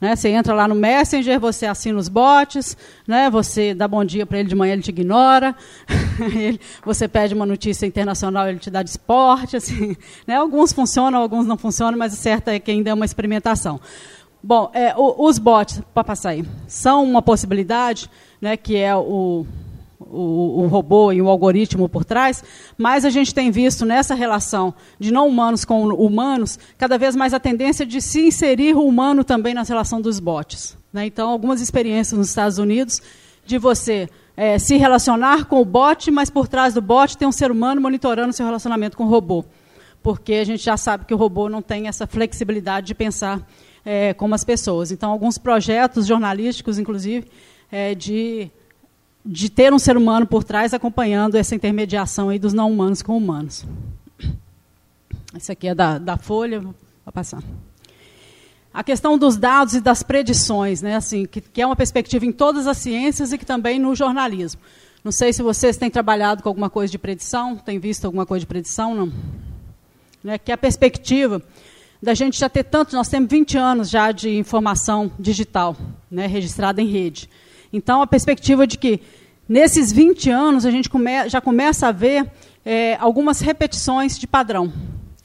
Né, 0.00 0.14
você 0.14 0.28
entra 0.28 0.54
lá 0.54 0.68
no 0.68 0.76
Messenger, 0.76 1.40
você 1.40 1.66
assina 1.66 1.98
os 1.98 2.08
bots, 2.08 2.76
né, 3.08 3.28
você 3.28 3.74
dá 3.74 3.88
bom 3.88 4.04
dia 4.04 4.24
para 4.24 4.38
ele 4.38 4.48
de 4.48 4.54
manhã, 4.54 4.74
ele 4.74 4.82
te 4.82 4.90
ignora. 4.90 5.52
ele, 6.32 6.60
você 6.84 7.08
pede 7.08 7.34
uma 7.34 7.44
notícia 7.44 7.86
internacional, 7.86 8.48
ele 8.48 8.60
te 8.60 8.70
dá 8.70 8.84
de 8.84 8.90
esporte. 8.90 9.56
Assim, 9.56 9.96
né, 10.28 10.36
alguns 10.36 10.72
funcionam, 10.72 11.20
alguns 11.20 11.44
não 11.44 11.58
funcionam, 11.58 11.98
mas 11.98 12.12
o 12.12 12.16
certo 12.16 12.46
é 12.46 12.60
que 12.60 12.70
ainda 12.70 12.90
é 12.90 12.94
uma 12.94 13.04
experimentação. 13.04 13.80
Bom, 14.40 14.70
é, 14.72 14.94
os 14.96 15.38
bots, 15.38 15.82
para 15.92 16.04
passar 16.04 16.30
aí, 16.30 16.44
são 16.68 17.02
uma 17.02 17.20
possibilidade 17.20 18.08
né, 18.40 18.56
que 18.56 18.76
é 18.76 18.94
o, 18.96 19.46
o, 19.98 20.62
o, 20.62 20.66
robô 20.66 21.12
e 21.12 21.20
o 21.20 21.28
algoritmo 21.28 21.88
por 21.88 22.04
trás, 22.04 22.42
mas 22.76 23.04
a 23.04 23.10
gente 23.10 23.34
tem 23.34 23.50
visto 23.50 23.84
nessa 23.84 24.14
relação 24.14 24.74
de 24.98 25.12
não 25.12 25.28
humanos 25.28 25.64
com 25.64 25.86
humanos, 25.88 26.58
cada 26.78 26.96
vez 26.96 27.14
mais 27.14 27.34
a 27.34 27.40
tendência 27.40 27.84
de 27.84 28.00
se 28.00 28.26
inserir 28.26 28.74
o 28.74 28.86
humano 28.86 29.22
também 29.22 29.54
na 29.54 29.62
relação 29.62 30.00
dos 30.00 30.18
bots. 30.18 30.76
Né? 30.92 31.06
Então, 31.06 31.30
algumas 31.30 31.60
experiências 31.60 32.18
nos 32.18 32.28
Estados 32.28 32.58
Unidos 32.58 33.00
de 33.44 33.58
você 33.58 34.08
é, 34.36 34.58
se 34.58 34.76
relacionar 34.76 35.44
com 35.44 35.60
o 35.60 35.64
bot, 35.64 36.10
mas 36.10 36.30
por 36.30 36.48
trás 36.48 36.74
do 36.74 36.80
bot 36.80 37.16
tem 37.16 37.28
um 37.28 37.32
ser 37.32 37.50
humano 37.50 37.80
monitorando 37.80 38.32
seu 38.32 38.46
relacionamento 38.46 38.96
com 38.96 39.04
o 39.04 39.08
robô. 39.08 39.44
Porque 40.02 40.34
a 40.34 40.44
gente 40.44 40.64
já 40.64 40.76
sabe 40.76 41.04
que 41.04 41.12
o 41.12 41.16
robô 41.16 41.48
não 41.48 41.60
tem 41.60 41.88
essa 41.88 42.06
flexibilidade 42.06 42.86
de 42.86 42.94
pensar 42.94 43.46
é, 43.84 44.14
como 44.14 44.34
as 44.34 44.44
pessoas. 44.44 44.90
Então, 44.90 45.10
alguns 45.10 45.36
projetos 45.36 46.06
jornalísticos, 46.06 46.78
inclusive, 46.78 47.26
é, 47.70 47.94
de, 47.94 48.50
de 49.24 49.50
ter 49.50 49.72
um 49.72 49.78
ser 49.78 49.96
humano 49.96 50.26
por 50.26 50.44
trás 50.44 50.74
acompanhando 50.74 51.36
essa 51.36 51.54
intermediação 51.54 52.28
aí 52.28 52.38
dos 52.38 52.52
não 52.52 52.70
humanos 52.70 53.02
com 53.02 53.16
humanos. 53.16 53.64
Esse 55.36 55.52
aqui 55.52 55.68
é 55.68 55.74
da, 55.74 55.98
da 55.98 56.16
Folha, 56.16 56.60
vou 56.60 56.74
passar. 57.12 57.42
A 58.72 58.84
questão 58.84 59.18
dos 59.18 59.36
dados 59.36 59.74
e 59.74 59.80
das 59.80 60.02
predições, 60.02 60.80
né, 60.80 60.94
assim, 60.94 61.26
que, 61.26 61.40
que 61.40 61.60
é 61.60 61.66
uma 61.66 61.76
perspectiva 61.76 62.24
em 62.24 62.32
todas 62.32 62.66
as 62.66 62.78
ciências 62.78 63.32
e 63.32 63.38
que 63.38 63.44
também 63.44 63.78
no 63.78 63.94
jornalismo. 63.94 64.60
Não 65.02 65.10
sei 65.10 65.32
se 65.32 65.42
vocês 65.42 65.76
têm 65.76 65.90
trabalhado 65.90 66.42
com 66.42 66.48
alguma 66.48 66.68
coisa 66.70 66.90
de 66.90 66.98
predição, 66.98 67.56
têm 67.56 67.78
visto 67.78 68.04
alguma 68.04 68.26
coisa 68.26 68.40
de 68.40 68.46
predição, 68.46 68.94
não? 68.94 69.12
Né, 70.22 70.38
que 70.38 70.50
é 70.50 70.54
a 70.54 70.58
perspectiva 70.58 71.42
da 72.02 72.14
gente 72.14 72.38
já 72.38 72.48
ter 72.48 72.64
tanto, 72.64 72.94
nós 72.94 73.08
temos 73.08 73.28
20 73.30 73.58
anos 73.58 73.90
já 73.90 74.12
de 74.12 74.36
informação 74.36 75.10
digital, 75.18 75.76
né, 76.10 76.26
registrada 76.26 76.80
em 76.80 76.86
rede. 76.86 77.28
Então, 77.72 78.02
a 78.02 78.06
perspectiva 78.06 78.66
de 78.66 78.76
que 78.76 79.00
nesses 79.48 79.92
20 79.92 80.30
anos 80.30 80.66
a 80.66 80.70
gente 80.70 80.88
come, 80.88 81.28
já 81.28 81.40
começa 81.40 81.88
a 81.88 81.92
ver 81.92 82.30
é, 82.64 82.96
algumas 82.96 83.40
repetições 83.40 84.18
de 84.18 84.26
padrão. 84.26 84.72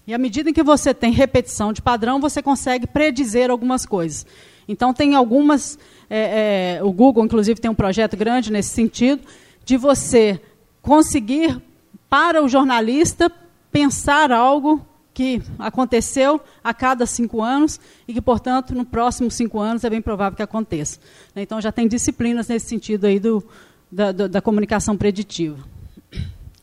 E 0.08 0.14
à 0.14 0.18
medida 0.18 0.54
que 0.54 0.62
você 0.62 0.94
tem 0.94 1.12
repetição 1.12 1.74
de 1.74 1.82
padrão, 1.82 2.20
você 2.20 2.42
consegue 2.42 2.86
predizer 2.86 3.50
algumas 3.50 3.86
coisas. 3.86 4.26
Então, 4.68 4.94
tem 4.94 5.16
algumas. 5.16 5.78
É, 6.10 6.78
é, 6.78 6.84
o 6.84 6.92
Google, 6.92 7.26
inclusive, 7.26 7.60
tem 7.60 7.72
um 7.72 7.76
projeto 7.76 8.16
grande 8.16 8.52
nesse 8.52 8.70
sentido, 8.70 9.22
de 9.64 9.78
você 9.78 10.40
conseguir, 10.82 11.60
para 12.08 12.44
o 12.44 12.48
jornalista, 12.48 13.32
pensar 13.72 14.32
algo 14.32 14.86
que 15.16 15.42
aconteceu 15.58 16.42
a 16.62 16.74
cada 16.74 17.06
cinco 17.06 17.42
anos 17.42 17.80
e 18.06 18.14
que, 18.14 18.20
portanto, 18.20 18.76
no 18.76 18.86
próximo 18.86 19.32
cinco 19.32 19.62
anos 19.62 19.86
é 19.86 19.90
bem 19.90 20.02
provável 20.02 20.36
que 20.36 20.44
aconteça. 20.44 21.00
Então, 21.34 21.62
já 21.62 21.72
tem 21.72 21.88
disciplinas 21.88 22.50
nesse 22.50 22.68
sentido 22.68 23.06
aí 23.06 23.18
do, 23.18 23.42
da, 23.90 24.12
da, 24.12 24.42
comunicação 24.42 24.98
preditiva. 24.98 25.58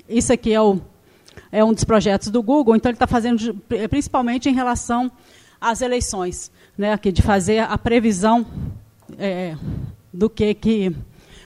Isso 0.07 0.35
aqui 0.35 0.53
é, 0.53 0.61
o, 0.61 0.79
é 1.51 1.65
um 1.65 1.73
dos 1.73 1.83
projetos 1.83 2.29
do 2.29 2.43
Google, 2.43 2.77
então 2.77 2.91
ele 2.91 2.97
está 2.97 3.07
fazendo 3.07 3.55
principalmente 3.89 4.51
em 4.51 4.55
relação 4.55 5.11
às 5.59 5.81
eleições, 5.81 6.53
né, 6.77 6.93
aqui, 6.93 7.11
de 7.11 7.23
fazer 7.23 7.61
a 7.61 7.79
previsão 7.79 8.47
é, 9.19 9.57
do 10.13 10.29
que, 10.29 10.53
que 10.53 10.95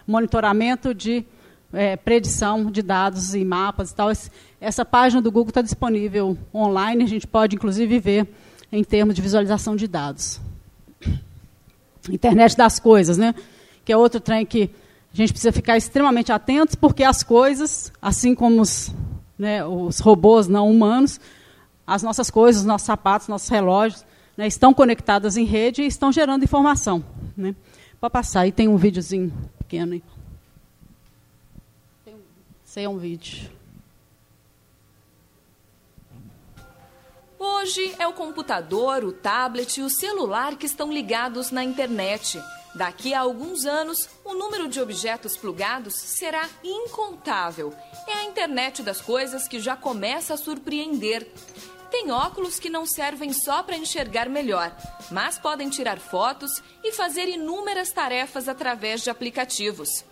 monitoramento 0.04 0.92
de 0.92 1.24
é, 1.72 1.96
predição 1.96 2.70
de 2.70 2.82
dados 2.82 3.34
e 3.34 3.44
mapas 3.44 3.90
e 3.90 3.94
tal. 3.94 4.10
Essa 4.60 4.84
página 4.84 5.20
do 5.20 5.30
Google 5.30 5.50
está 5.50 5.62
disponível 5.62 6.36
online, 6.54 7.04
a 7.04 7.08
gente 7.08 7.26
pode 7.26 7.56
inclusive 7.56 7.98
ver 7.98 8.28
em 8.72 8.82
termos 8.82 9.14
de 9.14 9.22
visualização 9.22 9.76
de 9.76 9.86
dados. 9.86 10.40
Internet 12.10 12.56
das 12.56 12.78
coisas, 12.78 13.18
né? 13.18 13.34
que 13.86 13.92
é 13.92 13.96
outro 13.96 14.20
trem 14.20 14.44
que 14.44 14.68
a 15.14 15.16
gente 15.16 15.32
precisa 15.32 15.52
ficar 15.52 15.76
extremamente 15.76 16.32
atentos, 16.32 16.74
porque 16.74 17.04
as 17.04 17.22
coisas, 17.22 17.92
assim 18.02 18.34
como 18.34 18.60
os, 18.60 18.92
né, 19.38 19.64
os 19.64 20.00
robôs 20.00 20.48
não 20.48 20.68
humanos, 20.68 21.20
as 21.86 22.02
nossas 22.02 22.28
coisas, 22.28 22.62
os 22.62 22.66
nossos 22.66 22.84
sapatos, 22.84 23.28
nossos 23.28 23.48
relógios, 23.48 24.04
né, 24.36 24.46
estão 24.48 24.74
conectadas 24.74 25.36
em 25.36 25.44
rede 25.44 25.82
e 25.82 25.86
estão 25.86 26.10
gerando 26.10 26.42
informação. 26.42 27.02
Né? 27.36 27.54
Pode 28.00 28.12
passar, 28.12 28.40
aí 28.40 28.50
tem 28.50 28.66
um 28.66 28.76
videozinho 28.76 29.32
pequeno. 29.58 29.92
Aí. 29.92 30.02
Esse 32.66 32.80
é 32.80 32.88
um 32.88 32.98
vídeo. 32.98 33.55
Hoje 37.48 37.94
é 37.96 38.06
o 38.08 38.12
computador, 38.12 39.04
o 39.04 39.12
tablet 39.12 39.78
e 39.78 39.82
o 39.82 39.88
celular 39.88 40.56
que 40.56 40.66
estão 40.66 40.92
ligados 40.92 41.52
na 41.52 41.62
internet. 41.62 42.42
Daqui 42.74 43.14
a 43.14 43.20
alguns 43.20 43.64
anos, 43.64 44.08
o 44.24 44.34
número 44.34 44.66
de 44.66 44.80
objetos 44.80 45.36
plugados 45.36 45.94
será 45.94 46.50
incontável. 46.64 47.72
É 48.08 48.14
a 48.14 48.24
internet 48.24 48.82
das 48.82 49.00
coisas 49.00 49.46
que 49.46 49.60
já 49.60 49.76
começa 49.76 50.34
a 50.34 50.36
surpreender. 50.36 51.30
Tem 51.88 52.10
óculos 52.10 52.58
que 52.58 52.68
não 52.68 52.84
servem 52.84 53.32
só 53.32 53.62
para 53.62 53.76
enxergar 53.76 54.28
melhor, 54.28 54.76
mas 55.12 55.38
podem 55.38 55.70
tirar 55.70 56.00
fotos 56.00 56.50
e 56.82 56.92
fazer 56.92 57.28
inúmeras 57.28 57.92
tarefas 57.92 58.48
através 58.48 59.02
de 59.02 59.08
aplicativos. 59.08 60.04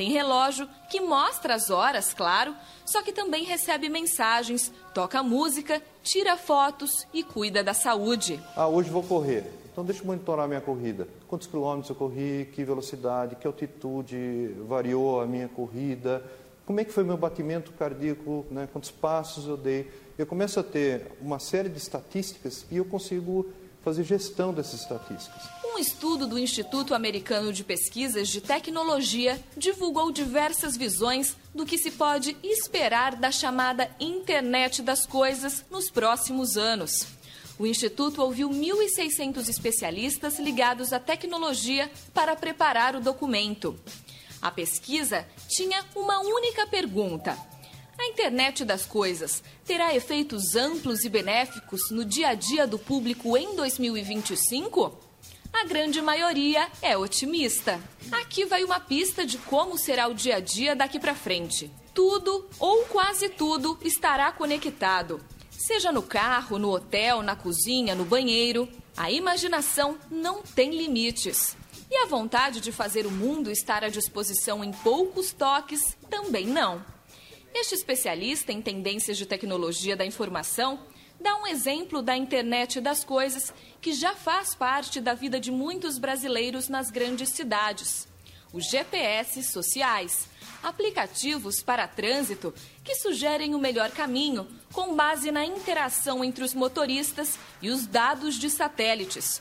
Tem 0.00 0.08
relógio 0.08 0.66
que 0.88 0.98
mostra 0.98 1.54
as 1.54 1.68
horas, 1.68 2.14
claro, 2.14 2.54
só 2.86 3.02
que 3.02 3.12
também 3.12 3.44
recebe 3.44 3.90
mensagens, 3.90 4.72
toca 4.94 5.22
música, 5.22 5.82
tira 6.02 6.38
fotos 6.38 7.06
e 7.12 7.22
cuida 7.22 7.62
da 7.62 7.74
saúde. 7.74 8.42
Ah, 8.56 8.66
hoje 8.66 8.88
vou 8.88 9.02
correr. 9.02 9.44
Então 9.70 9.84
deixa 9.84 10.00
eu 10.00 10.06
monitorar 10.06 10.48
minha 10.48 10.62
corrida. 10.62 11.06
Quantos 11.28 11.46
quilômetros 11.46 11.90
eu 11.90 11.96
corri, 11.96 12.48
que 12.50 12.64
velocidade, 12.64 13.36
que 13.36 13.46
altitude 13.46 14.54
variou 14.66 15.20
a 15.20 15.26
minha 15.26 15.48
corrida, 15.48 16.24
como 16.64 16.80
é 16.80 16.84
que 16.86 16.92
foi 16.92 17.04
meu 17.04 17.18
batimento 17.18 17.70
cardíaco, 17.72 18.46
né? 18.50 18.66
quantos 18.72 18.90
passos 18.90 19.46
eu 19.46 19.56
dei. 19.58 19.90
Eu 20.16 20.24
começo 20.24 20.58
a 20.58 20.62
ter 20.62 21.12
uma 21.20 21.38
série 21.38 21.68
de 21.68 21.76
estatísticas 21.76 22.64
e 22.70 22.78
eu 22.78 22.86
consigo 22.86 23.52
fazer 23.82 24.04
gestão 24.04 24.52
dessas 24.52 24.80
estatísticas. 24.82 25.42
Um 25.64 25.78
estudo 25.78 26.26
do 26.26 26.38
Instituto 26.38 26.94
Americano 26.94 27.52
de 27.52 27.64
Pesquisas 27.64 28.28
de 28.28 28.40
Tecnologia 28.40 29.42
divulgou 29.56 30.12
diversas 30.12 30.76
visões 30.76 31.36
do 31.54 31.64
que 31.64 31.78
se 31.78 31.90
pode 31.92 32.36
esperar 32.42 33.16
da 33.16 33.30
chamada 33.30 33.90
Internet 33.98 34.82
das 34.82 35.06
Coisas 35.06 35.64
nos 35.70 35.90
próximos 35.90 36.56
anos. 36.56 37.06
O 37.58 37.66
Instituto 37.66 38.22
ouviu 38.22 38.48
1.600 38.48 39.48
especialistas 39.48 40.38
ligados 40.38 40.92
à 40.92 40.98
tecnologia 40.98 41.90
para 42.14 42.34
preparar 42.34 42.96
o 42.96 43.00
documento. 43.00 43.78
A 44.40 44.50
pesquisa 44.50 45.26
tinha 45.46 45.84
uma 45.94 46.20
única 46.20 46.66
pergunta: 46.66 47.36
a 48.00 48.06
internet 48.06 48.64
das 48.64 48.86
coisas 48.86 49.42
terá 49.64 49.94
efeitos 49.94 50.56
amplos 50.56 51.04
e 51.04 51.08
benéficos 51.08 51.90
no 51.90 52.04
dia 52.04 52.28
a 52.28 52.34
dia 52.34 52.66
do 52.66 52.78
público 52.78 53.36
em 53.36 53.54
2025? 53.54 54.98
A 55.52 55.64
grande 55.64 56.00
maioria 56.00 56.68
é 56.80 56.96
otimista. 56.96 57.78
Aqui 58.10 58.46
vai 58.46 58.64
uma 58.64 58.80
pista 58.80 59.26
de 59.26 59.36
como 59.36 59.76
será 59.76 60.08
o 60.08 60.14
dia 60.14 60.36
a 60.36 60.40
dia 60.40 60.74
daqui 60.74 60.98
para 60.98 61.14
frente. 61.14 61.70
Tudo 61.92 62.48
ou 62.58 62.84
quase 62.84 63.28
tudo 63.28 63.78
estará 63.82 64.32
conectado. 64.32 65.20
Seja 65.50 65.92
no 65.92 66.02
carro, 66.02 66.58
no 66.58 66.70
hotel, 66.70 67.20
na 67.20 67.36
cozinha, 67.36 67.94
no 67.94 68.04
banheiro, 68.04 68.66
a 68.96 69.10
imaginação 69.10 69.98
não 70.10 70.40
tem 70.42 70.70
limites. 70.70 71.54
E 71.90 71.96
a 71.96 72.06
vontade 72.06 72.60
de 72.60 72.72
fazer 72.72 73.04
o 73.04 73.10
mundo 73.10 73.50
estar 73.50 73.84
à 73.84 73.88
disposição 73.88 74.64
em 74.64 74.72
poucos 74.72 75.32
toques 75.32 75.96
também 76.08 76.46
não. 76.46 76.82
Este 77.54 77.74
especialista 77.74 78.52
em 78.52 78.62
tendências 78.62 79.18
de 79.18 79.26
tecnologia 79.26 79.96
da 79.96 80.06
informação 80.06 80.80
dá 81.20 81.36
um 81.36 81.46
exemplo 81.46 82.00
da 82.00 82.16
internet 82.16 82.80
das 82.80 83.04
coisas 83.04 83.52
que 83.80 83.92
já 83.92 84.14
faz 84.14 84.54
parte 84.54 85.00
da 85.00 85.14
vida 85.14 85.38
de 85.38 85.50
muitos 85.50 85.98
brasileiros 85.98 86.68
nas 86.68 86.90
grandes 86.90 87.30
cidades. 87.30 88.08
Os 88.52 88.64
GPS 88.64 89.42
sociais, 89.44 90.28
aplicativos 90.62 91.62
para 91.62 91.86
trânsito 91.86 92.54
que 92.82 92.94
sugerem 92.94 93.54
o 93.54 93.58
melhor 93.58 93.90
caminho 93.90 94.48
com 94.72 94.94
base 94.94 95.30
na 95.30 95.44
interação 95.44 96.24
entre 96.24 96.42
os 96.42 96.54
motoristas 96.54 97.38
e 97.60 97.70
os 97.70 97.86
dados 97.86 98.36
de 98.36 98.48
satélites. 98.48 99.40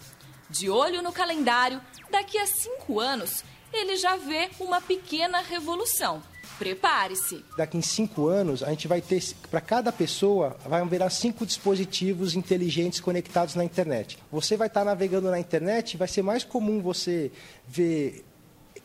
De 0.50 0.70
olho 0.70 1.02
no 1.02 1.12
calendário, 1.12 1.82
daqui 2.10 2.38
a 2.38 2.46
cinco 2.46 3.00
anos, 3.00 3.44
ele 3.72 3.96
já 3.98 4.16
vê 4.16 4.50
uma 4.60 4.82
pequena 4.82 5.42
revolução. 5.42 6.22
Prepare-se. 6.60 7.44
Daqui 7.56 7.78
em 7.78 7.82
cinco 7.82 8.28
anos, 8.28 8.62
a 8.62 8.70
gente 8.70 8.86
vai 8.86 9.02
ter, 9.02 9.24
para 9.50 9.62
cada 9.62 9.94
pessoa, 9.94 10.58
vai 10.68 10.82
haver 10.82 11.10
cinco 11.10 11.46
dispositivos 11.46 12.36
inteligentes 12.36 13.00
conectados 13.00 13.56
na 13.56 13.64
internet. 13.64 14.20
Você 14.30 14.58
vai 14.58 14.68
estar 14.68 14.84
navegando 14.84 15.32
na 15.32 15.40
internet, 15.40 15.96
vai 15.96 16.08
ser 16.08 16.22
mais 16.22 16.44
comum 16.44 16.82
você 16.82 17.32
ver 17.66 18.26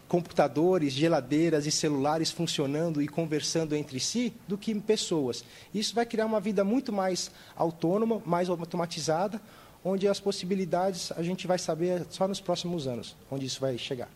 computadores, 0.06 0.92
geladeiras 0.92 1.66
e 1.66 1.72
celulares 1.72 2.30
funcionando 2.30 3.02
e 3.02 3.08
conversando 3.08 3.74
entre 3.74 3.98
si 3.98 4.32
do 4.46 4.56
que 4.56 4.72
pessoas. 4.76 5.44
Isso 5.74 5.94
vai 5.94 6.06
criar 6.06 6.26
uma 6.26 6.38
vida 6.38 6.62
muito 6.62 6.92
mais 6.92 7.32
autônoma, 7.56 8.22
mais 8.24 8.48
automatizada, 8.48 9.42
onde 9.84 10.06
as 10.06 10.20
possibilidades 10.20 11.10
a 11.12 11.22
gente 11.24 11.46
vai 11.48 11.58
saber 11.58 12.06
só 12.08 12.28
nos 12.28 12.40
próximos 12.40 12.86
anos, 12.86 13.16
onde 13.28 13.46
isso 13.46 13.60
vai 13.60 13.76
chegar. 13.76 14.08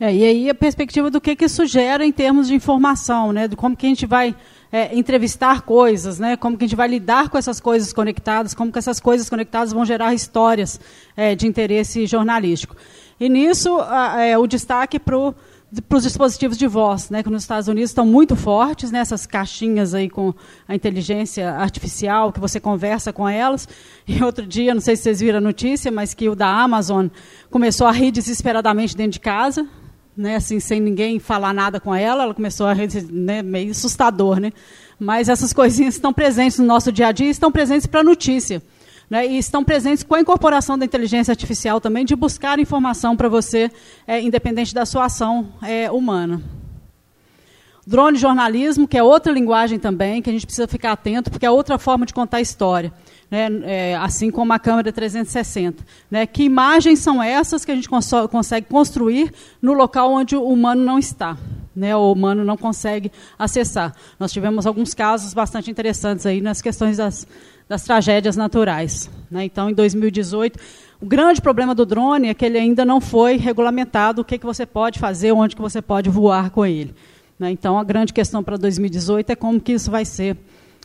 É, 0.00 0.14
e 0.14 0.24
aí 0.24 0.48
a 0.48 0.54
perspectiva 0.54 1.10
do 1.10 1.20
que, 1.20 1.36
que 1.36 1.44
isso 1.44 1.66
gera 1.66 2.06
em 2.06 2.10
termos 2.10 2.48
de 2.48 2.54
informação, 2.54 3.34
né, 3.34 3.46
de 3.46 3.54
como 3.54 3.76
que 3.76 3.84
a 3.84 3.88
gente 3.90 4.06
vai 4.06 4.34
é, 4.72 4.96
entrevistar 4.96 5.60
coisas, 5.60 6.18
né, 6.18 6.38
como 6.38 6.56
que 6.56 6.64
a 6.64 6.66
gente 6.66 6.76
vai 6.76 6.88
lidar 6.88 7.28
com 7.28 7.36
essas 7.36 7.60
coisas 7.60 7.92
conectadas, 7.92 8.54
como 8.54 8.72
que 8.72 8.78
essas 8.78 8.98
coisas 8.98 9.28
conectadas 9.28 9.74
vão 9.74 9.84
gerar 9.84 10.14
histórias 10.14 10.80
é, 11.14 11.34
de 11.34 11.46
interesse 11.46 12.06
jornalístico. 12.06 12.74
E 13.20 13.28
nisso, 13.28 13.78
é, 14.18 14.38
o 14.38 14.46
destaque 14.46 14.98
para 14.98 15.18
os 15.18 16.02
dispositivos 16.02 16.56
de 16.56 16.66
voz, 16.66 17.10
né, 17.10 17.22
que 17.22 17.28
nos 17.28 17.42
Estados 17.42 17.68
Unidos 17.68 17.90
estão 17.90 18.06
muito 18.06 18.34
fortes, 18.34 18.90
né, 18.90 19.02
caixinhas 19.28 19.92
aí 19.92 20.08
com 20.08 20.32
a 20.66 20.74
inteligência 20.74 21.50
artificial, 21.50 22.32
que 22.32 22.40
você 22.40 22.58
conversa 22.58 23.12
com 23.12 23.28
elas. 23.28 23.68
E 24.08 24.24
outro 24.24 24.46
dia, 24.46 24.72
não 24.72 24.80
sei 24.80 24.96
se 24.96 25.02
vocês 25.02 25.20
viram 25.20 25.36
a 25.36 25.42
notícia, 25.42 25.92
mas 25.92 26.14
que 26.14 26.26
o 26.26 26.34
da 26.34 26.48
Amazon 26.48 27.08
começou 27.50 27.86
a 27.86 27.92
rir 27.92 28.10
desesperadamente 28.10 28.96
dentro 28.96 29.12
de 29.12 29.20
casa, 29.20 29.68
né, 30.20 30.36
assim, 30.36 30.60
sem 30.60 30.80
ninguém 30.80 31.18
falar 31.18 31.54
nada 31.54 31.80
com 31.80 31.94
ela, 31.94 32.24
ela 32.24 32.34
começou 32.34 32.66
a 32.66 32.74
né, 33.10 33.42
meio 33.42 33.70
assustador, 33.70 34.38
né? 34.38 34.52
Mas 34.98 35.28
essas 35.30 35.52
coisinhas 35.52 35.94
estão 35.94 36.12
presentes 36.12 36.58
no 36.58 36.66
nosso 36.66 36.92
dia 36.92 37.06
a 37.06 37.12
dia 37.12 37.30
estão 37.30 37.50
presentes 37.50 37.86
para 37.86 38.00
a 38.00 38.04
notícia 38.04 38.62
né, 39.08 39.26
e 39.26 39.38
estão 39.38 39.64
presentes 39.64 40.04
com 40.04 40.14
a 40.14 40.20
incorporação 40.20 40.78
da 40.78 40.84
inteligência 40.84 41.32
artificial 41.32 41.80
também, 41.80 42.04
de 42.04 42.14
buscar 42.14 42.58
informação 42.58 43.16
para 43.16 43.28
você, 43.28 43.70
é, 44.06 44.20
independente 44.20 44.74
da 44.74 44.84
sua 44.84 45.06
ação 45.06 45.48
é, 45.62 45.90
humana. 45.90 46.59
Drone 47.86 48.18
jornalismo, 48.18 48.86
que 48.86 48.96
é 48.96 49.02
outra 49.02 49.32
linguagem 49.32 49.78
também, 49.78 50.20
que 50.20 50.28
a 50.28 50.32
gente 50.32 50.46
precisa 50.46 50.68
ficar 50.68 50.92
atento, 50.92 51.30
porque 51.30 51.46
é 51.46 51.50
outra 51.50 51.78
forma 51.78 52.04
de 52.04 52.12
contar 52.12 52.38
a 52.38 52.40
história. 52.40 52.92
Né, 53.30 53.48
é, 53.62 53.96
assim 53.96 54.28
como 54.28 54.52
a 54.52 54.58
câmera 54.58 54.92
360. 54.92 55.84
Né, 56.10 56.26
que 56.26 56.42
imagens 56.42 56.98
são 56.98 57.22
essas 57.22 57.64
que 57.64 57.70
a 57.70 57.74
gente 57.76 57.88
cons 57.88 58.10
consegue 58.28 58.66
construir 58.66 59.32
no 59.62 59.72
local 59.72 60.12
onde 60.12 60.34
o 60.34 60.44
humano 60.44 60.82
não 60.82 60.98
está? 60.98 61.36
Né, 61.74 61.94
o 61.94 62.12
humano 62.12 62.44
não 62.44 62.56
consegue 62.56 63.12
acessar. 63.38 63.94
Nós 64.18 64.32
tivemos 64.32 64.66
alguns 64.66 64.94
casos 64.94 65.32
bastante 65.32 65.70
interessantes 65.70 66.26
aí 66.26 66.40
nas 66.40 66.60
questões 66.60 66.96
das, 66.96 67.24
das 67.68 67.84
tragédias 67.84 68.36
naturais. 68.36 69.08
Né? 69.30 69.44
Então, 69.44 69.70
em 69.70 69.74
2018, 69.74 70.58
o 71.00 71.06
grande 71.06 71.40
problema 71.40 71.72
do 71.72 71.86
drone 71.86 72.28
é 72.28 72.34
que 72.34 72.44
ele 72.44 72.58
ainda 72.58 72.84
não 72.84 73.00
foi 73.00 73.36
regulamentado 73.36 74.22
o 74.22 74.24
que, 74.24 74.38
que 74.38 74.44
você 74.44 74.66
pode 74.66 74.98
fazer, 74.98 75.30
onde 75.30 75.54
que 75.54 75.62
você 75.62 75.80
pode 75.80 76.10
voar 76.10 76.50
com 76.50 76.66
ele. 76.66 76.92
Né? 77.40 77.50
Então, 77.50 77.78
a 77.78 77.82
grande 77.82 78.12
questão 78.12 78.44
para 78.44 78.58
2018 78.58 79.30
é 79.30 79.34
como 79.34 79.58
que 79.58 79.72
isso 79.72 79.90
vai 79.90 80.04
ser 80.04 80.36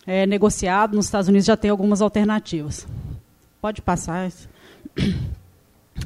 é, 0.08 0.26
negociado. 0.26 0.96
Nos 0.96 1.06
Estados 1.06 1.28
Unidos 1.28 1.46
já 1.46 1.58
tem 1.58 1.70
algumas 1.70 2.02
alternativas. 2.02 2.88
Pode 3.62 3.82
passar. 3.82 4.32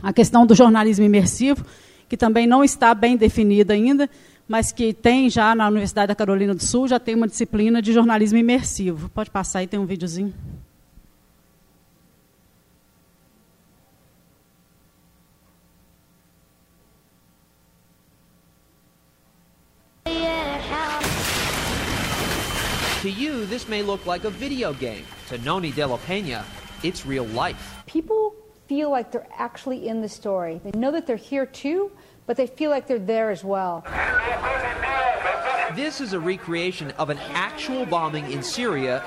A 0.02 0.12
questão 0.12 0.45
do 0.45 0.56
jornalismo 0.56 1.06
imersivo, 1.06 1.66
que 2.08 2.16
também 2.16 2.45
não 2.45 2.64
está 2.64 2.93
bem 2.93 3.18
definida 3.18 3.74
ainda, 3.74 4.10
mas 4.47 4.72
que 4.72 4.93
tem 4.93 5.30
já 5.30 5.54
na 5.56 5.68
Universidade 5.68 6.08
da 6.10 6.16
Carolina 6.16 6.54
do 6.54 6.64
Sul, 6.64 6.88
já 6.88 7.00
tem 7.00 7.16
uma 7.16 7.28
disciplina 7.28 7.82
de 7.82 7.91
jornalismo 7.91 8.38
imersivo. 8.38 9.10
Pode 9.10 9.32
passar 9.32 9.60
aí, 9.60 9.68
tem 9.68 9.80
um 9.80 9.86
videozinho. 9.86 10.34
To 23.10 23.16
you, 23.16 23.47
this 23.47 23.68
may 23.68 23.82
look 23.82 24.05
like 24.05 24.24
a 24.24 24.30
video 24.30 24.72
game. 24.72 25.03
To 25.30 25.39
Noni 25.39 25.72
De 25.72 25.84
La 25.84 25.97
Pena, 25.97 26.45
it's 26.84 27.07
real 27.07 27.26
life. 27.26 27.82
People 27.88 28.36
feel 28.68 28.91
like 28.91 29.12
they're 29.12 29.26
actually 29.36 29.88
in 29.88 30.03
the 30.03 30.07
story. 30.07 30.62
They 30.64 30.78
know 30.78 30.91
that 30.91 31.07
they're 31.07 31.16
here 31.16 31.47
too, 31.47 31.91
but 32.28 32.38
they 32.38 32.45
feel 32.45 32.70
like 32.70 32.86
they're 32.86 32.99
there 32.99 33.32
as 33.32 33.43
well. 33.43 33.84
This 35.76 36.01
is 36.01 36.14
a 36.14 36.20
recreation 36.20 36.91
of 36.99 37.10
an 37.10 37.18
actual 37.34 37.88
bombing 37.88 38.32
in 38.32 38.43
Syria 38.43 39.03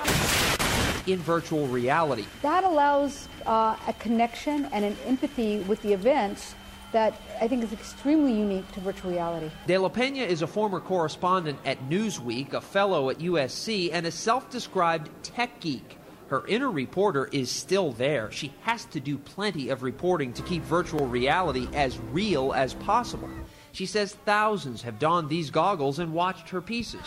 in 1.07 1.19
virtual 1.19 1.67
reality. 1.67 2.25
That 2.41 2.65
allows 2.65 3.29
uh, 3.45 3.77
a 3.87 3.93
connection 3.99 4.65
and 4.73 4.83
an 4.83 4.97
empathy 5.05 5.59
with 5.59 5.81
the 5.81 5.93
events 5.93 6.55
that 6.93 7.13
I 7.41 7.47
think 7.47 7.63
is 7.63 7.73
extremely 7.73 8.31
unique 8.31 8.71
to 8.71 8.79
virtual 8.79 9.11
reality. 9.11 9.51
De 9.67 9.77
La 9.77 9.89
Pena 9.89 10.23
is 10.23 10.41
a 10.41 10.47
former 10.47 10.79
correspondent 10.79 11.59
at 11.65 11.89
Newsweek, 11.89 12.53
a 12.53 12.61
fellow 12.61 13.09
at 13.09 13.19
USC, 13.19 13.89
and 13.91 14.05
a 14.05 14.11
self 14.11 14.49
described 14.49 15.09
tech 15.23 15.59
geek. 15.59 15.97
Her 16.27 16.47
inner 16.47 16.71
reporter 16.71 17.29
is 17.31 17.51
still 17.51 17.91
there. 17.91 18.31
She 18.31 18.53
has 18.61 18.85
to 18.85 18.99
do 18.99 19.17
plenty 19.17 19.69
of 19.69 19.83
reporting 19.83 20.33
to 20.33 20.41
keep 20.41 20.63
virtual 20.63 21.05
reality 21.05 21.67
as 21.73 21.99
real 22.11 22.53
as 22.53 22.73
possible. 22.73 23.29
She 23.73 23.87
says 23.87 24.13
thousands 24.13 24.83
have 24.83 24.99
donned 24.99 25.29
these 25.29 25.49
goggles 25.49 25.97
and 25.97 26.13
watched 26.13 26.49
her 26.49 26.61
pieces. 26.61 27.01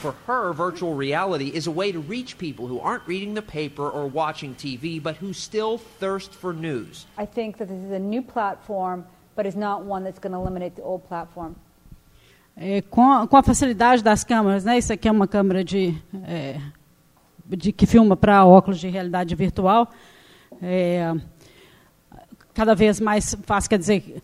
For 0.00 0.12
her, 0.26 0.52
virtual 0.52 0.94
reality 0.94 1.48
is 1.48 1.66
a 1.66 1.70
way 1.72 1.90
to 1.90 1.98
reach 1.98 2.38
people 2.38 2.68
who 2.68 2.78
aren't 2.78 3.06
reading 3.08 3.34
the 3.34 3.42
paper 3.42 3.88
or 3.90 4.06
watching 4.06 4.54
TV, 4.54 5.02
but 5.02 5.16
who 5.16 5.32
still 5.32 5.78
thirst 5.78 6.32
for 6.32 6.52
news. 6.52 7.06
I 7.18 7.26
think 7.26 7.58
that 7.58 7.68
this 7.68 7.84
is 7.84 7.90
a 7.90 7.98
new 7.98 8.22
platform, 8.22 9.04
but 9.36 9.46
is 9.46 9.54
not 9.54 9.84
one 9.84 10.04
that's 10.04 10.18
going 10.18 10.32
to 10.32 10.40
eliminate 10.40 10.76
the 10.76 10.82
old 10.82 11.04
platform. 11.06 11.52
É, 12.56 12.80
com, 12.82 13.12
a, 13.12 13.28
com, 13.28 13.36
a, 13.36 13.42
facilidade 13.42 14.02
das 14.02 14.24
câmeras, 14.24 14.64
né? 14.64 14.78
Isso 14.78 14.92
aqui 14.92 15.06
é 15.06 15.12
uma 15.12 15.28
câmera 15.28 15.62
de, 15.62 15.94
é, 16.24 16.58
de 17.46 17.70
que 17.70 17.84
filma 17.84 18.16
para 18.16 18.46
óculos 18.46 18.80
de 18.80 18.88
realidade 18.88 19.34
virtual. 19.34 19.88
É, 20.62 21.14
cada 22.54 22.74
vez 22.74 22.98
mais 22.98 23.36
fácil, 23.44 23.68
quer 23.68 23.78
dizer, 23.78 24.22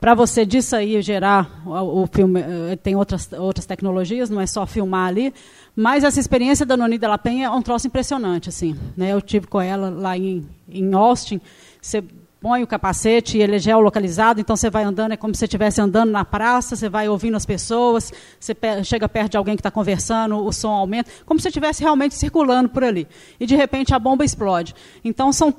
para 0.00 0.14
você 0.14 0.46
disso 0.46 0.74
aí 0.74 1.00
gerar 1.02 1.62
o, 1.66 2.02
o, 2.02 2.06
filme, 2.06 2.40
eh, 2.40 2.76
tem 2.76 2.96
outras, 2.96 3.30
outras 3.32 3.66
tecnologias, 3.66 4.30
não 4.30 4.40
é 4.40 4.46
só 4.46 4.66
filmar 4.66 5.08
ali, 5.08 5.32
mas 5.76 6.04
essa 6.04 6.18
experiência 6.18 6.64
da 6.64 6.76
Noni 6.76 6.98
La 6.98 7.18
Penha 7.18 7.46
é 7.46 7.50
um 7.50 7.62
troço 7.62 7.86
impressionante, 7.86 8.48
assim, 8.48 8.74
né? 8.96 9.12
Eu 9.12 9.20
tive 9.20 9.46
com 9.46 9.60
ela 9.60 9.90
lá 9.90 10.16
em, 10.16 10.46
em 10.68 10.94
Austin, 10.94 11.40
você 11.80 12.02
põe 12.44 12.62
o 12.62 12.66
capacete 12.66 13.38
e 13.38 13.42
ele 13.42 13.56
é 13.56 13.58
geolocalizado, 13.58 14.38
então 14.38 14.54
você 14.54 14.68
vai 14.68 14.84
andando, 14.84 15.12
é 15.12 15.16
como 15.16 15.34
se 15.34 15.38
você 15.38 15.44
estivesse 15.46 15.80
andando 15.80 16.10
na 16.10 16.26
praça, 16.26 16.76
você 16.76 16.90
vai 16.90 17.08
ouvindo 17.08 17.38
as 17.38 17.46
pessoas, 17.46 18.12
você 18.38 18.54
chega 18.84 19.08
perto 19.08 19.30
de 19.30 19.36
alguém 19.38 19.56
que 19.56 19.60
está 19.60 19.70
conversando, 19.70 20.36
o 20.36 20.52
som 20.52 20.68
aumenta, 20.68 21.10
como 21.24 21.40
se 21.40 21.48
estivesse 21.48 21.82
realmente 21.82 22.14
circulando 22.14 22.68
por 22.68 22.84
ali. 22.84 23.08
E 23.40 23.46
de 23.46 23.56
repente 23.56 23.94
a 23.94 23.98
bomba 23.98 24.26
explode. 24.26 24.74
Então 25.02 25.32
são, 25.32 25.54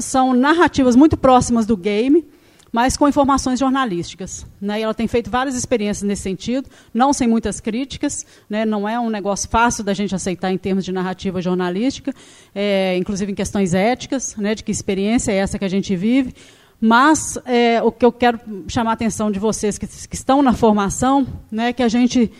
são 0.00 0.32
narrativas 0.32 0.96
muito 0.96 1.14
próximas 1.14 1.66
do 1.66 1.76
game, 1.76 2.26
mas 2.72 2.96
com 2.96 3.08
informações 3.08 3.58
jornalísticas. 3.58 4.46
Né? 4.60 4.80
E 4.80 4.82
ela 4.82 4.94
tem 4.94 5.08
feito 5.08 5.30
várias 5.30 5.54
experiências 5.56 6.06
nesse 6.06 6.22
sentido, 6.22 6.68
não 6.94 7.12
sem 7.12 7.26
muitas 7.26 7.60
críticas, 7.60 8.24
né? 8.48 8.64
não 8.64 8.88
é 8.88 8.98
um 8.98 9.10
negócio 9.10 9.48
fácil 9.48 9.82
da 9.82 9.92
gente 9.92 10.14
aceitar 10.14 10.52
em 10.52 10.58
termos 10.58 10.84
de 10.84 10.92
narrativa 10.92 11.40
jornalística, 11.40 12.14
é, 12.54 12.96
inclusive 12.96 13.32
em 13.32 13.34
questões 13.34 13.74
éticas, 13.74 14.36
né? 14.36 14.54
de 14.54 14.62
que 14.62 14.70
experiência 14.70 15.32
é 15.32 15.36
essa 15.36 15.58
que 15.58 15.64
a 15.64 15.70
gente 15.70 15.94
vive. 15.96 16.34
Mas 16.80 17.38
é, 17.44 17.82
o 17.82 17.92
que 17.92 18.04
eu 18.04 18.10
quero 18.10 18.40
chamar 18.66 18.92
a 18.92 18.94
atenção 18.94 19.30
de 19.30 19.38
vocês 19.38 19.76
que, 19.76 19.86
que 19.86 20.16
estão 20.16 20.40
na 20.40 20.54
formação, 20.54 21.26
né, 21.52 21.74
que 21.74 21.82
a 21.82 21.88
gente, 21.88 22.32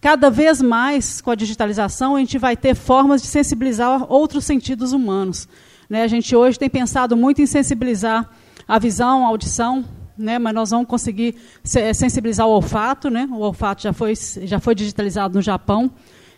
cada 0.00 0.28
vez 0.28 0.60
mais 0.60 1.20
com 1.20 1.30
a 1.30 1.36
digitalização, 1.36 2.16
a 2.16 2.18
gente 2.18 2.36
vai 2.36 2.56
ter 2.56 2.74
formas 2.74 3.22
de 3.22 3.28
sensibilizar 3.28 4.12
outros 4.12 4.44
sentidos 4.44 4.92
humanos. 4.92 5.48
Né? 5.88 6.02
A 6.02 6.08
gente 6.08 6.34
hoje 6.34 6.58
tem 6.58 6.68
pensado 6.68 7.16
muito 7.16 7.40
em 7.40 7.46
sensibilizar 7.46 8.28
a 8.70 8.78
visão, 8.78 9.26
a 9.26 9.28
audição, 9.28 9.84
né, 10.16 10.38
mas 10.38 10.54
nós 10.54 10.70
vamos 10.70 10.86
conseguir 10.86 11.34
sensibilizar 11.64 12.46
o 12.46 12.50
olfato, 12.50 13.10
né? 13.10 13.28
O 13.32 13.40
olfato 13.40 13.82
já 13.82 13.92
foi 13.92 14.14
já 14.14 14.60
foi 14.60 14.76
digitalizado 14.76 15.34
no 15.34 15.42
Japão. 15.42 15.90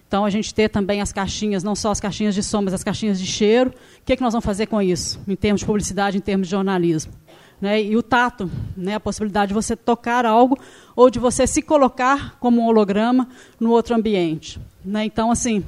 Então 0.09 0.25
a 0.25 0.31
gente 0.31 0.55
ter 0.55 0.71
também 0.71 1.03
as 1.03 1.13
caixinhas, 1.13 1.63
não 1.63 1.75
só 1.75 1.91
as 1.91 2.01
caixinhas 2.01 2.35
de 2.35 2.43
som, 2.43 2.63
mas 2.63 2.73
as 2.73 2.83
caixinhas 2.83 3.21
de 3.21 3.27
cheiro. 3.27 3.69
O 3.71 4.05
que, 4.07 4.15
é 4.15 4.17
que 4.17 4.23
nós 4.23 4.33
vamos 4.33 4.47
fazer 4.47 4.65
com 4.67 4.81
isso, 4.81 5.21
em 5.29 5.37
termos 5.37 5.61
de 5.61 5.67
publicidade, 5.67 6.17
em 6.17 6.23
termos 6.23 6.47
de 6.47 6.53
jornalismo? 6.53 7.13
Né? 7.61 7.83
E 7.83 7.97
o 7.99 8.03
tato, 8.03 8.51
né? 8.75 8.95
a 8.95 9.01
possibilidade 9.01 9.49
de 9.49 9.55
você 9.55 9.77
tocar 9.77 10.25
algo 10.25 10.59
ou 10.97 11.11
de 11.11 11.19
você 11.19 11.47
se 11.47 11.61
colocar 11.61 12.39
como 12.41 12.63
um 12.63 12.67
holograma 12.67 13.29
no 13.61 13.71
outro 13.71 13.95
ambiente. 13.95 14.59
Né? 14.83 15.05
Então, 15.05 15.31
assim, 15.31 15.63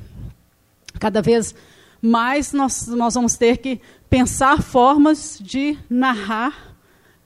cada 0.99 1.21
vez 1.21 1.55
mais 2.01 2.53
nós, 2.53 2.87
nós 2.87 3.15
vamos 3.15 3.37
ter 3.37 3.59
que 3.59 3.81
pensar 4.15 4.63
formas 4.63 5.41
de 5.43 5.77
narrar, 5.91 6.77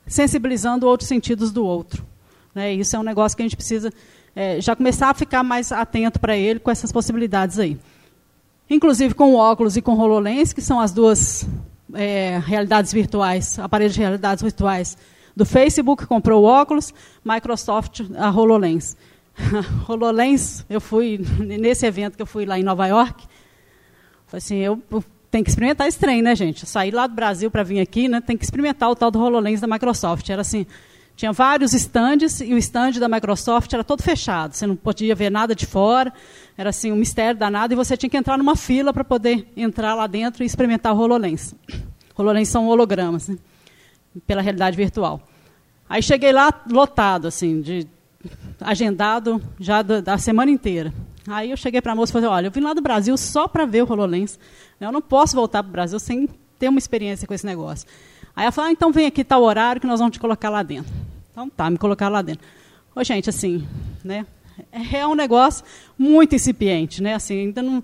sensibilizando 0.06 0.86
outros 0.86 1.06
sentidos 1.06 1.52
do 1.52 1.62
outro. 1.62 2.02
Né? 2.54 2.72
Isso 2.72 2.96
é 2.96 2.98
um 2.98 3.02
negócio 3.02 3.36
que 3.36 3.42
a 3.42 3.44
gente 3.44 3.56
precisa 3.56 3.92
é, 4.34 4.58
já 4.58 4.74
começar 4.74 5.10
a 5.10 5.12
ficar 5.12 5.42
mais 5.42 5.70
atento 5.70 6.18
para 6.18 6.34
ele 6.34 6.58
com 6.58 6.70
essas 6.70 6.90
possibilidades 6.90 7.58
aí. 7.58 7.78
Inclusive 8.70 9.12
com 9.12 9.34
o 9.34 9.36
óculos 9.36 9.76
e 9.76 9.82
com 9.82 9.92
o 9.92 10.00
HoloLens, 10.00 10.54
que 10.54 10.62
são 10.62 10.80
as 10.80 10.90
duas 10.90 11.46
é, 11.92 12.40
realidades 12.46 12.90
virtuais, 12.90 13.58
aparelhos 13.58 13.92
de 13.92 14.00
realidades 14.00 14.42
virtuais 14.42 14.96
do 15.36 15.44
Facebook, 15.44 16.06
comprou 16.06 16.42
o 16.42 16.46
óculos, 16.46 16.94
Microsoft 17.22 18.00
a 18.16 18.30
HoloLens. 18.30 18.96
HoloLens, 19.86 20.64
eu 20.70 20.80
fui 20.80 21.20
nesse 21.38 21.84
evento 21.84 22.16
que 22.16 22.22
eu 22.22 22.26
fui 22.26 22.46
lá 22.46 22.58
em 22.58 22.62
Nova 22.62 22.86
York, 22.86 23.26
Falei 24.28 24.38
assim, 24.38 24.56
eu 24.56 24.82
tenho 25.30 25.44
que 25.44 25.50
experimentar 25.50 25.86
esse 25.86 25.98
trem, 25.98 26.22
né, 26.22 26.34
gente? 26.34 26.66
Sair 26.66 26.90
lá 26.90 27.06
do 27.06 27.14
Brasil 27.14 27.50
para 27.50 27.62
vir 27.62 27.80
aqui, 27.80 28.08
né? 28.08 28.20
Tem 28.20 28.36
que 28.36 28.44
experimentar 28.44 28.90
o 28.90 28.96
tal 28.96 29.10
do 29.10 29.20
HoloLens 29.20 29.60
da 29.60 29.66
Microsoft. 29.66 30.28
Era 30.30 30.40
assim, 30.40 30.66
tinha 31.14 31.32
vários 31.32 31.74
estandes 31.74 32.40
e 32.40 32.54
o 32.54 32.58
stand 32.58 32.92
da 32.92 33.08
Microsoft 33.08 33.72
era 33.72 33.82
todo 33.82 34.02
fechado. 34.02 34.54
Você 34.54 34.66
não 34.66 34.76
podia 34.76 35.14
ver 35.14 35.30
nada 35.30 35.54
de 35.54 35.66
fora. 35.66 36.12
Era 36.56 36.70
assim 36.70 36.92
um 36.92 36.96
mistério 36.96 37.38
danado 37.38 37.74
e 37.74 37.76
você 37.76 37.96
tinha 37.96 38.08
que 38.08 38.16
entrar 38.16 38.38
numa 38.38 38.56
fila 38.56 38.92
para 38.92 39.04
poder 39.04 39.46
entrar 39.56 39.94
lá 39.94 40.06
dentro 40.06 40.42
e 40.42 40.46
experimentar 40.46 40.94
o 40.94 40.98
HoloLens. 40.98 41.54
HoloLens 42.16 42.48
são 42.48 42.66
hologramas, 42.68 43.28
né? 43.28 43.36
pela 44.26 44.40
realidade 44.40 44.76
virtual. 44.76 45.20
Aí 45.88 46.02
cheguei 46.02 46.32
lá 46.32 46.52
lotado, 46.70 47.28
assim, 47.28 47.60
de 47.60 47.86
agendado 48.60 49.42
já 49.58 49.82
da, 49.82 50.00
da 50.00 50.18
semana 50.18 50.50
inteira. 50.50 50.92
Aí 51.26 51.50
eu 51.50 51.56
cheguei 51.56 51.80
para 51.80 51.92
a 51.92 51.94
moça 51.96 52.10
e 52.10 52.14
falei, 52.14 52.28
olha, 52.28 52.46
eu 52.46 52.50
vim 52.50 52.60
lá 52.60 52.72
do 52.72 52.80
Brasil 52.80 53.16
só 53.16 53.46
para 53.46 53.66
ver 53.66 53.82
o 53.82 53.92
HoloLens. 53.92 54.38
Eu 54.80 54.92
não 54.92 55.00
posso 55.00 55.34
voltar 55.34 55.62
para 55.62 55.70
o 55.70 55.72
Brasil 55.72 55.98
sem 55.98 56.28
ter 56.58 56.68
uma 56.68 56.78
experiência 56.78 57.26
com 57.26 57.34
esse 57.34 57.46
negócio. 57.46 57.86
Aí 58.34 58.44
ela 58.44 58.52
falou, 58.52 58.68
ah, 58.68 58.72
então 58.72 58.92
vem 58.92 59.06
aqui, 59.06 59.24
tal 59.24 59.42
horário 59.42 59.80
que 59.80 59.86
nós 59.86 59.98
vamos 59.98 60.12
te 60.12 60.20
colocar 60.20 60.48
lá 60.48 60.62
dentro. 60.62 60.92
Então 61.32 61.48
tá, 61.48 61.68
me 61.68 61.78
colocar 61.78 62.08
lá 62.08 62.22
dentro. 62.22 62.46
Ô, 62.94 63.02
gente, 63.02 63.28
assim, 63.28 63.66
né, 64.04 64.26
é 64.92 65.06
um 65.06 65.14
negócio 65.14 65.64
muito 65.96 66.34
incipiente, 66.34 67.02
né? 67.02 67.14
Assim, 67.14 67.38
ainda 67.40 67.62
não, 67.62 67.82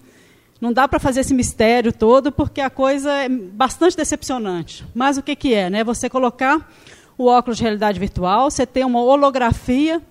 não 0.60 0.72
dá 0.72 0.88
para 0.88 0.98
fazer 0.98 1.20
esse 1.20 1.34
mistério 1.34 1.92
todo, 1.92 2.32
porque 2.32 2.60
a 2.60 2.70
coisa 2.70 3.12
é 3.12 3.28
bastante 3.28 3.96
decepcionante. 3.96 4.84
Mas 4.94 5.16
o 5.16 5.22
que, 5.22 5.36
que 5.36 5.54
é? 5.54 5.70
Né? 5.70 5.84
Você 5.84 6.08
colocar 6.08 6.70
o 7.16 7.26
óculos 7.26 7.58
de 7.58 7.62
realidade 7.62 7.98
virtual, 7.98 8.50
você 8.50 8.66
ter 8.66 8.84
uma 8.84 9.00
holografia 9.00 10.02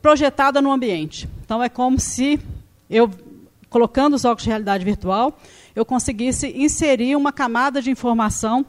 projetada 0.00 0.60
no 0.60 0.70
ambiente. 0.70 1.28
Então 1.44 1.62
é 1.62 1.68
como 1.68 1.98
se 1.98 2.38
eu, 2.88 3.10
colocando 3.74 4.14
os 4.14 4.24
óculos 4.24 4.44
de 4.44 4.50
realidade 4.50 4.84
virtual, 4.84 5.36
eu 5.74 5.84
conseguisse 5.84 6.46
inserir 6.56 7.16
uma 7.16 7.32
camada 7.32 7.82
de 7.82 7.90
informação 7.90 8.64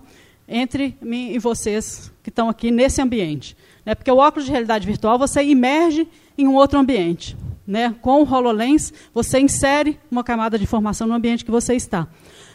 entre 0.48 0.98
mim 1.00 1.30
e 1.32 1.38
vocês 1.38 2.12
que 2.24 2.30
estão 2.30 2.50
aqui 2.50 2.72
nesse 2.72 3.04
ambiente. 3.04 3.56
Né? 3.86 3.94
Porque 3.94 4.10
o 4.10 4.18
óculos 4.18 4.46
de 4.46 4.52
realidade 4.52 4.88
virtual 4.88 5.20
você 5.20 5.44
imerge 5.44 6.08
em 6.36 6.48
um 6.48 6.56
outro 6.56 6.80
ambiente. 6.80 7.38
Né? 7.68 7.94
Com 8.02 8.24
o 8.24 8.28
HoloLens, 8.28 8.92
você 9.14 9.40
insere 9.40 10.00
uma 10.10 10.24
camada 10.24 10.58
de 10.58 10.64
informação 10.64 11.06
no 11.06 11.14
ambiente 11.14 11.46
que 11.46 11.52
você 11.52 11.76
está. 11.76 12.08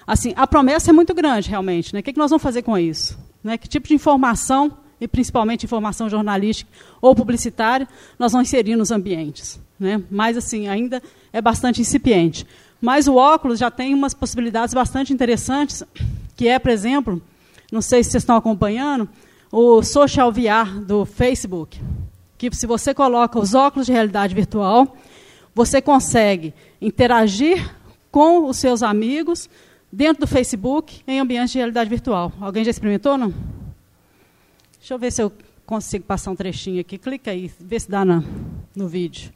Assim, 0.05 0.33
a 0.35 0.45
promessa 0.45 0.91
é 0.91 0.93
muito 0.93 1.15
grande, 1.15 1.49
realmente. 1.49 1.95
Né? 1.95 2.01
O 2.01 2.03
que, 2.03 2.13
que 2.13 2.19
nós 2.19 2.33
vamos 2.33 2.43
fazer 2.43 2.63
com 2.63 2.77
isso? 2.77 3.17
Né? 3.45 3.57
Que 3.59 3.69
tipo 3.69 3.87
de 3.87 3.95
informação, 3.95 4.77
e 5.01 5.09
principalmente 5.09 5.65
informação 5.65 6.09
jornalística 6.09 6.71
ou 7.01 7.15
publicitária, 7.15 7.89
nós 8.19 8.33
vamos 8.33 8.49
inserir 8.49 8.77
nos 8.77 8.91
ambientes? 8.91 9.59
Né? 9.79 10.03
Mas, 10.11 10.37
assim, 10.37 10.69
ainda 10.69 11.03
é 11.33 11.41
bastante 11.41 11.81
incipiente. 11.81 12.47
Mas 12.81 13.09
o 13.09 13.15
óculos 13.17 13.59
já 13.59 13.71
tem 13.71 13.95
umas 13.95 14.15
possibilidades 14.15 14.75
bastante 14.75 15.13
interessantes, 15.13 15.83
que 16.37 16.49
é, 16.49 16.59
por 16.59 16.71
exemplo, 16.71 17.21
não 17.71 17.81
sei 17.81 18.03
se 18.03 18.11
vocês 18.11 18.23
estão 18.23 18.37
acompanhando, 18.37 19.09
o 19.53 19.83
Social 19.83 20.33
VR 20.33 20.81
do 20.81 21.05
Facebook. 21.05 21.81
que 22.39 22.51
se 22.57 22.67
você 22.67 22.95
coloca 22.95 23.39
os 23.39 23.55
óculos 23.55 23.87
de 23.87 23.93
realidade 23.93 24.35
virtual, 24.35 24.97
você 25.55 25.83
consegue 25.83 26.55
interagir 26.81 27.71
com 28.11 28.47
os 28.47 28.57
seus 28.57 28.83
amigos 28.83 29.49
dentro 29.93 30.23
do 30.23 30.27
Facebook 30.27 31.03
em 31.07 31.21
ambiente 31.21 31.53
de 31.53 31.59
realidade 31.59 31.91
virtual. 31.91 32.33
Alguém 32.41 32.65
já 32.65 32.71
experimentou, 32.71 33.19
não? 33.19 33.35
Deixa 34.81 34.95
eu 34.95 34.99
ver 34.99 35.13
se 35.13 35.23
eu 35.23 35.31
consigo 35.67 36.05
passar 36.05 36.33
um 36.33 36.37
trechinho 36.37 36.81
aqui. 36.81 36.99
Clica 36.99 37.31
aí, 37.31 37.53
vê 37.61 37.79
se 37.79 37.89
dá 37.89 38.05
na, 38.05 38.25
no 38.75 38.89
vídeo. 38.89 39.33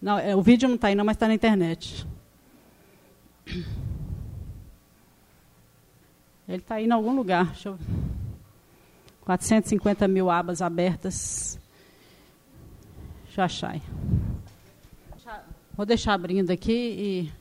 Não, 0.00 0.18
é, 0.18 0.36
o 0.36 0.42
vídeo 0.42 0.68
não 0.68 0.76
está 0.76 0.88
aí, 0.88 0.94
não, 0.94 1.04
mas 1.04 1.16
está 1.16 1.26
na 1.26 1.34
internet. 1.34 2.06
Ele 6.46 6.58
está 6.58 6.76
aí 6.76 6.84
em 6.84 6.90
algum 6.90 7.16
lugar. 7.16 7.46
Deixa 7.46 7.70
eu... 7.70 7.78
450 9.22 10.06
mil 10.06 10.30
abas 10.30 10.60
abertas. 10.60 11.58
Deixa 13.24 13.40
eu 13.40 13.44
achar 13.44 13.70
aí. 13.72 13.82
Vou 15.76 15.84
deixar 15.84 16.12
abrindo 16.12 16.52
aqui 16.52 16.72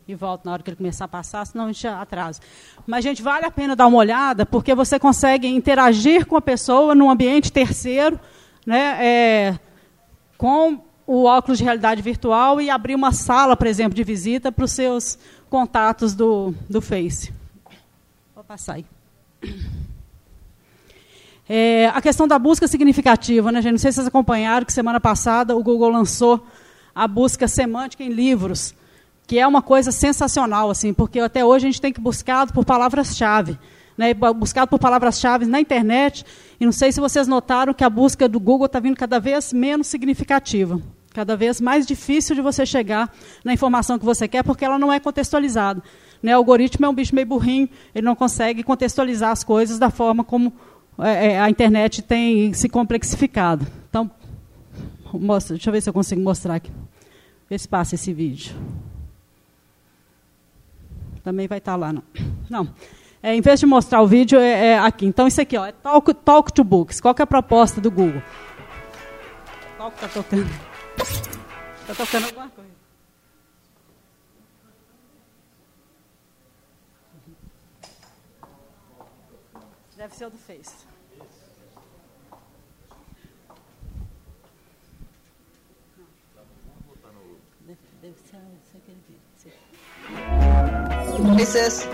e, 0.07 0.11
e, 0.11 0.15
volto 0.15 0.45
na 0.45 0.53
hora 0.53 0.63
que 0.63 0.69
ele 0.69 0.77
começar 0.77 1.05
a 1.05 1.07
passar, 1.07 1.45
senão 1.45 1.65
a 1.65 1.67
gente 1.71 1.87
atrasa. 1.87 2.41
Mas, 2.87 3.03
gente, 3.03 3.21
vale 3.21 3.45
a 3.45 3.51
pena 3.51 3.75
dar 3.75 3.85
uma 3.85 3.97
olhada, 3.97 4.43
porque 4.43 4.73
você 4.73 4.97
consegue 4.97 5.47
interagir 5.47 6.25
com 6.25 6.35
a 6.35 6.41
pessoa 6.41 6.95
num 6.95 7.11
ambiente 7.11 7.51
terceiro, 7.51 8.19
né, 8.65 8.97
é, 9.05 9.59
com 10.35 10.81
o 11.05 11.25
óculos 11.25 11.59
de 11.59 11.63
realidade 11.63 12.01
virtual 12.01 12.59
e 12.59 12.71
abrir 12.71 12.95
uma 12.95 13.11
sala, 13.11 13.55
por 13.55 13.67
exemplo, 13.67 13.93
de 13.93 14.03
visita 14.03 14.51
para 14.51 14.65
os 14.65 14.71
seus 14.71 15.19
contatos 15.47 16.15
do, 16.15 16.55
do 16.67 16.81
Face. 16.81 17.31
Vou 18.33 18.43
passar 18.43 18.73
aí. 18.73 18.85
É, 21.47 21.87
a 21.93 22.01
questão 22.01 22.27
da 22.27 22.39
busca 22.39 22.67
significativa, 22.67 23.51
né, 23.51 23.61
gente? 23.61 23.73
Não 23.73 23.77
sei 23.77 23.91
se 23.91 23.97
vocês 23.97 24.07
acompanharam 24.07 24.65
que 24.65 24.73
semana 24.73 24.99
passada 24.99 25.55
o 25.55 25.61
Google 25.61 25.89
lançou 25.89 26.43
a 26.95 27.07
busca 27.07 27.47
semântica 27.47 28.03
em 28.03 28.09
livros, 28.09 28.73
que 29.25 29.39
é 29.39 29.47
uma 29.47 29.61
coisa 29.61 29.91
sensacional, 29.91 30.69
assim, 30.69 30.93
porque 30.93 31.19
até 31.19 31.43
hoje 31.43 31.65
a 31.65 31.69
gente 31.71 31.81
tem 31.81 31.93
que 31.93 32.01
buscar 32.01 32.51
por 32.51 32.65
palavras-chave, 32.65 33.57
né, 33.97 34.13
buscado 34.13 34.69
por 34.69 34.79
palavras-chave 34.79 35.45
na 35.45 35.59
internet, 35.59 36.25
e 36.59 36.65
não 36.65 36.71
sei 36.71 36.91
se 36.91 36.99
vocês 36.99 37.27
notaram 37.27 37.73
que 37.73 37.83
a 37.83 37.89
busca 37.89 38.27
do 38.27 38.39
Google 38.39 38.65
está 38.65 38.79
vindo 38.79 38.95
cada 38.95 39.19
vez 39.19 39.53
menos 39.53 39.87
significativa, 39.87 40.81
cada 41.13 41.37
vez 41.37 41.61
mais 41.61 41.85
difícil 41.85 42.35
de 42.35 42.41
você 42.41 42.65
chegar 42.65 43.13
na 43.43 43.53
informação 43.53 43.97
que 43.97 44.05
você 44.05 44.27
quer, 44.27 44.43
porque 44.43 44.65
ela 44.65 44.79
não 44.79 44.91
é 44.91 44.99
contextualizada. 44.99 45.81
Né, 46.21 46.33
o 46.35 46.37
algoritmo 46.37 46.85
é 46.85 46.89
um 46.89 46.93
bicho 46.93 47.13
meio 47.13 47.27
burrinho, 47.27 47.69
ele 47.93 48.05
não 48.05 48.15
consegue 48.15 48.63
contextualizar 48.63 49.31
as 49.31 49.43
coisas 49.43 49.77
da 49.77 49.89
forma 49.89 50.23
como 50.23 50.53
é, 50.99 51.33
é 51.33 51.39
a 51.39 51.49
internet 51.49 52.01
tem 52.01 52.53
se 52.53 52.69
complexificado. 52.69 53.65
Então, 53.89 54.09
Mostra, 55.13 55.55
deixa 55.55 55.69
eu 55.69 55.73
ver 55.73 55.81
se 55.81 55.89
eu 55.89 55.93
consigo 55.93 56.21
mostrar 56.21 56.55
aqui. 56.55 56.71
Vê 57.53 57.59
se 57.59 57.69
passa 57.69 57.93
esse 57.93 58.11
vídeo. 58.11 58.55
Também 61.23 61.47
vai 61.47 61.59
estar 61.59 61.75
lá, 61.75 61.93
não. 61.93 62.01
Não. 62.49 62.73
É, 63.21 63.35
em 63.35 63.41
vez 63.41 63.59
de 63.59 63.67
mostrar 63.67 64.01
o 64.01 64.07
vídeo, 64.07 64.39
é, 64.39 64.69
é, 64.69 64.79
aqui. 64.79 65.05
Então, 65.05 65.27
isso 65.27 65.39
aqui 65.39 65.55
ó, 65.55 65.63
é 65.63 65.71
talk, 65.71 66.11
talk 66.15 66.51
to 66.51 66.63
Books. 66.63 66.99
Qual 66.99 67.13
é 67.15 67.21
a 67.21 67.27
proposta 67.27 67.79
do 67.79 67.91
Google? 67.91 68.23
Qual 69.77 69.91
que 69.91 70.03
está 70.03 70.07
tocando? 70.07 70.49
Está 70.97 71.93
tocando 71.95 72.25
alguma 72.25 72.49
coisa. 72.49 72.71
Deve 79.95 80.15
ser 80.15 80.25
o 80.25 80.29
do 80.31 80.37
Face. 80.39 80.92
Hey, 91.23 91.45
sis. 91.45 91.87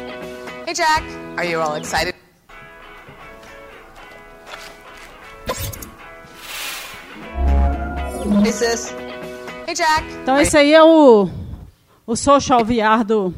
Hey, 0.66 0.74
Jack. 0.74 1.04
Are 1.38 1.46
you 1.46 1.62
all 1.62 1.76
excited? 1.76 2.16
Hey, 8.44 8.52
sis. 8.52 8.92
Hey, 9.68 9.76
Jack. 9.76 10.04
Então, 10.24 10.42
esse 10.42 10.58
aí 10.58 10.74
é 10.74 10.84
o, 10.84 11.30
o 12.08 12.16
Social 12.16 12.66
VR 12.66 13.04
do, 13.06 13.32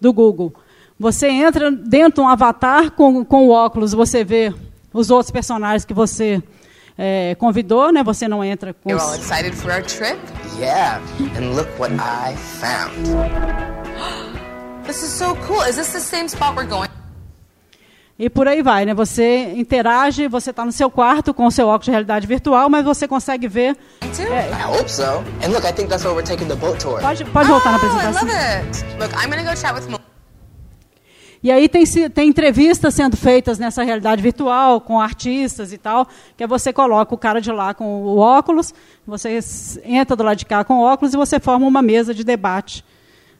do 0.00 0.12
Google. 0.12 0.52
Você 0.98 1.28
entra 1.28 1.70
dentro 1.70 2.20
de 2.20 2.20
um 2.20 2.28
avatar 2.28 2.90
com, 2.90 3.24
com 3.24 3.46
o 3.46 3.50
óculos, 3.50 3.92
você 3.92 4.24
vê 4.24 4.52
os 4.92 5.10
outros 5.10 5.30
personagens 5.30 5.84
que 5.84 5.94
você 5.94 6.42
é, 6.98 7.36
convidou, 7.36 7.92
né? 7.92 8.02
Você 8.02 8.26
não 8.26 8.42
entra 8.42 8.74
com. 8.74 8.90
You're 8.90 9.00
all 9.00 9.14
excited 9.14 9.54
for 9.54 9.70
our 9.70 9.82
trip? 9.82 10.18
Yeah, 10.58 11.00
and 11.36 11.54
look 11.54 11.68
what 11.78 11.92
I 11.94 12.34
found. 12.36 13.06
this 14.84 15.04
is 15.04 15.10
so 15.10 15.36
cool. 15.46 15.62
Is 15.62 15.76
this 15.76 15.92
the 15.92 16.00
same 16.00 16.28
spot 16.28 16.56
we're 16.56 16.68
going? 16.68 16.88
E 18.18 18.28
por 18.28 18.48
aí 18.48 18.64
vai, 18.64 18.84
né? 18.84 18.92
Você 18.94 19.52
interage, 19.54 20.26
você 20.26 20.50
está 20.50 20.64
no 20.64 20.72
seu 20.72 20.90
quarto 20.90 21.32
com 21.32 21.46
o 21.46 21.52
seu 21.52 21.68
óculos 21.68 21.84
de 21.84 21.92
realidade 21.92 22.26
virtual, 22.26 22.68
mas 22.68 22.84
você 22.84 23.06
consegue 23.06 23.46
ver. 23.46 23.76
É... 24.02 24.50
I 24.50 24.76
hope 24.76 24.90
so. 24.90 25.22
And 25.40 25.52
look, 25.52 25.64
I 25.64 25.72
think 25.72 25.88
that's 25.88 26.04
where 26.04 26.16
we're 26.16 26.26
taking 26.26 26.48
the 26.48 26.56
boat 26.56 26.80
tour. 26.80 27.00
Pode, 27.00 27.24
pode 27.26 27.48
voltar 27.48 27.68
oh, 27.68 27.70
na 27.70 27.76
apresentação. 27.76 28.28
I 28.28 28.32
love 28.32 28.68
it. 28.68 28.84
Look, 28.98 29.14
I'm 29.14 29.30
gonna 29.30 29.44
go 29.44 29.54
chat 29.54 29.72
with 29.72 29.88
e 31.42 31.52
aí 31.52 31.68
tem, 31.68 31.84
tem 32.10 32.28
entrevistas 32.28 32.94
sendo 32.94 33.16
feitas 33.16 33.58
nessa 33.58 33.84
realidade 33.84 34.20
virtual, 34.20 34.80
com 34.80 35.00
artistas 35.00 35.72
e 35.72 35.78
tal, 35.78 36.08
que 36.36 36.42
é 36.42 36.46
você 36.46 36.72
coloca 36.72 37.14
o 37.14 37.18
cara 37.18 37.40
de 37.40 37.52
lá 37.52 37.72
com 37.74 38.02
o 38.02 38.18
óculos, 38.18 38.74
você 39.06 39.38
entra 39.84 40.16
do 40.16 40.24
lado 40.24 40.36
de 40.36 40.46
cá 40.46 40.64
com 40.64 40.74
o 40.74 40.82
óculos 40.82 41.14
e 41.14 41.16
você 41.16 41.38
forma 41.38 41.66
uma 41.66 41.82
mesa 41.82 42.12
de 42.12 42.24
debate 42.24 42.84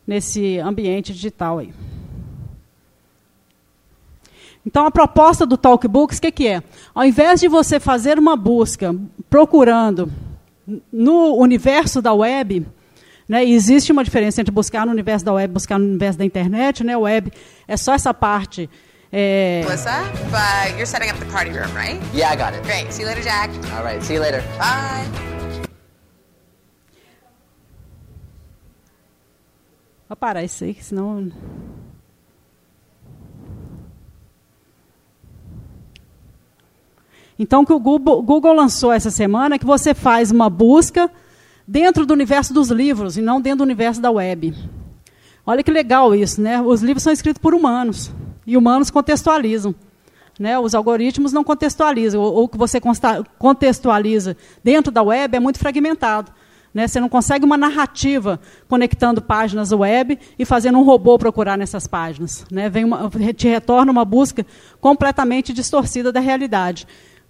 nesse 0.07 0.59
ambiente 0.59 1.13
digital 1.13 1.59
aí. 1.59 1.73
Então, 4.65 4.85
a 4.85 4.91
proposta 4.91 5.47
do 5.47 5.57
Talkbooks, 5.57 6.19
o 6.19 6.21
que, 6.21 6.31
que 6.31 6.47
é? 6.47 6.63
Ao 6.95 7.05
invés 7.05 7.41
de 7.41 7.49
você 7.49 7.81
fazer 7.81 8.19
uma 8.19 8.37
busca 8.37 8.95
procurando 9.31 10.13
no 10.93 11.37
universo 11.37 12.03
da 12.03 12.13
web, 12.13 12.67
né? 13.29 13.45
E 13.45 13.53
existe 13.53 13.93
uma 13.93 14.03
diferença 14.03 14.41
entre 14.41 14.51
buscar 14.51 14.87
no 14.87 14.93
universo 14.93 15.25
da 15.25 15.33
web 15.33 15.51
e 15.51 15.55
buscar 15.55 15.79
no 15.79 15.85
universo 15.85 16.19
da 16.19 16.25
internet. 16.25 16.83
Né? 16.83 16.97
O 16.97 17.03
web 17.03 17.31
é 17.67 17.77
só 17.77 17.93
essa 17.93 18.15
parte. 18.15 18.71
É... 19.13 19.63
Melissa, 19.65 20.03
but 20.31 20.73
you're 20.77 20.87
setting 20.87 21.11
up 21.11 21.19
the 21.19 21.31
party 21.31 21.51
room, 21.51 21.73
right? 21.75 22.01
Yeah, 22.15 22.33
I 22.33 22.37
got 22.37 22.55
it. 22.55 22.63
Great. 22.65 22.93
See 22.93 23.03
you 23.03 23.09
later, 23.09 23.23
Jack. 23.23 23.55
All 23.77 23.85
right. 23.85 24.03
See 24.03 24.15
you 24.15 24.21
later. 24.21 24.43
Bye. 24.59 25.07
Vou 30.09 30.17
parar 30.17 30.43
isso 30.43 30.65
aí, 30.65 30.75
senão. 30.81 31.31
Então, 37.39 37.63
o 37.63 37.67
que 37.67 37.73
o 37.73 37.79
Google, 37.79 38.23
Google 38.23 38.53
lançou 38.53 38.93
essa 38.93 39.11
semana 39.11 39.55
é 39.55 39.59
que 39.59 39.67
você 39.67 39.95
faz 39.95 40.31
uma 40.31 40.51
busca 40.51 41.11
dentro 41.69 42.07
do 42.07 42.15
universo 42.15 42.55
dos 42.55 42.71
livros 42.71 43.19
e 43.19 43.21
não 43.21 43.43
dentro 43.43 43.59
do 43.59 43.65
universo 43.65 44.01
da 44.01 44.11
web. 44.11 44.55
Olha 45.45 45.63
que 45.63 45.71
legal 45.71 46.15
isso, 46.15 46.41
né? 46.41 46.63
Os 46.63 46.83
livros 46.83 47.03
são 47.03 47.13
escritos 47.13 47.41
por 47.41 47.55
humanos 47.55 48.11
e 48.47 48.57
humanos 48.57 48.91
contextualizam. 48.91 49.75
Né? 50.39 50.59
Os 50.59 50.75
algoritmos 50.75 51.33
não 51.33 51.45
contextualizam. 51.45 52.23
Ou 52.23 52.45
o 52.45 52.49
que 52.49 52.57
você 52.57 52.81
contextualiza 53.39 54.37
dentro 54.65 54.91
da 54.91 55.03
web 55.03 55.37
é 55.37 55.41
muito 55.41 55.59
fragmentado. 55.59 56.33
Né? 56.73 56.87
Você 56.87 57.01
não 57.01 57.09
consegue 57.09 57.45
uma 57.45 57.57
narrativa 57.57 58.41
conectando 58.69 59.21
páginas 59.21 59.73
web 59.73 60.19
e 60.39 60.45
fazendo 60.45 60.79
um 60.79 60.85
robô 60.85 61.19
procurar 61.19 61.59
nessas 61.59 61.87
páginas. 61.87 62.47
Né? 62.51 62.71
Vem 62.71 62.85
uma, 62.85 63.11
te 63.35 63.49
retorna 63.49 63.91
uma 63.91 64.05
busca 64.05 64.47
completamente 64.81 65.53
distorcida 65.53 66.13
da 66.13 66.21
realidade. 66.21 66.87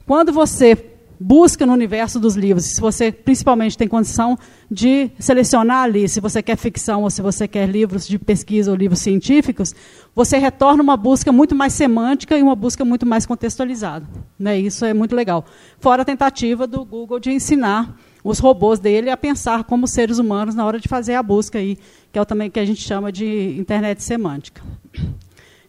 Quando 0.07 0.32
você 0.32 0.98
busca 1.21 1.66
no 1.66 1.73
universo 1.73 2.21
dos 2.21 2.37
livros. 2.37 2.66
Se 2.66 2.81
você 2.81 3.11
principalmente 3.11 3.77
tem 3.77 3.89
condição 3.89 4.39
de 4.71 5.11
selecionar 5.19 5.85
ali, 5.85 6.09
se 6.09 6.21
você 6.21 6.43
quer 6.43 6.57
ficção 6.57 7.03
ou 7.03 7.11
se 7.11 7.21
você 7.21 7.49
quer 7.49 7.69
livros 7.69 8.07
de 8.07 8.19
pesquisa 8.19 8.71
ou 8.71 8.77
livros 8.77 9.01
científicos, 9.01 9.75
você 10.14 10.39
retorna 10.39 10.83
uma 10.83 10.97
busca 10.97 11.33
muito 11.33 11.55
mais 11.55 11.73
semântica 11.73 12.39
e 12.39 12.43
uma 12.43 12.55
busca 12.55 12.85
muito 12.85 13.05
mais 13.07 13.27
contextualizada. 13.27 14.07
Né? 14.39 14.59
Isso 14.59 14.85
é 14.85 14.95
muito 14.95 15.16
legal. 15.16 15.45
Fora 15.81 16.03
a 16.03 16.05
tentativa 16.05 16.66
do 16.66 16.85
Google 16.85 17.19
de 17.19 17.31
ensinar 17.31 17.97
os 18.23 18.39
robôs 18.39 18.79
dele 18.79 19.11
a 19.11 19.16
pensar 19.16 19.64
como 19.64 19.87
seres 19.87 20.19
humanos 20.19 20.55
na 20.55 20.64
hora 20.64 20.79
de 20.79 20.89
fazer 20.89 21.14
a 21.14 21.23
busca 21.23 21.59
aí, 21.59 21.79
que 22.12 22.19
é 22.19 22.23
o 22.23 22.27
também 22.27 22.51
que 22.51 22.61
a 22.61 22.64
gente 22.64 22.81
chama 22.81 23.11
de 23.11 23.57
internet 23.59 24.03
semântica. 24.03 24.62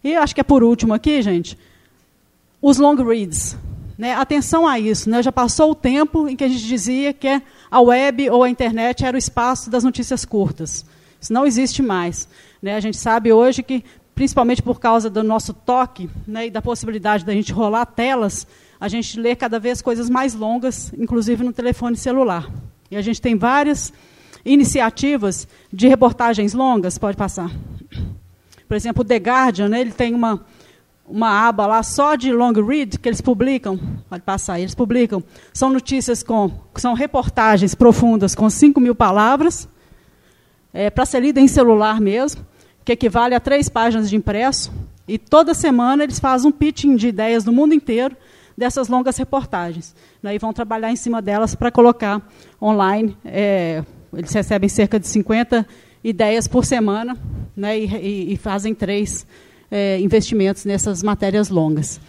E 0.02 0.14
acho 0.14 0.34
que 0.34 0.40
é 0.40 0.44
por 0.44 0.62
último 0.62 0.94
aqui, 0.94 1.20
gente, 1.22 1.56
os 2.60 2.78
long 2.78 2.96
reads. 2.96 3.56
Né? 4.00 4.14
Atenção 4.14 4.66
a 4.66 4.78
isso. 4.78 5.10
Né? 5.10 5.22
Já 5.22 5.30
passou 5.30 5.72
o 5.72 5.74
tempo 5.74 6.26
em 6.26 6.34
que 6.34 6.42
a 6.42 6.48
gente 6.48 6.66
dizia 6.66 7.12
que 7.12 7.28
a 7.70 7.80
web 7.82 8.30
ou 8.30 8.42
a 8.42 8.48
internet 8.48 9.04
era 9.04 9.14
o 9.14 9.18
espaço 9.18 9.68
das 9.68 9.84
notícias 9.84 10.24
curtas. 10.24 10.86
Isso 11.20 11.30
não 11.30 11.44
existe 11.44 11.82
mais. 11.82 12.26
Né? 12.62 12.76
A 12.76 12.80
gente 12.80 12.96
sabe 12.96 13.30
hoje 13.30 13.62
que, 13.62 13.84
principalmente 14.14 14.62
por 14.62 14.80
causa 14.80 15.10
do 15.10 15.22
nosso 15.22 15.52
toque 15.52 16.08
né, 16.26 16.46
e 16.46 16.50
da 16.50 16.62
possibilidade 16.62 17.26
da 17.26 17.34
gente 17.34 17.52
rolar 17.52 17.84
telas, 17.84 18.46
a 18.80 18.88
gente 18.88 19.20
lê 19.20 19.36
cada 19.36 19.58
vez 19.58 19.82
coisas 19.82 20.08
mais 20.08 20.32
longas, 20.32 20.90
inclusive 20.96 21.44
no 21.44 21.52
telefone 21.52 21.94
celular. 21.94 22.50
E 22.90 22.96
a 22.96 23.02
gente 23.02 23.20
tem 23.20 23.36
várias 23.36 23.92
iniciativas 24.42 25.46
de 25.70 25.88
reportagens 25.88 26.54
longas, 26.54 26.96
pode 26.96 27.18
passar. 27.18 27.50
Por 28.66 28.74
exemplo, 28.74 29.02
o 29.02 29.04
The 29.04 29.16
Guardian, 29.16 29.68
né, 29.68 29.82
ele 29.82 29.92
tem 29.92 30.14
uma, 30.14 30.42
uma 31.10 31.48
aba 31.48 31.66
lá 31.66 31.82
só 31.82 32.14
de 32.14 32.32
long 32.32 32.52
read 32.52 32.98
que 32.98 33.08
eles 33.08 33.20
publicam, 33.20 33.78
pode 34.08 34.22
passar, 34.22 34.60
eles 34.60 34.74
publicam, 34.74 35.22
são 35.52 35.70
notícias 35.70 36.22
com, 36.22 36.50
são 36.76 36.94
reportagens 36.94 37.74
profundas 37.74 38.34
com 38.34 38.48
5 38.48 38.80
mil 38.80 38.94
palavras, 38.94 39.68
é, 40.72 40.88
para 40.88 41.04
ser 41.04 41.20
lida 41.20 41.40
em 41.40 41.48
celular 41.48 42.00
mesmo, 42.00 42.46
que 42.84 42.92
equivale 42.92 43.34
a 43.34 43.40
três 43.40 43.68
páginas 43.68 44.08
de 44.08 44.16
impresso, 44.16 44.72
e 45.06 45.18
toda 45.18 45.52
semana 45.52 46.04
eles 46.04 46.20
fazem 46.20 46.48
um 46.48 46.52
pitching 46.52 46.94
de 46.94 47.08
ideias 47.08 47.42
do 47.42 47.52
mundo 47.52 47.74
inteiro 47.74 48.16
dessas 48.56 48.88
longas 48.88 49.16
reportagens. 49.16 49.94
E 50.22 50.38
vão 50.38 50.52
trabalhar 50.52 50.92
em 50.92 50.96
cima 50.96 51.20
delas 51.20 51.54
para 51.54 51.70
colocar 51.70 52.22
online. 52.62 53.16
É, 53.24 53.82
eles 54.12 54.32
recebem 54.32 54.68
cerca 54.68 55.00
de 55.00 55.08
50 55.08 55.66
ideias 56.04 56.46
por 56.46 56.64
semana 56.64 57.16
né, 57.56 57.78
e, 57.78 58.32
e, 58.32 58.36
fazem 58.36 58.74
três 58.74 59.26
é, 59.70 60.00
investimentos 60.00 60.64
nessas 60.64 61.02
matérias 61.02 61.48
longas. 61.48 62.00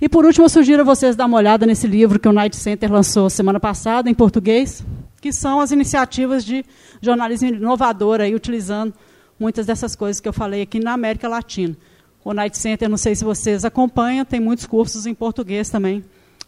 E, 0.00 0.08
por 0.08 0.24
último, 0.24 0.46
eu 0.46 0.48
sugiro 0.48 0.82
a 0.82 0.84
vocês 0.84 1.14
dar 1.14 1.26
uma 1.26 1.36
olhada 1.36 1.64
nesse 1.64 1.86
livro 1.86 2.18
que 2.18 2.28
o 2.28 2.32
Night 2.32 2.56
Center 2.56 2.90
lançou 2.90 3.30
semana 3.30 3.60
passada, 3.60 4.10
em 4.10 4.14
português, 4.14 4.84
que 5.20 5.32
são 5.32 5.60
as 5.60 5.70
iniciativas 5.70 6.44
de 6.44 6.64
jornalismo 7.00 7.48
inovador, 7.48 8.20
aí, 8.20 8.34
utilizando 8.34 8.92
muitas 9.38 9.66
dessas 9.66 9.94
coisas 9.94 10.20
que 10.20 10.28
eu 10.28 10.32
falei 10.32 10.62
aqui 10.62 10.80
na 10.80 10.92
América 10.92 11.28
Latina. 11.28 11.76
O 12.24 12.32
Night 12.32 12.56
Center, 12.56 12.88
não 12.88 12.96
sei 12.96 13.14
se 13.14 13.24
vocês 13.24 13.64
acompanham, 13.64 14.24
tem 14.24 14.40
muitos 14.40 14.66
cursos 14.66 15.06
em 15.06 15.14
português 15.14 15.70
também. 15.70 16.04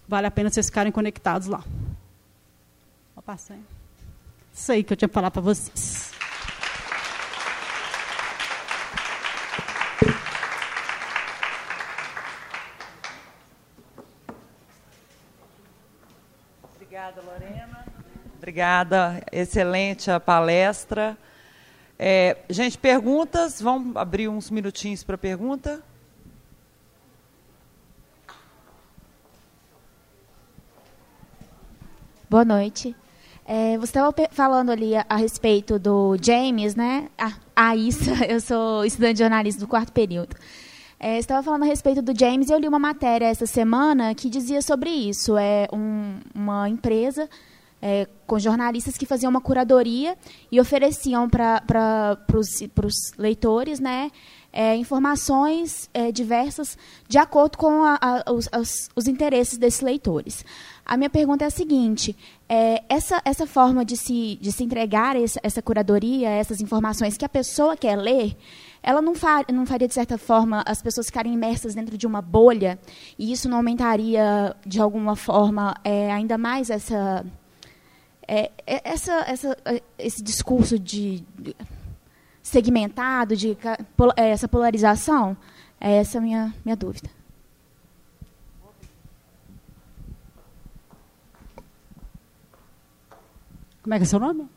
Vale 0.07 0.27
a 0.27 0.31
pena 0.31 0.51
vocês 0.51 0.67
ficarem 0.67 0.93
conectados 0.93 1.49
lá. 1.49 1.65
Vou 3.15 3.23
passar. 3.25 3.57
Isso 4.53 4.71
aí 4.71 4.85
que 4.85 4.93
eu 4.93 4.97
tinha 4.97 5.09
que 5.09 5.15
falar 5.15 5.31
para 5.31 5.43
vocês. 5.43 6.13
Obrigada, 16.77 17.21
Lorena. 17.23 17.85
Obrigada, 18.45 19.25
excelente 19.33 20.11
a 20.11 20.21
palestra. 20.21 21.17
É, 21.99 22.37
gente, 22.51 22.77
perguntas? 22.77 23.59
Vamos 23.59 23.97
abrir 23.97 24.29
uns 24.29 24.51
minutinhos 24.51 25.03
para 25.03 25.17
pergunta? 25.17 25.83
Boa 32.29 32.45
noite. 32.45 32.95
É, 33.47 33.79
você 33.79 33.99
estava 33.99 34.15
falando 34.31 34.69
ali 34.69 34.95
a, 34.95 35.07
a, 35.09 35.17
respeito 35.17 35.79
do 35.79 36.15
James, 36.21 36.75
né? 36.75 37.09
Ah, 37.17 37.33
a 37.57 37.75
Issa, 37.75 38.13
eu 38.29 38.43
sou 38.43 38.85
estudante 38.85 39.15
de 39.15 39.21
jornalismo 39.21 39.61
do 39.63 39.67
quarto 39.67 39.91
período. 39.91 40.37
É, 41.01 41.19
estava 41.19 41.43
falando 41.43 41.63
a 41.63 41.67
respeito 41.67 42.03
do 42.03 42.13
James 42.15 42.51
e 42.51 42.53
eu 42.53 42.59
li 42.59 42.69
uma 42.69 42.79
matéria 42.79 43.25
essa 43.25 43.47
semana 43.47 44.15
que 44.15 44.29
dizia 44.29 44.61
sobre 44.61 44.91
isso. 44.91 45.35
É 45.39 45.67
um, 45.73 46.19
uma 46.35 46.69
empresa 46.69 47.27
é, 47.87 48.09
com 48.27 48.39
jornalistas 48.39 48.97
que 48.97 49.05
faziam 49.05 49.29
uma 49.29 49.43
curadoria 49.43 50.17
e 50.51 50.59
ofereciam 50.59 51.29
para 51.29 52.17
os 52.35 53.13
leitores 53.19 53.79
né, 53.79 54.11
é, 54.51 54.75
informações 54.75 55.91
é, 55.93 56.11
diversas 56.11 56.79
de 57.07 57.19
acordo 57.19 57.59
com 57.59 57.85
a, 57.85 57.99
a, 58.01 58.33
os, 58.33 58.49
os, 58.97 59.07
interesses 59.07 59.59
desses 59.59 59.83
leitores. 59.83 60.43
A 60.83 60.97
minha 60.97 61.11
pergunta 61.11 61.45
é 61.45 61.49
a 61.49 61.51
seguinte: 61.51 62.17
é, 62.49 62.83
essa, 62.89 63.21
essa 63.23 63.47
forma 63.47 63.85
de 63.85 63.99
se, 63.99 64.39
de 64.41 64.51
se 64.51 64.65
entregar 64.65 65.15
essa, 65.15 65.39
essa 65.43 65.61
curadoria, 65.61 66.31
essas 66.31 66.63
informações 66.63 67.19
que 67.19 67.25
a 67.27 67.29
pessoa 67.29 67.77
quer 67.77 67.97
ler, 67.97 68.35
ela 68.83 69.03
não, 69.03 69.15
far, 69.15 69.45
não 69.53 69.67
faria, 69.67 69.89
de 69.89 69.95
certa 69.95 70.17
forma, 70.17 70.63
as 70.67 70.81
pessoas 70.81 71.09
ficarem 71.09 71.35
imersas 71.35 71.75
dentro 71.75 71.99
de 71.99 72.07
uma 72.07 72.23
bolha, 72.23 72.79
e 73.19 73.31
isso 73.31 73.47
não 73.47 73.59
aumentaria, 73.59 74.57
de 74.65 74.81
alguma 74.81 75.17
forma, 75.17 75.75
é, 75.85 76.11
ainda 76.11 76.39
mais 76.39 76.71
essa 76.71 77.27
é, 78.27 78.51
é, 78.67 78.89
essa, 78.89 79.13
essa, 79.27 79.57
é, 79.65 79.83
esse 79.99 80.23
discurso 80.23 80.79
de, 80.79 81.25
segmentado, 82.43 83.37
de 83.37 83.57
é, 84.17 84.31
essa 84.31 84.49
polarização, 84.49 85.37
é 85.81 85.97
essa 85.97 86.21
minha, 86.21 86.55
minha 86.65 86.77
dúvida. 86.77 87.11
Como 93.83 93.93
é 93.93 93.99
que 93.99 94.05
é 94.05 94.07
seu 94.07 94.19
nome? 94.19 94.49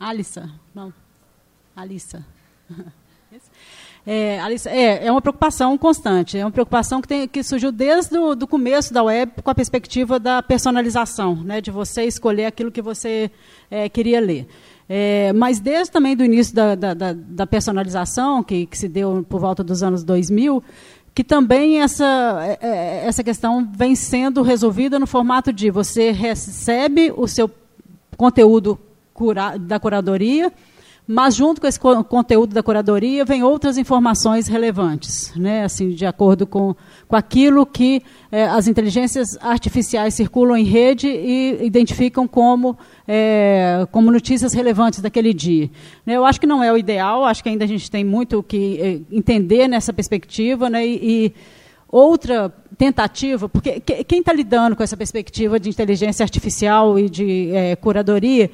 Alissa. 0.00 0.50
Não. 0.74 0.92
Alissa. 1.76 2.26
É, 4.06 4.38
Alice, 4.38 4.68
é, 4.68 5.04
é 5.04 5.10
uma 5.10 5.20
preocupação 5.20 5.76
constante, 5.76 6.38
é 6.38 6.44
uma 6.44 6.50
preocupação 6.52 7.02
que, 7.02 7.08
tem, 7.08 7.26
que 7.26 7.42
surgiu 7.42 7.72
desde 7.72 8.16
o 8.16 8.36
do 8.36 8.46
começo 8.46 8.94
da 8.94 9.02
web 9.02 9.32
com 9.42 9.50
a 9.50 9.54
perspectiva 9.54 10.20
da 10.20 10.40
personalização, 10.40 11.34
né, 11.34 11.60
de 11.60 11.72
você 11.72 12.04
escolher 12.04 12.46
aquilo 12.46 12.70
que 12.70 12.80
você 12.80 13.28
é, 13.68 13.88
queria 13.88 14.20
ler. 14.20 14.46
É, 14.88 15.32
mas 15.32 15.58
desde 15.58 15.90
também 15.90 16.16
do 16.16 16.24
início 16.24 16.54
da, 16.54 16.76
da, 16.76 16.94
da, 16.94 17.12
da 17.12 17.46
personalização, 17.48 18.44
que, 18.44 18.66
que, 18.66 18.78
se 18.78 18.88
deu 18.88 19.26
por 19.28 19.40
volta 19.40 19.64
dos 19.64 19.82
anos 19.82 20.04
2000, 20.04 20.62
que 21.12 21.24
também 21.24 21.82
essa, 21.82 22.38
é, 22.42 22.58
é, 22.60 23.06
essa 23.06 23.24
questão 23.24 23.68
vem 23.74 23.96
sendo 23.96 24.42
resolvida 24.42 25.00
no 25.00 25.06
formato 25.08 25.52
de 25.52 25.68
você 25.68 26.12
recebe 26.12 27.12
o 27.16 27.26
seu 27.26 27.50
conteúdo 28.16 28.78
cura, 29.12 29.56
da 29.58 29.80
curadoria, 29.80 30.52
mas 31.06 31.36
junto 31.36 31.60
com 31.60 31.66
esse 31.68 31.78
conteúdo 31.78 32.52
da 32.52 32.62
curadoria 32.62 33.24
vem 33.24 33.42
outras 33.42 33.78
informações 33.78 34.48
relevantes, 34.48 35.32
né? 35.36 35.62
assim, 35.62 35.90
de 35.90 36.04
acordo 36.04 36.46
com, 36.46 36.74
com 37.06 37.14
aquilo 37.14 37.64
que 37.64 38.02
é, 38.30 38.44
as 38.46 38.66
inteligências 38.66 39.38
artificiais 39.40 40.14
circulam 40.14 40.56
em 40.56 40.64
rede 40.64 41.06
e 41.06 41.64
identificam 41.64 42.26
como, 42.26 42.76
é, 43.06 43.86
como 43.92 44.10
notícias 44.10 44.52
relevantes 44.52 45.00
daquele 45.00 45.32
dia. 45.32 45.70
Né? 46.04 46.16
Eu 46.16 46.24
acho 46.24 46.40
que 46.40 46.46
não 46.46 46.62
é 46.62 46.72
o 46.72 46.76
ideal, 46.76 47.24
acho 47.24 47.40
que 47.40 47.48
ainda 47.48 47.64
a 47.64 47.68
gente 47.68 47.88
tem 47.88 48.04
muito 48.04 48.42
que 48.42 48.80
é, 48.80 49.16
entender 49.16 49.68
nessa 49.68 49.92
perspectiva, 49.92 50.68
né? 50.68 50.84
e, 50.84 50.98
e 51.02 51.34
outra 51.88 52.52
tentativa, 52.76 53.48
porque 53.48 53.80
quem 53.80 54.18
está 54.18 54.32
lidando 54.32 54.74
com 54.74 54.82
essa 54.82 54.96
perspectiva 54.96 55.60
de 55.60 55.70
inteligência 55.70 56.24
artificial 56.24 56.98
e 56.98 57.08
de 57.08 57.50
é, 57.54 57.76
curadoria 57.76 58.50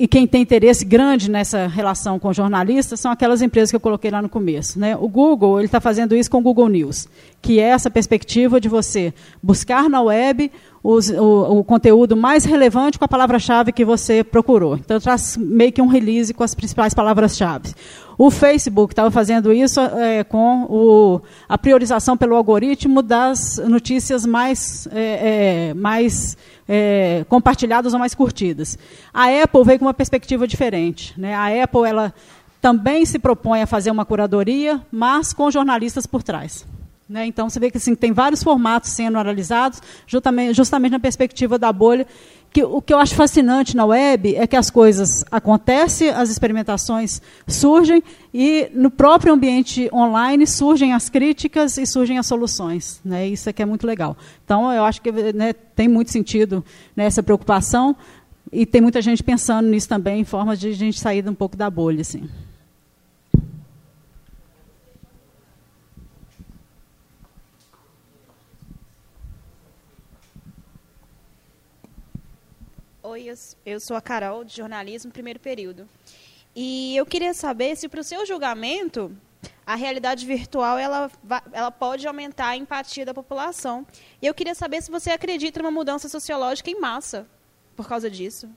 e 0.00 0.08
quem 0.08 0.26
tem 0.26 0.40
interesse 0.40 0.82
grande 0.82 1.30
nessa 1.30 1.66
relação 1.66 2.18
com 2.18 2.32
jornalistas 2.32 2.98
são 2.98 3.12
aquelas 3.12 3.42
empresas 3.42 3.68
que 3.68 3.76
eu 3.76 3.80
coloquei 3.80 4.10
lá 4.10 4.22
no 4.22 4.30
começo. 4.30 4.80
Né? 4.80 4.96
O 4.96 5.06
Google 5.06 5.58
ele 5.58 5.66
está 5.66 5.78
fazendo 5.78 6.16
isso 6.16 6.30
com 6.30 6.38
o 6.38 6.40
Google 6.40 6.70
News, 6.70 7.06
que 7.42 7.60
é 7.60 7.64
essa 7.64 7.90
perspectiva 7.90 8.58
de 8.58 8.66
você 8.66 9.12
buscar 9.42 9.90
na 9.90 10.00
web 10.00 10.50
os, 10.82 11.10
o, 11.10 11.58
o, 11.58 11.64
conteúdo 11.64 12.16
mais 12.16 12.44
relevante 12.44 12.98
com 12.98 13.04
a 13.04 13.08
palavra-chave 13.08 13.72
que 13.72 13.84
você 13.84 14.24
procurou. 14.24 14.76
Então, 14.76 14.98
traz 14.98 15.36
meio 15.36 15.72
que 15.72 15.82
um 15.82 15.86
release 15.86 16.32
com 16.32 16.42
as 16.42 16.54
principais 16.54 16.94
palavras-chave. 16.94 17.74
O 18.16 18.30
Facebook 18.30 18.92
estava 18.92 19.10
fazendo 19.10 19.52
isso 19.52 19.80
é, 19.80 20.24
com 20.24 20.64
o, 20.64 21.20
a 21.48 21.58
priorização 21.58 22.16
pelo 22.16 22.34
algoritmo 22.34 23.02
das 23.02 23.58
notícias 23.58 24.24
mais, 24.24 24.86
é, 24.92 25.68
é, 25.70 25.74
mais 25.74 26.36
é, 26.68 27.24
compartilhadas 27.28 27.92
ou 27.92 27.98
mais 27.98 28.14
curtidas. 28.14 28.78
A 29.12 29.24
Apple 29.42 29.64
veio 29.64 29.78
com 29.78 29.84
uma 29.86 29.94
perspectiva 29.94 30.46
diferente. 30.46 31.18
Né? 31.18 31.34
A 31.34 31.64
Apple 31.64 31.86
ela 31.86 32.12
também 32.60 33.04
se 33.06 33.18
propõe 33.18 33.62
a 33.62 33.66
fazer 33.66 33.90
uma 33.90 34.04
curadoria, 34.04 34.80
mas 34.92 35.32
com 35.32 35.50
jornalistas 35.50 36.06
por 36.06 36.22
trás. 36.22 36.66
Né? 37.10 37.26
Então, 37.26 37.50
você 37.50 37.58
vê 37.58 37.72
que 37.72 37.76
assim, 37.76 37.96
tem 37.96 38.12
vários 38.12 38.40
formatos 38.40 38.90
sendo 38.90 39.18
analisados, 39.18 39.82
justamente, 40.06 40.54
justamente 40.54 40.92
na 40.92 41.00
perspectiva 41.00 41.58
da 41.58 41.72
bolha. 41.72 42.06
Que, 42.52 42.62
o 42.62 42.80
que 42.80 42.94
eu 42.94 42.98
acho 42.98 43.16
fascinante 43.16 43.76
na 43.76 43.84
web 43.84 44.36
é 44.36 44.46
que 44.46 44.54
as 44.54 44.70
coisas 44.70 45.24
acontecem, 45.28 46.10
as 46.10 46.30
experimentações 46.30 47.20
surgem, 47.48 48.00
e 48.32 48.70
no 48.72 48.92
próprio 48.92 49.32
ambiente 49.32 49.90
online 49.92 50.46
surgem 50.46 50.92
as 50.92 51.08
críticas 51.08 51.76
e 51.78 51.84
surgem 51.84 52.16
as 52.16 52.28
soluções. 52.28 53.00
Né? 53.04 53.26
Isso 53.26 53.48
é 53.48 53.52
que 53.52 53.60
é 53.60 53.66
muito 53.66 53.88
legal. 53.88 54.16
Então, 54.44 54.72
eu 54.72 54.84
acho 54.84 55.02
que 55.02 55.10
né, 55.10 55.52
tem 55.52 55.88
muito 55.88 56.12
sentido 56.12 56.64
nessa 56.94 57.24
preocupação, 57.24 57.96
e 58.52 58.64
tem 58.64 58.80
muita 58.80 59.02
gente 59.02 59.22
pensando 59.22 59.68
nisso 59.68 59.88
também, 59.88 60.20
em 60.20 60.24
formas 60.24 60.60
de 60.60 60.68
a 60.68 60.72
gente 60.72 61.00
sair 61.00 61.28
um 61.28 61.34
pouco 61.34 61.56
da 61.56 61.68
bolha. 61.68 62.02
Assim. 62.02 62.28
Oi, 73.10 73.26
eu 73.66 73.80
sou 73.80 73.96
a 73.96 74.00
Carol, 74.00 74.44
de 74.44 74.56
jornalismo, 74.56 75.10
primeiro 75.10 75.40
período. 75.40 75.88
E 76.54 76.96
eu 76.96 77.04
queria 77.04 77.34
saber 77.34 77.74
se, 77.74 77.88
para 77.88 78.00
o 78.00 78.04
seu 78.04 78.24
julgamento, 78.24 79.10
a 79.66 79.74
realidade 79.74 80.24
virtual 80.24 80.78
ela, 80.78 81.10
ela 81.52 81.72
pode 81.72 82.06
aumentar 82.06 82.50
a 82.50 82.56
empatia 82.56 83.04
da 83.04 83.12
população. 83.12 83.84
E 84.22 84.26
eu 84.28 84.32
queria 84.32 84.54
saber 84.54 84.80
se 84.80 84.92
você 84.92 85.10
acredita 85.10 85.58
numa 85.58 85.72
mudança 85.72 86.08
sociológica 86.08 86.70
em 86.70 86.78
massa 86.78 87.26
por 87.74 87.88
causa 87.88 88.08
disso. 88.08 88.48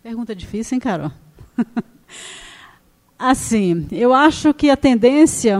Pergunta 0.00 0.32
difícil, 0.32 0.76
hein, 0.76 0.80
Carol? 0.80 1.10
assim, 3.18 3.88
eu 3.90 4.14
acho 4.14 4.54
que 4.54 4.70
a 4.70 4.76
tendência 4.76 5.58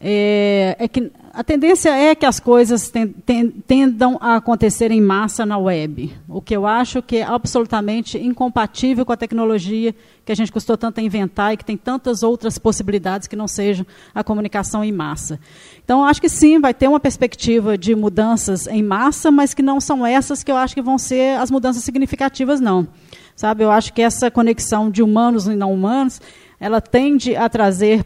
é, 0.00 0.76
é, 0.78 0.86
que 0.86 1.10
a 1.32 1.42
tendência 1.42 1.90
é 1.90 2.14
que 2.14 2.24
as 2.24 2.38
coisas 2.38 2.88
ten, 2.88 3.08
ten, 3.08 3.50
tendam 3.50 4.16
a 4.20 4.36
acontecer 4.36 4.92
em 4.92 5.00
massa 5.00 5.44
na 5.44 5.58
web, 5.58 6.12
o 6.28 6.40
que 6.40 6.54
eu 6.54 6.66
acho 6.66 7.02
que 7.02 7.16
é 7.16 7.22
absolutamente 7.24 8.16
incompatível 8.16 9.04
com 9.04 9.12
a 9.12 9.16
tecnologia 9.16 9.94
que 10.24 10.30
a 10.30 10.34
gente 10.36 10.52
custou 10.52 10.76
tanto 10.76 11.00
a 11.00 11.02
inventar 11.02 11.52
e 11.52 11.56
que 11.56 11.64
tem 11.64 11.76
tantas 11.76 12.22
outras 12.22 12.58
possibilidades 12.58 13.26
que 13.26 13.34
não 13.34 13.48
sejam 13.48 13.84
a 14.14 14.22
comunicação 14.22 14.84
em 14.84 14.92
massa. 14.92 15.40
Então, 15.82 16.04
acho 16.04 16.20
que 16.20 16.28
sim, 16.28 16.60
vai 16.60 16.72
ter 16.72 16.86
uma 16.86 17.00
perspectiva 17.00 17.76
de 17.76 17.94
mudanças 17.94 18.66
em 18.68 18.82
massa, 18.82 19.30
mas 19.30 19.52
que 19.52 19.62
não 19.62 19.80
são 19.80 20.06
essas 20.06 20.44
que 20.44 20.52
eu 20.52 20.56
acho 20.56 20.74
que 20.74 20.82
vão 20.82 20.98
ser 20.98 21.38
as 21.38 21.50
mudanças 21.50 21.82
significativas, 21.82 22.60
não. 22.60 22.86
Sabe, 23.34 23.64
eu 23.64 23.70
acho 23.70 23.92
que 23.92 24.02
essa 24.02 24.30
conexão 24.30 24.90
de 24.90 25.02
humanos 25.02 25.46
e 25.46 25.56
não 25.56 25.72
humanos, 25.72 26.20
ela 26.60 26.80
tende 26.80 27.34
a 27.36 27.48
trazer 27.48 28.04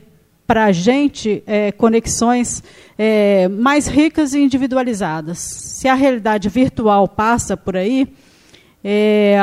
para 0.52 0.66
a 0.66 0.72
gente 0.72 1.42
é, 1.46 1.72
conexões 1.72 2.62
é, 2.98 3.48
mais 3.48 3.86
ricas 3.86 4.34
e 4.34 4.38
individualizadas. 4.38 5.38
Se 5.38 5.88
a 5.88 5.94
realidade 5.94 6.46
virtual 6.50 7.08
passa 7.08 7.56
por 7.56 7.74
aí, 7.74 8.06
é, 8.84 9.38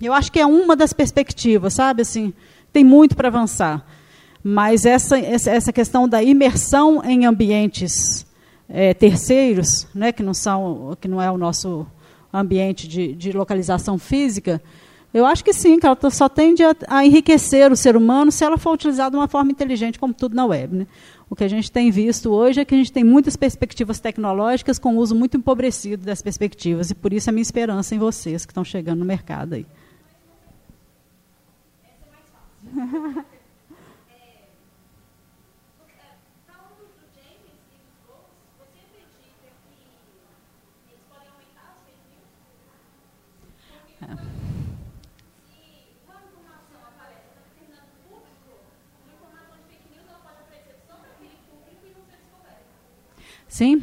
eu 0.00 0.12
acho 0.12 0.30
que 0.30 0.38
é 0.38 0.46
uma 0.46 0.76
das 0.76 0.92
perspectivas, 0.92 1.74
sabe? 1.74 2.02
Assim, 2.02 2.32
tem 2.72 2.84
muito 2.84 3.16
para 3.16 3.26
avançar. 3.26 3.84
Mas 4.44 4.86
essa, 4.86 5.18
essa 5.18 5.72
questão 5.72 6.08
da 6.08 6.22
imersão 6.22 7.02
em 7.04 7.26
ambientes 7.26 8.24
é, 8.68 8.94
terceiros, 8.94 9.88
né, 9.92 10.12
que, 10.12 10.22
não 10.22 10.34
são, 10.34 10.96
que 11.00 11.08
não 11.08 11.20
é 11.20 11.32
o 11.32 11.36
nosso 11.36 11.84
ambiente 12.32 12.86
de, 12.86 13.12
de 13.12 13.32
localização 13.32 13.98
física, 13.98 14.62
eu 15.12 15.26
acho 15.26 15.44
que 15.44 15.52
sim, 15.52 15.78
que 15.78 15.86
ela 15.86 15.98
só 16.10 16.28
tende 16.28 16.62
a, 16.64 16.74
a, 16.88 17.04
enriquecer 17.04 17.70
o 17.70 17.76
ser 17.76 17.96
humano 17.96 18.32
se 18.32 18.44
ela 18.44 18.56
for 18.56 18.72
utilizada 18.72 19.10
de 19.10 19.16
uma 19.16 19.28
forma 19.28 19.50
inteligente, 19.50 19.98
como 19.98 20.14
tudo 20.14 20.34
na 20.34 20.46
web. 20.46 20.74
Né? 20.74 20.86
O 21.28 21.36
que 21.36 21.44
a 21.44 21.48
gente 21.48 21.70
tem 21.70 21.90
visto 21.90 22.30
hoje 22.30 22.60
é 22.60 22.64
que 22.64 22.74
a 22.74 22.78
gente 22.78 22.92
tem 22.92 23.04
muitas 23.04 23.36
perspectivas 23.36 24.00
tecnológicas 24.00 24.78
com 24.78 24.96
uso 24.96 25.14
muito 25.14 25.36
empobrecido 25.36 26.04
das 26.04 26.22
perspectivas, 26.22 26.90
e 26.90 26.94
por 26.94 27.12
isso 27.12 27.28
a 27.28 27.32
minha 27.32 27.42
esperança 27.42 27.94
em 27.94 27.98
vocês 27.98 28.46
que 28.46 28.52
estão 28.52 28.64
chegando 28.64 29.00
no 29.00 29.04
mercado 29.04 29.54
aí. 29.54 29.66
Sim. 53.52 53.82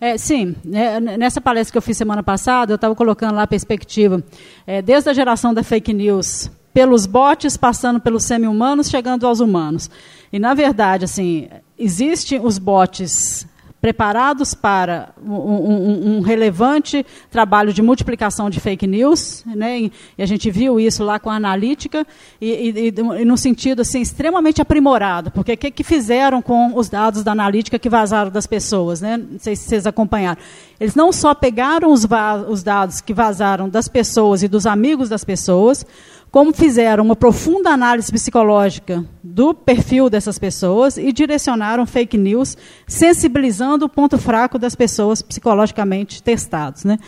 É, 0.00 0.16
sim, 0.16 0.54
né, 0.64 1.00
nessa 1.00 1.40
palestra 1.40 1.72
que 1.72 1.78
eu 1.78 1.82
fiz 1.82 1.96
semana 1.96 2.22
passada, 2.22 2.72
eu 2.72 2.76
estava 2.76 2.94
colocando 2.94 3.34
lá 3.34 3.42
a 3.42 3.46
perspectiva, 3.46 4.22
é, 4.64 4.80
desde 4.80 5.10
a 5.10 5.12
geração 5.12 5.52
da 5.52 5.64
fake 5.64 5.92
news, 5.92 6.48
pelos 6.72 7.04
bots, 7.04 7.56
passando 7.56 7.98
pelos 8.00 8.22
semi-humanos, 8.22 8.88
chegando 8.88 9.26
aos 9.26 9.40
humanos. 9.40 9.90
E, 10.32 10.38
na 10.38 10.54
verdade, 10.54 11.04
assim, 11.04 11.48
existem 11.76 12.40
os 12.40 12.58
bots 12.58 13.44
preparados 13.80 14.52
para 14.52 15.08
um, 15.24 15.32
um, 15.32 16.16
um, 16.16 16.20
relevante 16.20 17.04
trabalho 17.30 17.72
de 17.72 17.80
multiplicação 17.80 18.50
de 18.50 18.60
fake 18.60 18.86
news, 18.86 19.42
né? 19.46 19.80
e, 19.80 19.92
a 20.18 20.26
gente 20.26 20.50
viu 20.50 20.78
isso 20.78 21.02
lá 21.02 21.18
com 21.18 21.30
a 21.30 21.36
analítica, 21.36 22.06
e, 22.40 22.70
e, 22.70 22.88
e 22.88 23.24
no 23.24 23.38
sentido 23.38 23.80
assim, 23.80 24.02
extremamente 24.02 24.60
aprimorado, 24.60 25.30
porque 25.30 25.54
o 25.54 25.56
que, 25.56 25.70
que 25.70 25.82
fizeram 25.82 26.42
com 26.42 26.76
os 26.76 26.90
dados 26.90 27.24
da 27.24 27.32
analítica 27.32 27.78
que 27.78 27.88
vazaram 27.88 28.30
das 28.30 28.46
pessoas? 28.46 29.00
Né? 29.00 29.16
Não 29.16 29.38
sei 29.38 29.56
se 29.56 29.64
vocês 29.64 29.86
acompanharam. 29.86 30.40
Eles 30.78 30.94
não 30.94 31.10
só 31.10 31.34
pegaram 31.34 31.90
os, 31.92 32.06
os 32.48 32.62
dados 32.62 33.00
que 33.00 33.14
vazaram 33.14 33.68
das 33.68 33.88
pessoas 33.88 34.42
e 34.42 34.48
dos 34.48 34.66
amigos 34.66 35.08
das 35.08 35.24
pessoas, 35.24 35.86
como 36.30 36.52
fizeram 36.52 37.04
uma 37.04 37.16
profunda 37.16 37.70
análise 37.70 38.10
psicológica 38.10 39.04
do 39.22 39.52
perfil 39.52 40.08
dessas 40.08 40.38
pessoas 40.38 40.96
e 40.96 41.12
direcionaram 41.12 41.84
fake 41.84 42.16
news, 42.16 42.56
sensibilizando 42.86 43.86
o 43.86 43.88
ponto 43.88 44.16
fraco 44.16 44.58
das 44.58 44.76
pessoas 44.76 45.22
psicologicamente 45.22 46.22
testados. 46.22 46.84
Né? 46.84 46.98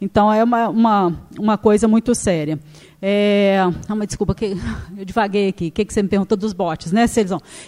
Então, 0.00 0.32
é 0.32 0.42
uma, 0.42 0.68
uma, 0.68 1.28
uma 1.38 1.56
coisa 1.56 1.86
muito 1.86 2.12
séria. 2.12 2.58
É, 3.00 3.58
uma 3.88 4.04
desculpa, 4.04 4.34
que 4.34 4.56
eu 4.98 5.04
divaguei 5.04 5.48
aqui. 5.48 5.68
O 5.68 5.70
que, 5.70 5.84
que 5.84 5.94
você 5.94 6.02
me 6.02 6.08
perguntou 6.08 6.36
dos 6.36 6.52
bots, 6.52 6.90
né? 6.90 7.06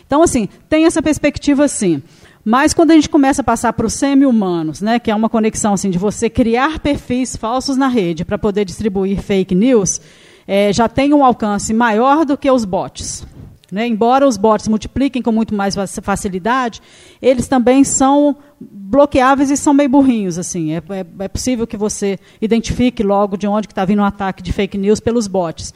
Então, 0.04 0.20
assim, 0.20 0.48
tem 0.68 0.84
essa 0.84 1.00
perspectiva, 1.00 1.68
sim. 1.68 2.02
Mas 2.44 2.74
quando 2.74 2.90
a 2.90 2.94
gente 2.94 3.08
começa 3.08 3.40
a 3.40 3.44
passar 3.44 3.72
para 3.72 3.86
os 3.86 3.94
semi-humanos, 3.94 4.82
né, 4.82 4.98
que 4.98 5.10
é 5.10 5.14
uma 5.14 5.30
conexão 5.30 5.74
assim, 5.74 5.90
de 5.90 5.96
você 5.96 6.28
criar 6.28 6.78
perfis 6.78 7.36
falsos 7.36 7.76
na 7.76 7.88
rede 7.88 8.24
para 8.24 8.36
poder 8.36 8.64
distribuir 8.66 9.22
fake 9.22 9.54
news, 9.54 10.00
é, 10.46 10.72
já 10.72 10.88
tem 10.88 11.12
um 11.14 11.24
alcance 11.24 11.72
maior 11.72 12.24
do 12.24 12.36
que 12.36 12.50
os 12.50 12.64
bots. 12.64 13.26
Né? 13.72 13.86
Embora 13.86 14.26
os 14.26 14.36
bots 14.36 14.68
multipliquem 14.68 15.20
com 15.20 15.32
muito 15.32 15.54
mais 15.54 15.74
facilidade, 16.02 16.80
eles 17.20 17.48
também 17.48 17.82
são 17.82 18.36
bloqueáveis 18.60 19.50
e 19.50 19.56
são 19.56 19.74
meio 19.74 19.88
burrinhos. 19.88 20.38
Assim. 20.38 20.72
É, 20.72 20.76
é, 20.76 21.06
é 21.20 21.28
possível 21.28 21.66
que 21.66 21.76
você 21.76 22.18
identifique 22.40 23.02
logo 23.02 23.36
de 23.36 23.46
onde 23.46 23.66
está 23.66 23.84
vindo 23.84 24.00
um 24.00 24.04
ataque 24.04 24.42
de 24.42 24.52
fake 24.52 24.78
news 24.78 25.00
pelos 25.00 25.26
bots. 25.26 25.74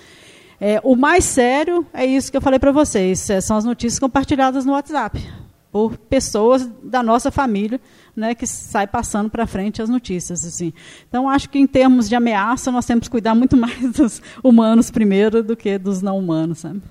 É, 0.60 0.80
o 0.82 0.96
mais 0.96 1.24
sério 1.24 1.86
é 1.92 2.04
isso 2.04 2.30
que 2.30 2.36
eu 2.36 2.40
falei 2.40 2.58
para 2.58 2.72
vocês, 2.72 3.30
é, 3.30 3.40
são 3.40 3.56
as 3.56 3.64
notícias 3.64 3.98
compartilhadas 3.98 4.64
no 4.64 4.72
WhatsApp 4.72 5.20
por 5.70 5.96
pessoas 5.96 6.68
da 6.82 7.00
nossa 7.02 7.30
família 7.30 7.80
né, 8.18 8.34
que 8.34 8.46
sai 8.46 8.86
passando 8.86 9.30
para 9.30 9.46
frente 9.46 9.80
as 9.80 9.88
notícias. 9.88 10.44
Assim. 10.44 10.72
Então, 11.08 11.28
acho 11.28 11.48
que 11.48 11.58
em 11.58 11.66
termos 11.66 12.08
de 12.08 12.16
ameaça, 12.16 12.70
nós 12.70 12.84
temos 12.84 13.04
que 13.04 13.10
cuidar 13.10 13.34
muito 13.34 13.56
mais 13.56 13.92
dos 13.92 14.20
humanos 14.42 14.90
primeiro 14.90 15.42
do 15.42 15.56
que 15.56 15.78
dos 15.78 16.02
não 16.02 16.18
humanos. 16.18 16.58
Sabe? 16.58 16.82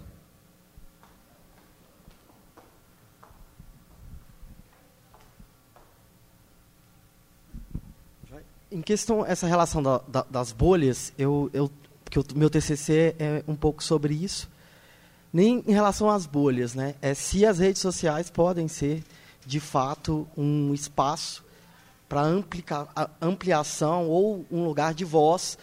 Em 8.71 8.81
questão 8.81 9.25
essa 9.25 9.47
relação 9.47 9.81
da, 9.81 10.01
da, 10.07 10.25
das 10.29 10.51
bolhas, 10.51 11.13
eu, 11.17 11.49
eu 11.53 11.71
o 12.15 12.37
meu 12.37 12.49
TCC 12.49 13.15
é 13.19 13.43
um 13.47 13.55
pouco 13.55 13.83
sobre 13.83 14.13
isso. 14.13 14.49
Nem 15.31 15.63
em 15.67 15.73
relação 15.73 16.09
às 16.09 16.25
bolhas, 16.25 16.73
né? 16.73 16.95
É 17.01 17.13
se 17.13 17.45
as 17.45 17.59
redes 17.59 17.81
sociais 17.81 18.29
podem 18.29 18.67
ser 18.67 19.03
de 19.47 19.61
fato, 19.61 20.27
um 20.35 20.73
espaço 20.73 21.41
para 22.09 22.21
ampliação 23.21 24.09
ou 24.09 24.45
um 24.51 24.65
lugar 24.65 24.93
de 24.93 25.05
voz 25.05 25.57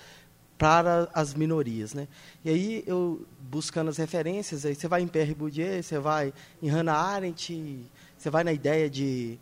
para 0.57 1.07
as 1.13 1.35
minorias. 1.35 1.93
Né? 1.93 2.09
E 2.43 2.49
aí, 2.49 2.85
eu 2.87 3.27
buscando 3.39 3.91
as 3.91 3.99
referências, 3.99 4.65
aí 4.65 4.75
você 4.75 4.89
vai 4.89 5.03
em 5.03 5.07
Pierre 5.07 5.35
Bourdieu, 5.35 5.83
você 5.83 5.99
vai 5.99 6.33
em 6.63 6.69
Hannah 6.69 6.97
Arendt, 6.97 7.85
você 8.17 8.31
vai 8.31 8.43
na 8.43 8.55
ideia 8.55 8.89
de... 8.89 9.39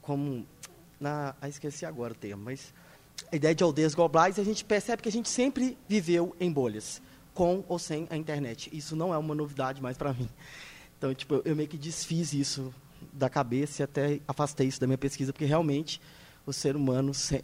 como 0.00 0.46
na, 0.98 1.34
ah, 1.38 1.48
esqueci 1.48 1.84
agora 1.84 2.14
o 2.14 2.16
termo, 2.16 2.44
mas 2.44 2.72
a 3.30 3.36
ideia 3.36 3.54
de 3.54 3.62
aldeias 3.62 3.94
globais, 3.94 4.38
a 4.38 4.44
gente 4.44 4.64
percebe 4.64 5.02
que 5.02 5.08
a 5.10 5.12
gente 5.12 5.28
sempre 5.28 5.76
viveu 5.86 6.34
em 6.40 6.50
bolhas, 6.50 7.02
com 7.34 7.62
ou 7.68 7.78
sem 7.78 8.06
a 8.08 8.16
internet. 8.16 8.70
Isso 8.72 8.96
não 8.96 9.12
é 9.12 9.18
uma 9.18 9.34
novidade 9.34 9.82
mais 9.82 9.98
para 9.98 10.14
mim. 10.14 10.28
Então, 10.96 11.12
tipo, 11.14 11.42
eu 11.44 11.54
meio 11.54 11.68
que 11.68 11.76
desfiz 11.76 12.32
isso 12.32 12.72
da 13.12 13.28
cabeça 13.28 13.82
e 13.82 13.84
até 13.84 14.20
afastei 14.26 14.66
isso 14.66 14.80
da 14.80 14.86
minha 14.86 14.98
pesquisa, 14.98 15.32
porque 15.32 15.44
realmente 15.44 16.00
o 16.46 16.52
ser 16.52 16.74
humano. 16.76 17.12
Se, 17.12 17.42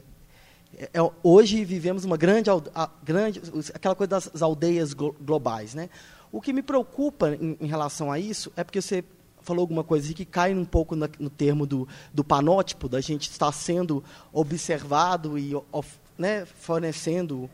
é, 0.76 0.90
é 0.94 1.10
hoje 1.22 1.64
vivemos 1.64 2.04
uma 2.04 2.16
grande, 2.16 2.50
a, 2.74 2.90
grande. 3.02 3.40
aquela 3.74 3.94
coisa 3.94 4.08
das 4.08 4.42
aldeias 4.42 4.92
globais. 4.94 5.74
Né? 5.74 5.90
O 6.32 6.40
que 6.40 6.52
me 6.52 6.62
preocupa 6.62 7.34
em, 7.34 7.56
em 7.60 7.66
relação 7.66 8.10
a 8.10 8.18
isso 8.18 8.52
é 8.56 8.64
porque 8.64 8.80
você 8.80 9.04
falou 9.40 9.62
alguma 9.62 9.84
coisa 9.84 10.12
que 10.12 10.24
cai 10.24 10.54
um 10.54 10.64
pouco 10.64 10.94
na, 10.94 11.08
no 11.18 11.30
termo 11.30 11.66
do, 11.66 11.88
do 12.12 12.22
panótipo, 12.22 12.88
da 12.88 13.00
gente 13.00 13.30
estar 13.30 13.50
sendo 13.52 14.04
observado 14.32 15.38
e 15.38 15.54
of, 15.72 15.98
né, 16.18 16.44
fornecendo 16.44 17.48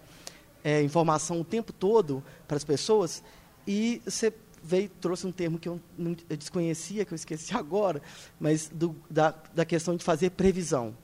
é, 0.64 0.82
informação 0.82 1.40
o 1.40 1.44
tempo 1.44 1.72
todo 1.72 2.22
para 2.48 2.56
as 2.56 2.64
pessoas, 2.64 3.22
e 3.66 4.02
você 4.04 4.32
veio 4.64 4.88
trouxe 5.00 5.26
um 5.26 5.32
termo 5.32 5.58
que 5.58 5.68
eu, 5.68 5.78
não, 5.96 6.16
eu 6.28 6.36
desconhecia, 6.36 7.04
que 7.04 7.12
eu 7.12 7.16
esqueci 7.16 7.54
agora, 7.54 8.02
mas 8.40 8.68
do, 8.68 8.96
da, 9.10 9.34
da 9.54 9.64
questão 9.64 9.94
de 9.94 10.02
fazer 10.02 10.30
previsão. 10.30 10.96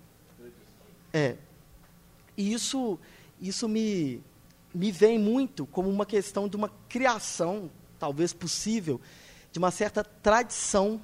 É. 1.13 1.37
E 2.37 2.53
isso, 2.53 2.99
isso 3.41 3.69
me, 3.69 4.23
me 4.75 4.91
vem 4.91 5.19
muito 5.19 5.67
como 5.67 5.91
uma 5.91 6.07
questão 6.07 6.49
de 6.49 6.57
uma 6.57 6.71
criação, 6.89 7.71
talvez 7.99 8.33
possível, 8.33 9.01
de 9.53 9.59
uma 9.59 9.71
certa 9.71 10.03
tradição 10.03 11.01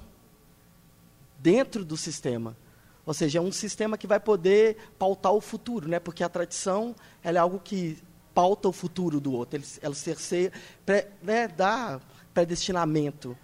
dentro 1.37 1.85
do 1.85 1.95
sistema. 1.95 2.57
Ou 3.05 3.13
seja, 3.13 3.39
é 3.39 3.41
um 3.41 3.51
sistema 3.51 3.97
que 3.97 4.07
vai 4.07 4.19
poder 4.19 4.77
pautar 4.97 5.31
o 5.31 5.39
futuro, 5.39 5.87
né? 5.87 5.99
porque 5.99 6.23
a 6.23 6.29
tradição 6.29 6.95
ela 7.23 7.37
é 7.37 7.41
algo 7.41 7.59
que 7.59 7.97
pauta 8.33 8.67
o 8.67 8.71
futuro 8.71 9.19
do 9.19 9.33
outro, 9.33 9.59
ela 9.81 9.95
cerceia, 9.95 10.51
né, 11.23 11.47
dá 11.47 11.99
predestinamento 12.37 13.35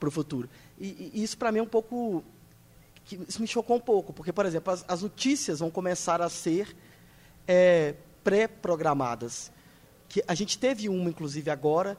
para 0.00 0.08
o 0.08 0.10
futuro. 0.12 0.48
E, 0.76 1.12
e 1.14 1.22
isso, 1.22 1.38
para 1.38 1.52
mim, 1.52 1.60
é 1.60 1.62
um 1.62 1.66
pouco. 1.66 2.24
isso 3.28 3.40
me 3.40 3.46
chocou 3.46 3.76
um 3.76 3.80
pouco, 3.80 4.12
porque, 4.12 4.32
por 4.32 4.44
exemplo, 4.44 4.72
as, 4.72 4.84
as 4.88 5.02
notícias 5.02 5.60
vão 5.60 5.70
começar 5.70 6.20
a 6.20 6.28
ser 6.28 6.76
é, 7.46 7.94
pré-programadas. 8.24 9.52
Que 10.08 10.20
a 10.26 10.34
gente 10.34 10.58
teve 10.58 10.88
uma, 10.88 11.08
inclusive, 11.08 11.48
agora, 11.48 11.96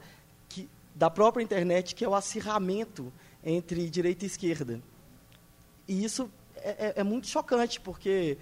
que, 0.50 0.70
da 0.94 1.10
própria 1.10 1.42
internet, 1.42 1.96
que 1.96 2.04
é 2.04 2.10
o 2.10 2.14
acirramento 2.14 3.14
entre 3.42 3.90
direita 3.90 4.26
e 4.26 4.28
esquerda. 4.28 4.82
E 5.88 6.04
isso 6.04 6.30
é, 6.58 6.70
é, 6.70 6.94
é 6.98 7.04
muito 7.04 7.28
chocante, 7.28 7.80
porque 7.80 8.38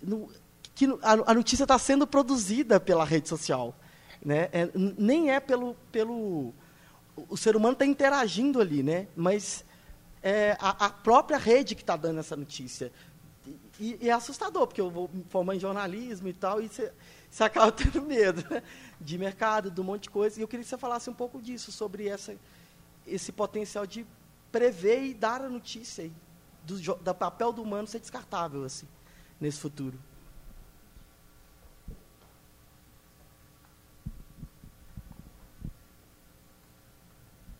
no, 0.00 0.30
que 0.76 0.86
a, 1.02 1.32
a 1.32 1.34
notícia 1.34 1.64
está 1.64 1.76
sendo 1.76 2.06
produzida 2.06 2.78
pela 2.78 3.04
rede 3.04 3.28
social. 3.28 3.74
Né? 4.24 4.48
É, 4.52 4.68
nem 4.96 5.32
é 5.32 5.40
pelo, 5.40 5.74
pelo. 5.90 6.54
O 7.28 7.36
ser 7.36 7.56
humano 7.56 7.74
está 7.74 7.86
interagindo 7.86 8.60
ali, 8.60 8.82
né? 8.82 9.08
mas 9.16 9.64
é 10.22 10.56
a, 10.60 10.86
a 10.86 10.90
própria 10.90 11.38
rede 11.38 11.74
que 11.74 11.82
está 11.82 11.96
dando 11.96 12.20
essa 12.20 12.36
notícia. 12.36 12.92
E, 13.80 13.98
e, 14.00 14.08
é 14.08 14.12
assustador, 14.12 14.66
porque 14.66 14.80
eu 14.80 14.90
vou 14.90 15.10
me 15.12 15.24
formar 15.24 15.56
em 15.56 15.60
jornalismo 15.60 16.28
e 16.28 16.32
tal, 16.32 16.60
e 16.60 16.68
você, 16.68 16.92
acaba 17.40 17.72
tendo 17.72 18.02
medo 18.02 18.44
né? 18.48 18.62
de 19.00 19.18
mercado, 19.18 19.70
de 19.70 19.80
um 19.80 19.84
monte 19.84 20.04
de 20.04 20.10
coisa. 20.10 20.38
E 20.38 20.42
eu 20.42 20.48
queria 20.48 20.62
que 20.62 20.68
você 20.68 20.78
falasse 20.78 21.10
um 21.10 21.14
pouco 21.14 21.40
disso, 21.40 21.72
sobre 21.72 22.06
essa, 22.06 22.36
esse 23.06 23.32
potencial 23.32 23.86
de 23.86 24.06
prever 24.50 25.02
e 25.04 25.14
dar 25.14 25.42
a 25.42 25.48
notícia, 25.48 26.10
do, 26.64 26.78
do 26.78 27.14
papel 27.14 27.52
do 27.52 27.62
humano 27.62 27.88
ser 27.88 27.98
descartável 27.98 28.64
assim, 28.64 28.86
nesse 29.40 29.58
futuro. 29.58 29.98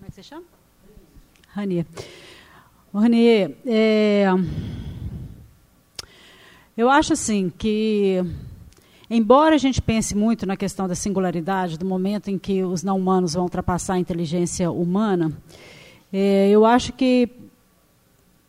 Como 0.03 0.09
é 0.09 0.11
que 0.11 0.17
você 0.17 0.23
chama? 0.25 0.43
Rania. 1.51 1.87
Rania, 2.93 3.57
é, 3.65 4.27
eu 6.77 6.91
acho 6.91 7.13
assim 7.13 7.53
que, 7.57 8.21
embora 9.09 9.55
a 9.55 9.59
gente 9.59 9.81
pense 9.81 10.17
muito 10.17 10.45
na 10.45 10.57
questão 10.57 10.89
da 10.89 10.97
singularidade, 10.97 11.79
do 11.79 11.87
momento 11.87 12.33
em 12.33 12.37
que 12.37 12.65
os 12.65 12.83
não 12.83 12.99
humanos 12.99 13.35
vão 13.35 13.45
ultrapassar 13.45 13.95
a 13.95 13.99
inteligência 14.01 14.73
humana, 14.73 15.31
é, 16.13 16.51
eu 16.51 16.67
acho 16.67 16.93
que 16.95 17.31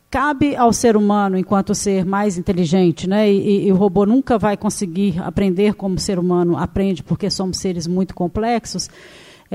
cabe 0.10 0.56
ao 0.56 0.74
ser 0.74 0.98
humano, 0.98 1.38
enquanto 1.38 1.76
ser 1.76 2.04
mais 2.04 2.36
inteligente, 2.36 3.08
né, 3.08 3.32
e, 3.32 3.68
e, 3.68 3.72
o 3.72 3.76
robô 3.76 4.08
nunca 4.08 4.40
vai 4.40 4.58
conseguir 4.58 5.22
aprender 5.22 5.76
como 5.76 5.98
o 5.98 6.00
ser 6.00 6.18
humano 6.18 6.58
aprende, 6.58 7.04
porque 7.04 7.30
somos 7.30 7.58
seres 7.58 7.86
muito 7.86 8.16
complexos, 8.16 8.90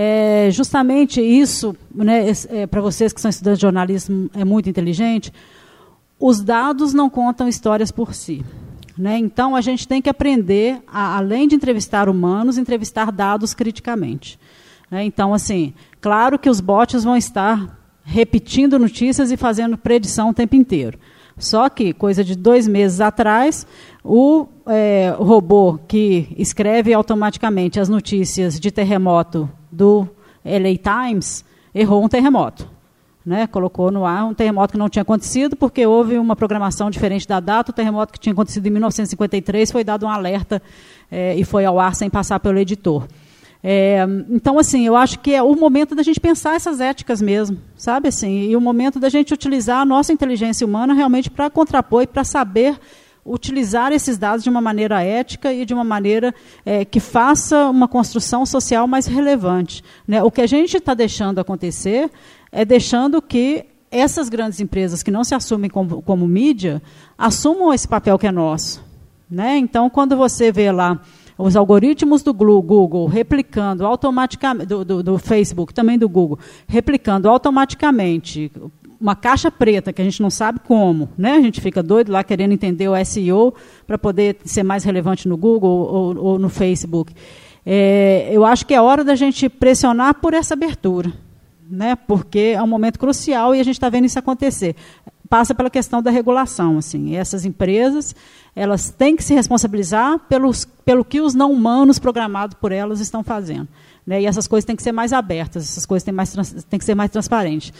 é, 0.00 0.48
justamente 0.52 1.20
isso, 1.20 1.74
né, 1.92 2.26
é, 2.50 2.68
para 2.68 2.80
vocês 2.80 3.12
que 3.12 3.20
são 3.20 3.28
estudantes 3.28 3.58
de 3.58 3.62
jornalismo, 3.62 4.30
é 4.32 4.44
muito 4.44 4.70
inteligente, 4.70 5.32
os 6.20 6.40
dados 6.40 6.94
não 6.94 7.10
contam 7.10 7.48
histórias 7.48 7.90
por 7.90 8.14
si. 8.14 8.44
Né? 8.96 9.18
Então, 9.18 9.56
a 9.56 9.60
gente 9.60 9.88
tem 9.88 10.00
que 10.00 10.08
aprender, 10.08 10.80
a, 10.86 11.16
além 11.16 11.48
de 11.48 11.56
entrevistar 11.56 12.08
humanos, 12.08 12.58
entrevistar 12.58 13.10
dados 13.10 13.54
criticamente. 13.54 14.38
Né? 14.88 15.02
Então, 15.02 15.34
assim, 15.34 15.74
claro 16.00 16.38
que 16.38 16.48
os 16.48 16.60
bots 16.60 17.02
vão 17.02 17.16
estar 17.16 17.76
repetindo 18.04 18.78
notícias 18.78 19.32
e 19.32 19.36
fazendo 19.36 19.76
predição 19.76 20.30
o 20.30 20.34
tempo 20.34 20.54
inteiro. 20.54 20.96
Só 21.36 21.68
que, 21.68 21.92
coisa 21.92 22.22
de 22.22 22.36
dois 22.36 22.68
meses 22.68 23.00
atrás, 23.00 23.66
o 24.04 24.46
é, 24.64 25.12
robô 25.18 25.76
que 25.88 26.28
escreve 26.38 26.94
automaticamente 26.94 27.80
as 27.80 27.88
notícias 27.88 28.60
de 28.60 28.70
terremoto 28.70 29.50
do 29.70 30.08
LA 30.44 30.76
Times 30.82 31.44
errou 31.74 32.04
um 32.04 32.08
terremoto 32.08 32.78
né, 33.28 33.46
colocou 33.46 33.90
no 33.90 34.06
ar 34.06 34.24
um 34.24 34.32
terremoto 34.32 34.72
que 34.72 34.78
não 34.78 34.88
tinha 34.88 35.02
acontecido, 35.02 35.54
porque 35.54 35.86
houve 35.86 36.16
uma 36.16 36.34
programação 36.34 36.90
diferente 36.90 37.28
da 37.28 37.40
data. 37.40 37.70
O 37.70 37.74
terremoto 37.74 38.10
que 38.10 38.18
tinha 38.18 38.32
acontecido 38.32 38.66
em 38.66 38.70
1953 38.70 39.70
foi 39.70 39.84
dado 39.84 40.06
um 40.06 40.08
alerta 40.08 40.62
é, 41.10 41.36
e 41.36 41.44
foi 41.44 41.66
ao 41.66 41.78
ar 41.78 41.94
sem 41.94 42.08
passar 42.08 42.40
pelo 42.40 42.58
editor. 42.58 43.06
É, 43.62 44.06
então, 44.30 44.58
assim, 44.58 44.86
eu 44.86 44.96
acho 44.96 45.18
que 45.18 45.34
é 45.34 45.42
o 45.42 45.54
momento 45.54 45.94
da 45.94 46.02
gente 46.02 46.18
pensar 46.18 46.56
essas 46.56 46.80
éticas 46.80 47.20
mesmo, 47.20 47.58
sabe? 47.76 48.08
Assim, 48.08 48.48
e 48.48 48.56
o 48.56 48.60
momento 48.62 48.98
da 48.98 49.10
gente 49.10 49.34
utilizar 49.34 49.82
a 49.82 49.84
nossa 49.84 50.10
inteligência 50.10 50.66
humana 50.66 50.94
realmente 50.94 51.28
para 51.28 51.50
contrapor 51.50 52.04
e 52.04 52.06
para 52.06 52.24
saber 52.24 52.78
utilizar 53.28 53.92
esses 53.92 54.16
dados 54.16 54.42
de 54.42 54.50
uma 54.50 54.60
maneira 54.60 55.02
ética 55.02 55.52
e 55.52 55.64
de 55.64 55.74
uma 55.74 55.84
maneira 55.84 56.34
é, 56.64 56.84
que 56.84 57.00
faça 57.00 57.68
uma 57.68 57.86
construção 57.86 58.46
social 58.46 58.86
mais 58.86 59.06
relevante. 59.06 59.84
Né? 60.06 60.22
O 60.22 60.30
que 60.30 60.40
a 60.40 60.46
gente 60.46 60.76
está 60.76 60.94
deixando 60.94 61.38
acontecer 61.38 62.10
é 62.50 62.64
deixando 62.64 63.20
que 63.20 63.66
essas 63.90 64.28
grandes 64.28 64.60
empresas 64.60 65.02
que 65.02 65.10
não 65.10 65.24
se 65.24 65.34
assumem 65.34 65.70
como, 65.70 66.02
como 66.02 66.26
mídia 66.26 66.82
assumam 67.16 67.72
esse 67.72 67.86
papel 67.86 68.18
que 68.18 68.26
é 68.26 68.32
nosso. 68.32 68.84
Né? 69.30 69.58
Então, 69.58 69.90
quando 69.90 70.16
você 70.16 70.50
vê 70.50 70.72
lá 70.72 71.00
os 71.36 71.54
algoritmos 71.54 72.22
do 72.22 72.34
Google 72.34 73.06
replicando 73.06 73.86
automaticamente, 73.86 74.66
do, 74.66 74.84
do, 74.84 75.02
do, 75.02 75.18
Facebook, 75.18 75.72
também 75.72 75.96
do 75.96 76.08
Google, 76.08 76.38
replicando 76.66 77.28
automaticamente 77.28 78.50
uma 79.00 79.14
caixa 79.14 79.50
preta, 79.50 79.92
que 79.92 80.02
a 80.02 80.04
gente 80.04 80.20
não 80.20 80.30
sabe 80.30 80.60
como, 80.60 81.08
né? 81.16 81.32
a 81.32 81.40
gente 81.40 81.60
fica 81.60 81.82
doido 81.82 82.10
lá 82.10 82.24
querendo 82.24 82.52
entender 82.52 82.88
o 82.88 83.04
SEO 83.04 83.54
para 83.86 83.96
poder 83.96 84.38
ser 84.44 84.62
mais 84.62 84.84
relevante 84.84 85.28
no 85.28 85.36
Google 85.36 85.70
ou, 85.70 86.18
ou 86.18 86.38
no 86.38 86.48
Facebook. 86.48 87.14
É, 87.64 88.28
eu 88.32 88.44
acho 88.44 88.66
que 88.66 88.74
é 88.74 88.80
hora 88.80 89.04
da 89.04 89.14
gente 89.14 89.48
pressionar 89.48 90.14
por 90.14 90.34
essa 90.34 90.54
abertura 90.54 91.12
né, 91.70 91.94
porque 91.94 92.54
é 92.56 92.62
um 92.62 92.66
momento 92.66 92.98
crucial 92.98 93.54
e 93.54 93.60
a 93.60 93.62
gente 93.62 93.74
está 93.74 93.88
vendo 93.88 94.06
isso 94.06 94.18
acontecer. 94.18 94.74
Passa 95.28 95.54
pela 95.54 95.68
questão 95.68 96.02
da 96.02 96.10
regulação. 96.10 96.78
Assim. 96.78 97.14
essas 97.16 97.44
empresas 97.44 98.14
elas 98.56 98.90
têm 98.90 99.14
que 99.14 99.22
se 99.22 99.34
responsabilizar 99.34 100.18
pelos, 100.20 100.64
pelo 100.84 101.04
que 101.04 101.20
os 101.20 101.34
não 101.34 101.52
humanos 101.52 101.98
programados 101.98 102.56
por 102.60 102.72
elas 102.72 103.00
estão 103.00 103.22
fazendo. 103.22 103.68
Né, 104.06 104.22
e 104.22 104.26
essas 104.26 104.48
coisas 104.48 104.64
têm 104.64 104.74
que 104.74 104.82
ser 104.82 104.92
mais 104.92 105.12
abertas, 105.12 105.64
essas 105.64 105.84
coisas 105.84 106.02
têm, 106.02 106.14
mais, 106.14 106.32
têm 106.68 106.78
que 106.78 106.84
ser 106.84 106.94
mais 106.94 107.10
transparentes. 107.10 107.72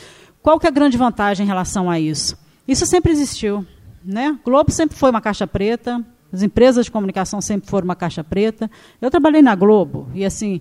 Qual 0.42 0.58
que 0.58 0.66
é 0.66 0.68
a 0.68 0.72
grande 0.72 0.96
vantagem 0.96 1.44
em 1.44 1.46
relação 1.46 1.90
a 1.90 1.98
isso? 1.98 2.36
Isso 2.66 2.86
sempre 2.86 3.12
existiu. 3.12 3.66
Né? 4.04 4.38
Globo 4.44 4.70
sempre 4.70 4.96
foi 4.96 5.10
uma 5.10 5.20
caixa 5.20 5.46
preta, 5.46 6.04
as 6.32 6.42
empresas 6.42 6.84
de 6.84 6.90
comunicação 6.90 7.40
sempre 7.40 7.68
foram 7.68 7.84
uma 7.84 7.96
caixa 7.96 8.22
preta. 8.22 8.70
Eu 9.00 9.10
trabalhei 9.10 9.42
na 9.42 9.54
Globo 9.54 10.08
e 10.14 10.24
assim 10.24 10.60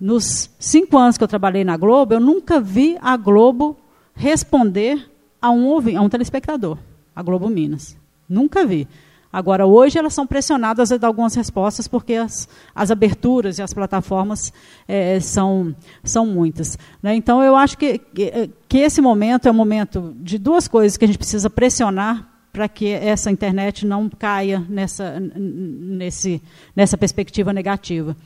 nos 0.00 0.50
cinco 0.58 0.96
anos 0.96 1.18
que 1.18 1.24
eu 1.24 1.28
trabalhei 1.28 1.64
na 1.64 1.76
Globo, 1.76 2.14
eu 2.14 2.20
nunca 2.20 2.60
vi 2.60 2.96
a 3.00 3.16
Globo 3.16 3.76
responder 4.14 5.10
a 5.40 5.50
um, 5.50 5.76
a 5.96 6.00
um 6.00 6.08
telespectador, 6.08 6.78
a 7.14 7.22
Globo 7.22 7.48
Minas. 7.48 7.96
Nunca 8.28 8.64
vi. 8.64 8.86
Agora, 9.32 9.66
hoje, 9.66 9.98
elas 9.98 10.14
são 10.14 10.26
pressionadas 10.26 10.90
a 10.90 10.96
dar 10.96 11.08
algumas 11.08 11.34
respostas, 11.34 11.86
porque 11.86 12.14
as, 12.14 12.48
as 12.74 12.90
aberturas 12.90 13.58
e 13.58 13.62
as 13.62 13.74
plataformas 13.74 14.52
é, 14.86 15.20
são, 15.20 15.74
são 16.02 16.26
muitas. 16.26 16.78
Né? 17.02 17.14
Então, 17.14 17.42
eu 17.42 17.54
acho 17.54 17.76
que, 17.76 17.98
que, 17.98 18.50
que 18.68 18.78
esse 18.78 19.00
momento 19.00 19.46
é 19.46 19.50
um 19.50 19.54
momento 19.54 20.14
de 20.18 20.38
duas 20.38 20.66
coisas 20.66 20.96
que 20.96 21.04
a 21.04 21.08
gente 21.08 21.18
precisa 21.18 21.50
pressionar 21.50 22.26
para 22.52 22.68
que 22.68 22.88
essa 22.88 23.30
internet 23.30 23.86
não 23.86 24.08
caia 24.08 24.64
nessa, 24.68 25.20
nesse, 25.20 26.42
nessa 26.74 26.96
perspectiva 26.96 27.52
negativa 27.52 28.16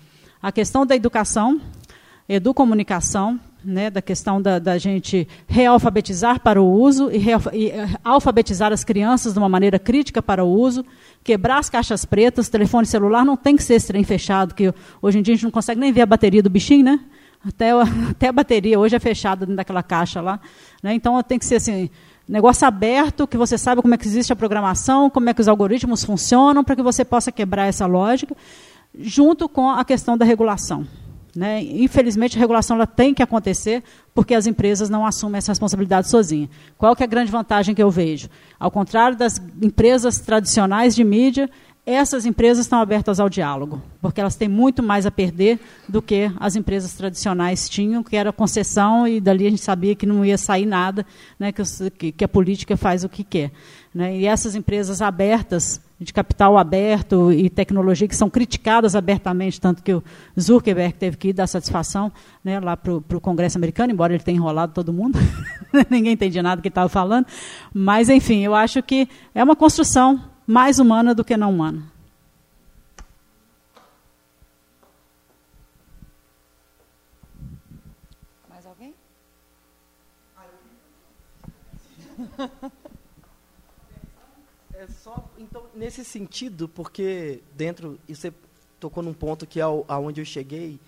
a 0.43 0.51
questão 0.51 0.85
da 0.85 0.97
educação, 0.97 1.61
educomunicação, 2.29 3.39
né, 3.65 3.91
da 3.91 4.03
questão 4.03 4.41
da, 4.41 4.59
da, 4.59 4.79
gente 4.79 5.27
realfabetizar 5.47 6.41
para 6.41 6.61
o 6.61 6.71
uso 6.71 7.11
e, 7.11 7.25
e, 7.53 7.71
eh, 7.71 7.89
alfabetizar 8.05 8.73
as 8.73 8.85
crianças 8.85 9.33
de 9.33 9.39
uma 9.39 9.49
maneira 9.49 9.79
crítica 9.79 10.23
para 10.23 10.45
o 10.45 10.49
uso, 10.49 10.85
quebrar 11.23 11.59
as 11.59 11.71
caixas 11.71 12.05
pretas, 12.05 12.49
telefone 12.49 12.87
celular 12.87 13.25
não 13.25 13.37
tem 13.37 13.57
que 13.57 13.63
ser 13.63 13.75
esse 13.75 14.05
fechado, 14.05 14.55
que 14.55 14.73
hoje 15.01 15.19
em 15.19 15.23
dia 15.23 15.35
a 15.35 15.37
gente 15.37 15.45
não 15.45 15.51
consegue 15.51 15.81
nem 15.81 15.93
ver 15.93 16.03
a 16.03 16.07
bateria 16.07 16.43
do 16.43 16.51
bichinho, 16.51 16.85
né? 16.85 17.01
Até, 17.45 17.71
até 18.11 18.29
a 18.29 18.33
bateria 18.33 18.79
hoje 18.79 18.97
é 18.97 19.01
fechada 19.01 19.41
dentro 19.41 19.57
daquela 19.57 19.83
caixa 19.83 20.21
lá. 20.21 20.41
Né? 20.83 20.95
Então 20.95 21.21
tem 21.23 21.39
que 21.39 21.45
ser 21.45 21.57
assim, 21.57 21.91
negócio 22.29 22.67
aberto, 22.67 23.27
que 23.27 23.37
você 23.37 23.59
saiba 23.59 23.83
como 23.83 23.95
é 23.95 23.97
que 23.99 24.07
existe 24.07 24.33
a 24.33 24.37
programação, 24.37 25.11
como 25.11 25.29
é 25.29 25.35
que 25.35 25.41
os 25.41 25.49
algoritmos 25.49 26.05
funcionam, 26.05 26.65
para 26.65 26.77
que 26.77 26.83
você 26.83 27.05
possa 27.05 27.31
quebrar 27.31 27.67
essa 27.67 27.87
lógica 27.87 28.37
junto 28.99 29.49
com 29.49 29.71
a 29.71 29.85
questão 29.85 30.17
da 30.17 30.25
regulação. 30.25 30.87
Né? 31.35 31.63
Infelizmente, 31.63 32.37
a 32.37 32.41
regulação 32.41 32.77
ela 32.77 32.87
tem 32.87 33.15
que 33.15 33.23
acontecer 33.23 33.83
porque 34.15 34.35
as 34.35 34.47
empresas 34.47 34.91
não 34.91 35.07
assumem 35.07 35.39
essa 35.39 35.53
responsabilidade 35.53 36.09
sozinhas. 36.09 36.51
Qual 36.77 36.95
que 36.95 37.03
é 37.03 37.07
a 37.07 37.09
grande 37.09 37.33
vantagem 37.33 37.75
que 37.75 37.83
eu 37.83 37.91
vejo? 37.91 38.29
Ao 38.61 38.71
contrário 38.71 39.17
das 39.17 39.41
empresas 39.63 40.19
tradicionais 40.19 40.95
de 40.95 41.03
mídia, 41.03 41.49
essas 41.85 42.25
empresas 42.25 42.65
estão 42.65 42.81
abertas 42.81 43.19
ao 43.19 43.29
diálogo, 43.29 43.83
porque 44.01 44.21
elas 44.21 44.37
têm 44.37 44.49
muito 44.49 44.83
mais 44.83 45.05
a 45.05 45.11
perder 45.11 45.59
do 45.89 46.01
que 46.01 46.31
as 46.39 46.55
empresas 46.55 46.93
tradicionais 46.93 47.69
tinham, 47.69 48.05
que 48.05 48.15
era 48.15 48.33
concessão 48.33 49.09
e 49.09 49.21
dali 49.21 49.47
a 49.47 49.51
gente 49.51 49.63
sabia 49.63 49.97
que 49.97 50.07
não 50.07 50.25
ia 50.25 50.39
sair 50.39 50.65
nada, 50.65 51.05
né, 51.41 51.51
que, 51.51 52.13
que 52.13 52.25
a 52.25 52.29
política 52.29 52.77
faz 52.77 53.03
o 53.03 53.09
que 53.09 53.25
quer. 53.25 53.51
Né, 53.93 54.17
e 54.17 54.27
essas 54.27 54.55
empresas 54.55 55.03
abertas, 55.03 55.81
de 56.03 56.13
capital 56.13 56.59
aberto 56.59 57.33
e 57.33 57.49
tecnologia, 57.49 58.09
que 58.09 58.17
são 58.17 58.29
criticadas 58.29 58.95
abertamente, 58.97 59.61
tanto 59.61 59.83
que 59.83 59.95
o 59.95 60.03
Zuckerberg 60.39 60.95
teve 60.95 61.17
que 61.17 61.29
ir 61.29 61.33
dar 61.33 61.47
satisfação 61.47 62.13
né, 62.45 62.59
lá 62.61 62.77
para 62.77 62.93
o 62.93 63.21
Congresso 63.21 63.57
americano, 63.57 63.93
embora 63.93 64.13
ele 64.13 64.23
tenha 64.23 64.37
enrolado 64.37 64.73
todo 64.73 64.93
mundo, 64.93 65.19
ninguém 65.89 66.13
entendia 66.13 66.43
nada 66.43 66.57
do 66.57 66.63
que 66.63 66.69
estava 66.69 66.89
falando, 66.89 67.27
mas, 67.73 68.09
enfim, 68.09 68.41
eu 68.41 68.55
acho 68.55 68.83
que 68.83 69.09
é 69.35 69.43
uma 69.43 69.57
construção 69.57 70.23
mais 70.47 70.79
humana 70.79 71.15
do 71.15 71.25
que 71.25 71.37
não 71.37 71.51
humana. 71.51 71.85
Mais 78.51 78.67
alguém? 78.67 78.95
É 84.83 84.87
só, 84.89 85.31
então, 85.39 85.63
nesse 85.83 86.05
sentido, 86.05 86.69
porque 86.69 87.41
dentro, 87.57 87.99
e 88.09 88.15
você 88.15 88.33
tocou 88.79 89.03
num 89.03 89.13
ponto 89.13 89.45
que 89.45 89.59
é 89.59 89.65
aonde 89.65 90.21
eu 90.21 90.25
cheguei 90.25 90.79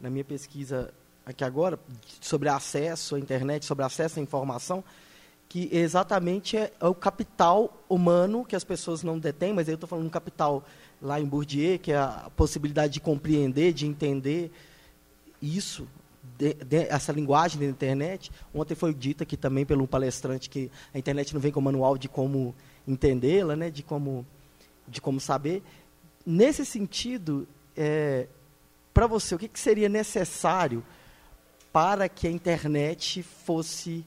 na 0.00 0.10
minha 0.10 0.24
pesquisa 0.24 0.92
aqui 1.24 1.44
agora, 1.44 1.78
sobre 2.20 2.48
acesso 2.48 3.14
à 3.14 3.20
internet, 3.20 3.64
sobre 3.64 3.84
acesso 3.84 4.18
à 4.18 4.22
informação, 4.22 4.82
que 5.48 5.68
exatamente 5.70 6.56
é, 6.56 6.72
é, 6.80 6.86
o 6.88 6.94
capital 6.94 7.80
humano 7.88 8.44
que 8.44 8.56
as 8.56 8.64
pessoas 8.64 9.04
não 9.04 9.20
detêm, 9.20 9.52
mas 9.52 9.68
eu 9.68 9.74
estou 9.74 9.88
falando 9.88 10.06
um 10.06 10.10
capital 10.10 10.66
lá 11.00 11.20
em 11.20 11.26
Bourdieu, 11.26 11.78
que 11.78 11.92
é 11.92 11.98
a 11.98 12.28
possibilidade 12.34 12.94
de 12.94 13.00
compreender, 13.00 13.72
de 13.72 13.86
entender 13.86 14.50
isso, 15.40 15.86
de, 16.36 16.54
de, 16.54 16.88
essa 16.88 17.12
linguagem 17.12 17.60
da 17.60 17.66
internet. 17.66 18.32
Ontem 18.52 18.74
foi 18.74 18.92
dito 18.92 19.22
aqui 19.22 19.36
também 19.36 19.64
pelo 19.64 19.86
palestrante 19.86 20.50
que 20.50 20.72
a 20.92 20.98
internet 20.98 21.32
não 21.34 21.40
vem 21.40 21.52
com 21.52 21.60
manual 21.60 21.96
de 21.96 22.08
como 22.08 22.52
entendê-la, 22.86 23.54
né, 23.54 23.70
de, 23.70 23.84
como, 23.84 24.26
de 24.90 25.00
como 25.00 25.20
saber. 25.20 25.62
Nesse 26.26 26.66
sentido, 26.66 27.46
é, 27.76 28.26
para 28.92 29.06
você, 29.06 29.34
o 29.34 29.38
que, 29.38 29.48
que 29.48 29.58
seria 29.58 29.88
necessário 29.88 30.84
para 31.72 32.08
que 32.08 32.26
a 32.26 32.30
internet 32.30 33.22
fosse 33.22 34.04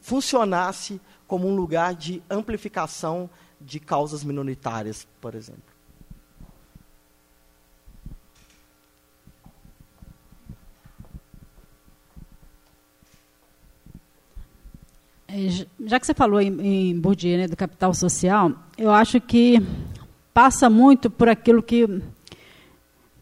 funcionasse 0.00 1.00
como 1.26 1.46
um 1.46 1.54
lugar 1.54 1.94
de 1.94 2.20
amplificação 2.28 3.30
de 3.60 3.78
causas 3.78 4.24
minoritárias, 4.24 5.06
por 5.20 5.34
exemplo. 5.34 5.67
Já 15.84 16.00
que 16.00 16.06
você 16.06 16.14
falou 16.14 16.40
em, 16.40 16.90
em 16.90 16.98
Bourdieu, 16.98 17.36
né, 17.38 17.46
do 17.46 17.56
capital 17.56 17.92
social, 17.92 18.52
eu 18.78 18.90
acho 18.90 19.20
que 19.20 19.62
passa 20.32 20.70
muito 20.70 21.10
por 21.10 21.28
aquilo 21.28 21.62
que, 21.62 21.86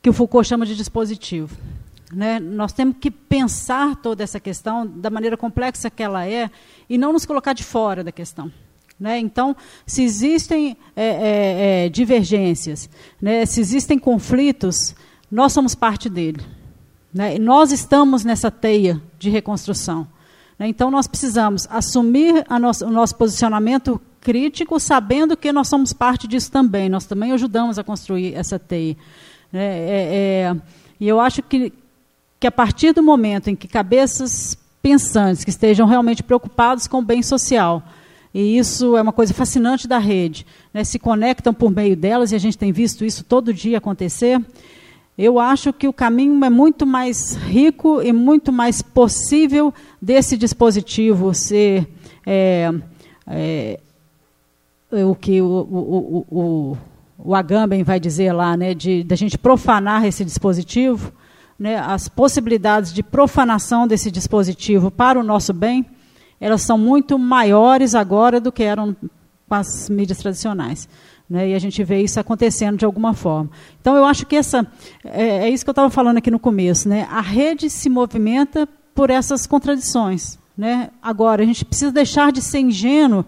que 0.01 0.09
o 0.09 0.13
Foucault 0.13 0.47
chama 0.47 0.65
de 0.65 0.77
dispositivo. 0.77 1.57
Né? 2.13 2.39
Nós 2.39 2.73
temos 2.73 2.97
que 3.01 3.11
pensar 3.11 3.97
toda 3.97 4.23
essa 4.23 4.39
questão 4.39 4.87
da 4.87 5.11
maneira 5.11 5.37
complexa 5.37 5.91
que 5.91 6.03
ela 6.03 6.25
é 6.27 6.49
e 6.89 6.97
não 6.97 7.13
nos 7.13 7.27
colocar 7.27 7.53
de 7.53 7.65
fora 7.65 8.05
da 8.05 8.13
questão. 8.13 8.53
Né? 8.99 9.19
Então, 9.19 9.57
se 9.85 10.03
existem 10.03 10.77
é, 10.95 11.05
é, 11.05 11.87
é, 11.87 11.89
divergências, 11.89 12.89
né? 13.21 13.45
se 13.45 13.61
existem 13.61 13.99
conflitos, 13.99 14.95
nós 15.31 15.53
somos 15.53 15.75
parte 15.75 16.09
dele. 16.09 16.41
Né? 17.13 17.37
Nós 17.39 17.73
estamos 17.73 18.25
nessa 18.25 18.51
teia 18.51 19.03
de 19.19 19.29
reconstrução. 19.29 20.07
Né? 20.59 20.69
Então, 20.69 20.91
nós 20.91 21.07
precisamos 21.07 21.67
assumir 21.71 22.45
o 22.49 22.91
nosso 22.91 23.17
posicionamento 23.17 24.01
crítico, 24.21 24.81
sabendo 24.81 25.37
que 25.37 25.53
nós 25.53 25.69
somos 25.69 25.93
parte 25.93 26.27
disso 26.27 26.51
também. 26.51 26.89
Nós 26.89 27.07
também 27.07 27.33
ajudamos 27.33 27.79
a 27.79 27.85
construir 27.85 28.35
essa 28.35 28.59
teia. 28.59 28.97
Né? 29.53 29.65
É, 29.65 30.51
é, 30.51 30.57
e 30.99 31.07
eu 31.09 31.21
acho 31.21 31.43
que 31.43 31.73
que 32.39 32.47
a 32.47 32.53
partir 32.53 32.93
do 32.93 33.03
momento 33.03 33.49
em 33.49 33.57
que 33.57 33.67
cabeças 33.67 34.57
pensantes 34.83 35.43
que 35.43 35.51
estejam 35.51 35.87
realmente 35.87 36.23
preocupados 36.23 36.87
com 36.87 36.99
o 36.99 37.03
bem 37.03 37.23
social, 37.23 37.83
e 38.33 38.59
isso 38.59 38.97
é 38.97 39.03
uma 39.03 39.13
coisa 39.13 39.33
fascinante 39.33 39.89
da 39.89 39.99
rede, 39.99 40.47
né, 40.73 40.85
se 40.85 40.99
conectam 40.99 41.55
por 41.55 41.71
meio 41.71 41.97
delas, 41.97 42.33
e 42.33 42.35
a 42.35 42.39
gente 42.39 42.59
tem 42.59 42.73
visto 42.73 43.05
isso 43.05 43.25
todo 43.25 43.55
dia 43.55 43.79
acontecer, 43.79 44.41
eu 45.19 45.39
acho 45.39 45.73
que 45.73 45.89
o 45.89 45.93
caminho 45.93 46.45
é 46.45 46.51
muito 46.51 46.87
mais 46.87 47.35
rico 47.35 48.03
e 48.03 48.13
muito 48.13 48.53
mais 48.53 48.83
possível 48.83 49.73
desse 50.01 50.37
dispositivo 50.37 51.33
ser 51.33 51.89
é, 52.27 52.71
é, 53.27 53.81
o 55.05 55.15
que 55.15 55.41
o, 55.41 55.47
o, 55.47 56.27
o, 56.31 56.79
o 57.19 57.35
Agamben 57.35 57.83
vai 57.83 57.99
dizer 57.99 58.33
lá, 58.33 58.57
né, 58.57 58.75
de 58.75 59.03
da 59.05 59.17
gente 59.17 59.39
profanar 59.39 60.05
esse 60.05 60.25
dispositivo, 60.25 61.11
né, 61.59 61.79
as 61.79 62.09
possibilidades 62.09 62.93
de 62.93 63.03
profanação 63.03 63.87
desse 63.87 64.11
dispositivo 64.11 64.91
para 64.91 65.19
o 65.19 65.23
nosso 65.23 65.55
bem, 65.55 65.87
elas 66.39 66.61
são 66.61 66.77
muito 66.77 67.19
maiores 67.19 67.95
agora 67.95 68.39
do 68.39 68.53
que 68.53 68.63
eram 68.63 68.95
com 69.49 69.55
as 69.55 69.89
mídias 69.89 70.19
tradicionais. 70.19 70.89
Né, 71.29 71.49
e 71.49 71.55
a 71.55 71.59
gente 71.59 71.83
vê 71.83 72.01
isso 72.03 72.21
acontecendo 72.21 72.79
de 72.79 72.85
alguma 72.85 73.13
forma. 73.13 73.51
Então, 73.81 73.97
eu 73.97 74.05
acho 74.05 74.25
que 74.27 74.37
essa 74.37 74.65
é, 75.05 75.49
é 75.49 75.51
isso 75.51 75.65
que 75.65 75.71
eu 75.71 75.73
estava 75.73 75.91
falando 75.91 76.19
aqui 76.19 76.31
no 76.31 76.39
começo. 76.39 76.89
Né, 76.89 77.07
a 77.11 77.21
rede 77.21 77.69
se 77.69 77.89
movimenta 77.89 78.69
por 78.95 79.11
essas 79.11 79.47
contradições. 79.47 80.39
Né? 80.57 80.91
Agora, 81.03 81.43
a 81.43 81.47
gente 81.47 81.65
precisa 81.65 81.91
deixar 81.91 82.31
de 82.31 82.41
ser 82.41 82.61
ingênuo 82.61 83.25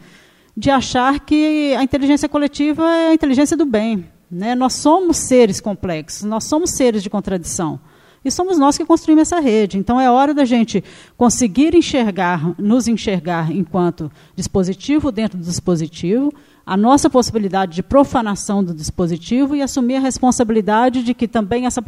de 0.57 0.70
achar 0.70 1.20
que 1.20 1.75
a 1.77 1.85
inteligência 1.85 2.29
coletiva 2.29 2.83
é 2.85 3.09
a 3.11 3.15
inteligência 3.15 3.57
do 3.57 3.65
bem. 3.65 4.07
Né? 4.31 4.55
Nós 4.55 4.75
somos 4.75 5.16
seres 5.19 5.61
complexos, 5.61 6.25
nós 6.25 6.45
somos 6.45 6.70
seres 6.70 7.03
de 7.03 7.09
contradição. 7.09 7.79
E 8.25 8.31
somos 8.31 8.59
nós 8.59 8.77
que 8.77 8.85
construímos 8.85 9.23
essa 9.23 9.41
rede. 9.41 9.79
Então 9.79 10.01
é 10.01 10.11
hora 10.11 10.35
da 10.35 10.45
gente 10.45 10.83
conseguir 11.16 11.75
enxergar, 11.75 12.55
nos 12.59 12.89
enxergar 12.89 13.53
enquanto 13.53 14.11
dispositivo 14.35 15.12
dentro 15.12 15.39
do 15.39 15.45
dispositivo, 15.45 16.33
a 16.69 16.77
nossa 16.77 17.09
possibilidade 17.09 17.77
de 17.77 17.82
profanação 17.82 18.62
do 18.62 18.74
dispositivo 18.74 19.57
e 19.57 19.62
assumir 19.62 19.97
a 19.97 20.01
responsabilidade 20.01 21.03
de 21.03 21.15
que 21.15 21.27
também 21.27 21.65
essa 21.65 21.82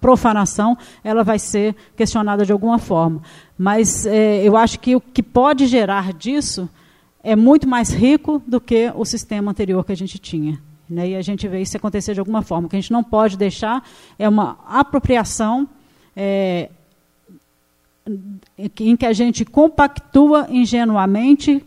profanação 0.00 0.78
ela 1.04 1.22
vai 1.22 1.38
ser 1.38 1.76
questionada 1.94 2.42
de 2.42 2.50
alguma 2.50 2.78
forma. 2.78 3.20
Mas 3.58 4.06
é, 4.06 4.42
eu 4.42 4.56
acho 4.56 4.80
que 4.80 4.96
o 4.96 5.00
que 5.00 5.22
pode 5.22 5.66
gerar 5.66 6.14
disso 6.14 6.66
é 7.22 7.36
muito 7.36 7.68
mais 7.68 7.92
rico 7.92 8.42
do 8.46 8.62
que 8.62 8.90
o 8.96 9.04
sistema 9.04 9.50
anterior 9.50 9.84
que 9.84 9.92
a 9.92 9.96
gente 9.96 10.18
tinha. 10.18 10.58
Né? 10.88 11.10
E 11.10 11.16
a 11.16 11.22
gente 11.22 11.46
vê 11.46 11.60
isso 11.60 11.76
acontecer 11.76 12.14
de 12.14 12.20
alguma 12.20 12.40
forma. 12.40 12.66
O 12.66 12.70
que 12.70 12.76
a 12.76 12.80
gente 12.80 12.92
não 12.92 13.04
pode 13.04 13.36
deixar 13.36 13.86
é 14.18 14.26
uma 14.26 14.56
apropriação 14.66 15.68
é, 16.16 16.70
em 18.78 18.96
que 18.96 19.04
a 19.04 19.12
gente 19.12 19.44
compactua 19.44 20.46
ingenuamente 20.48 21.62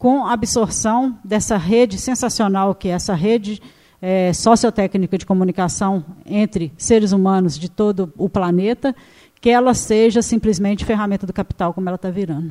com 0.00 0.24
a 0.24 0.32
absorção 0.32 1.18
dessa 1.22 1.58
rede 1.58 1.98
sensacional 1.98 2.74
que 2.74 2.88
é 2.88 2.92
essa 2.92 3.12
rede 3.12 3.60
é, 4.00 4.32
sociotécnica 4.32 5.18
de 5.18 5.26
comunicação 5.26 6.02
entre 6.24 6.72
seres 6.78 7.12
humanos 7.12 7.58
de 7.58 7.70
todo 7.70 8.10
o 8.16 8.26
planeta, 8.26 8.96
que 9.42 9.50
ela 9.50 9.74
seja 9.74 10.22
simplesmente 10.22 10.86
ferramenta 10.86 11.26
do 11.26 11.34
capital 11.34 11.74
como 11.74 11.86
ela 11.86 11.96
está 11.96 12.08
virando. 12.08 12.50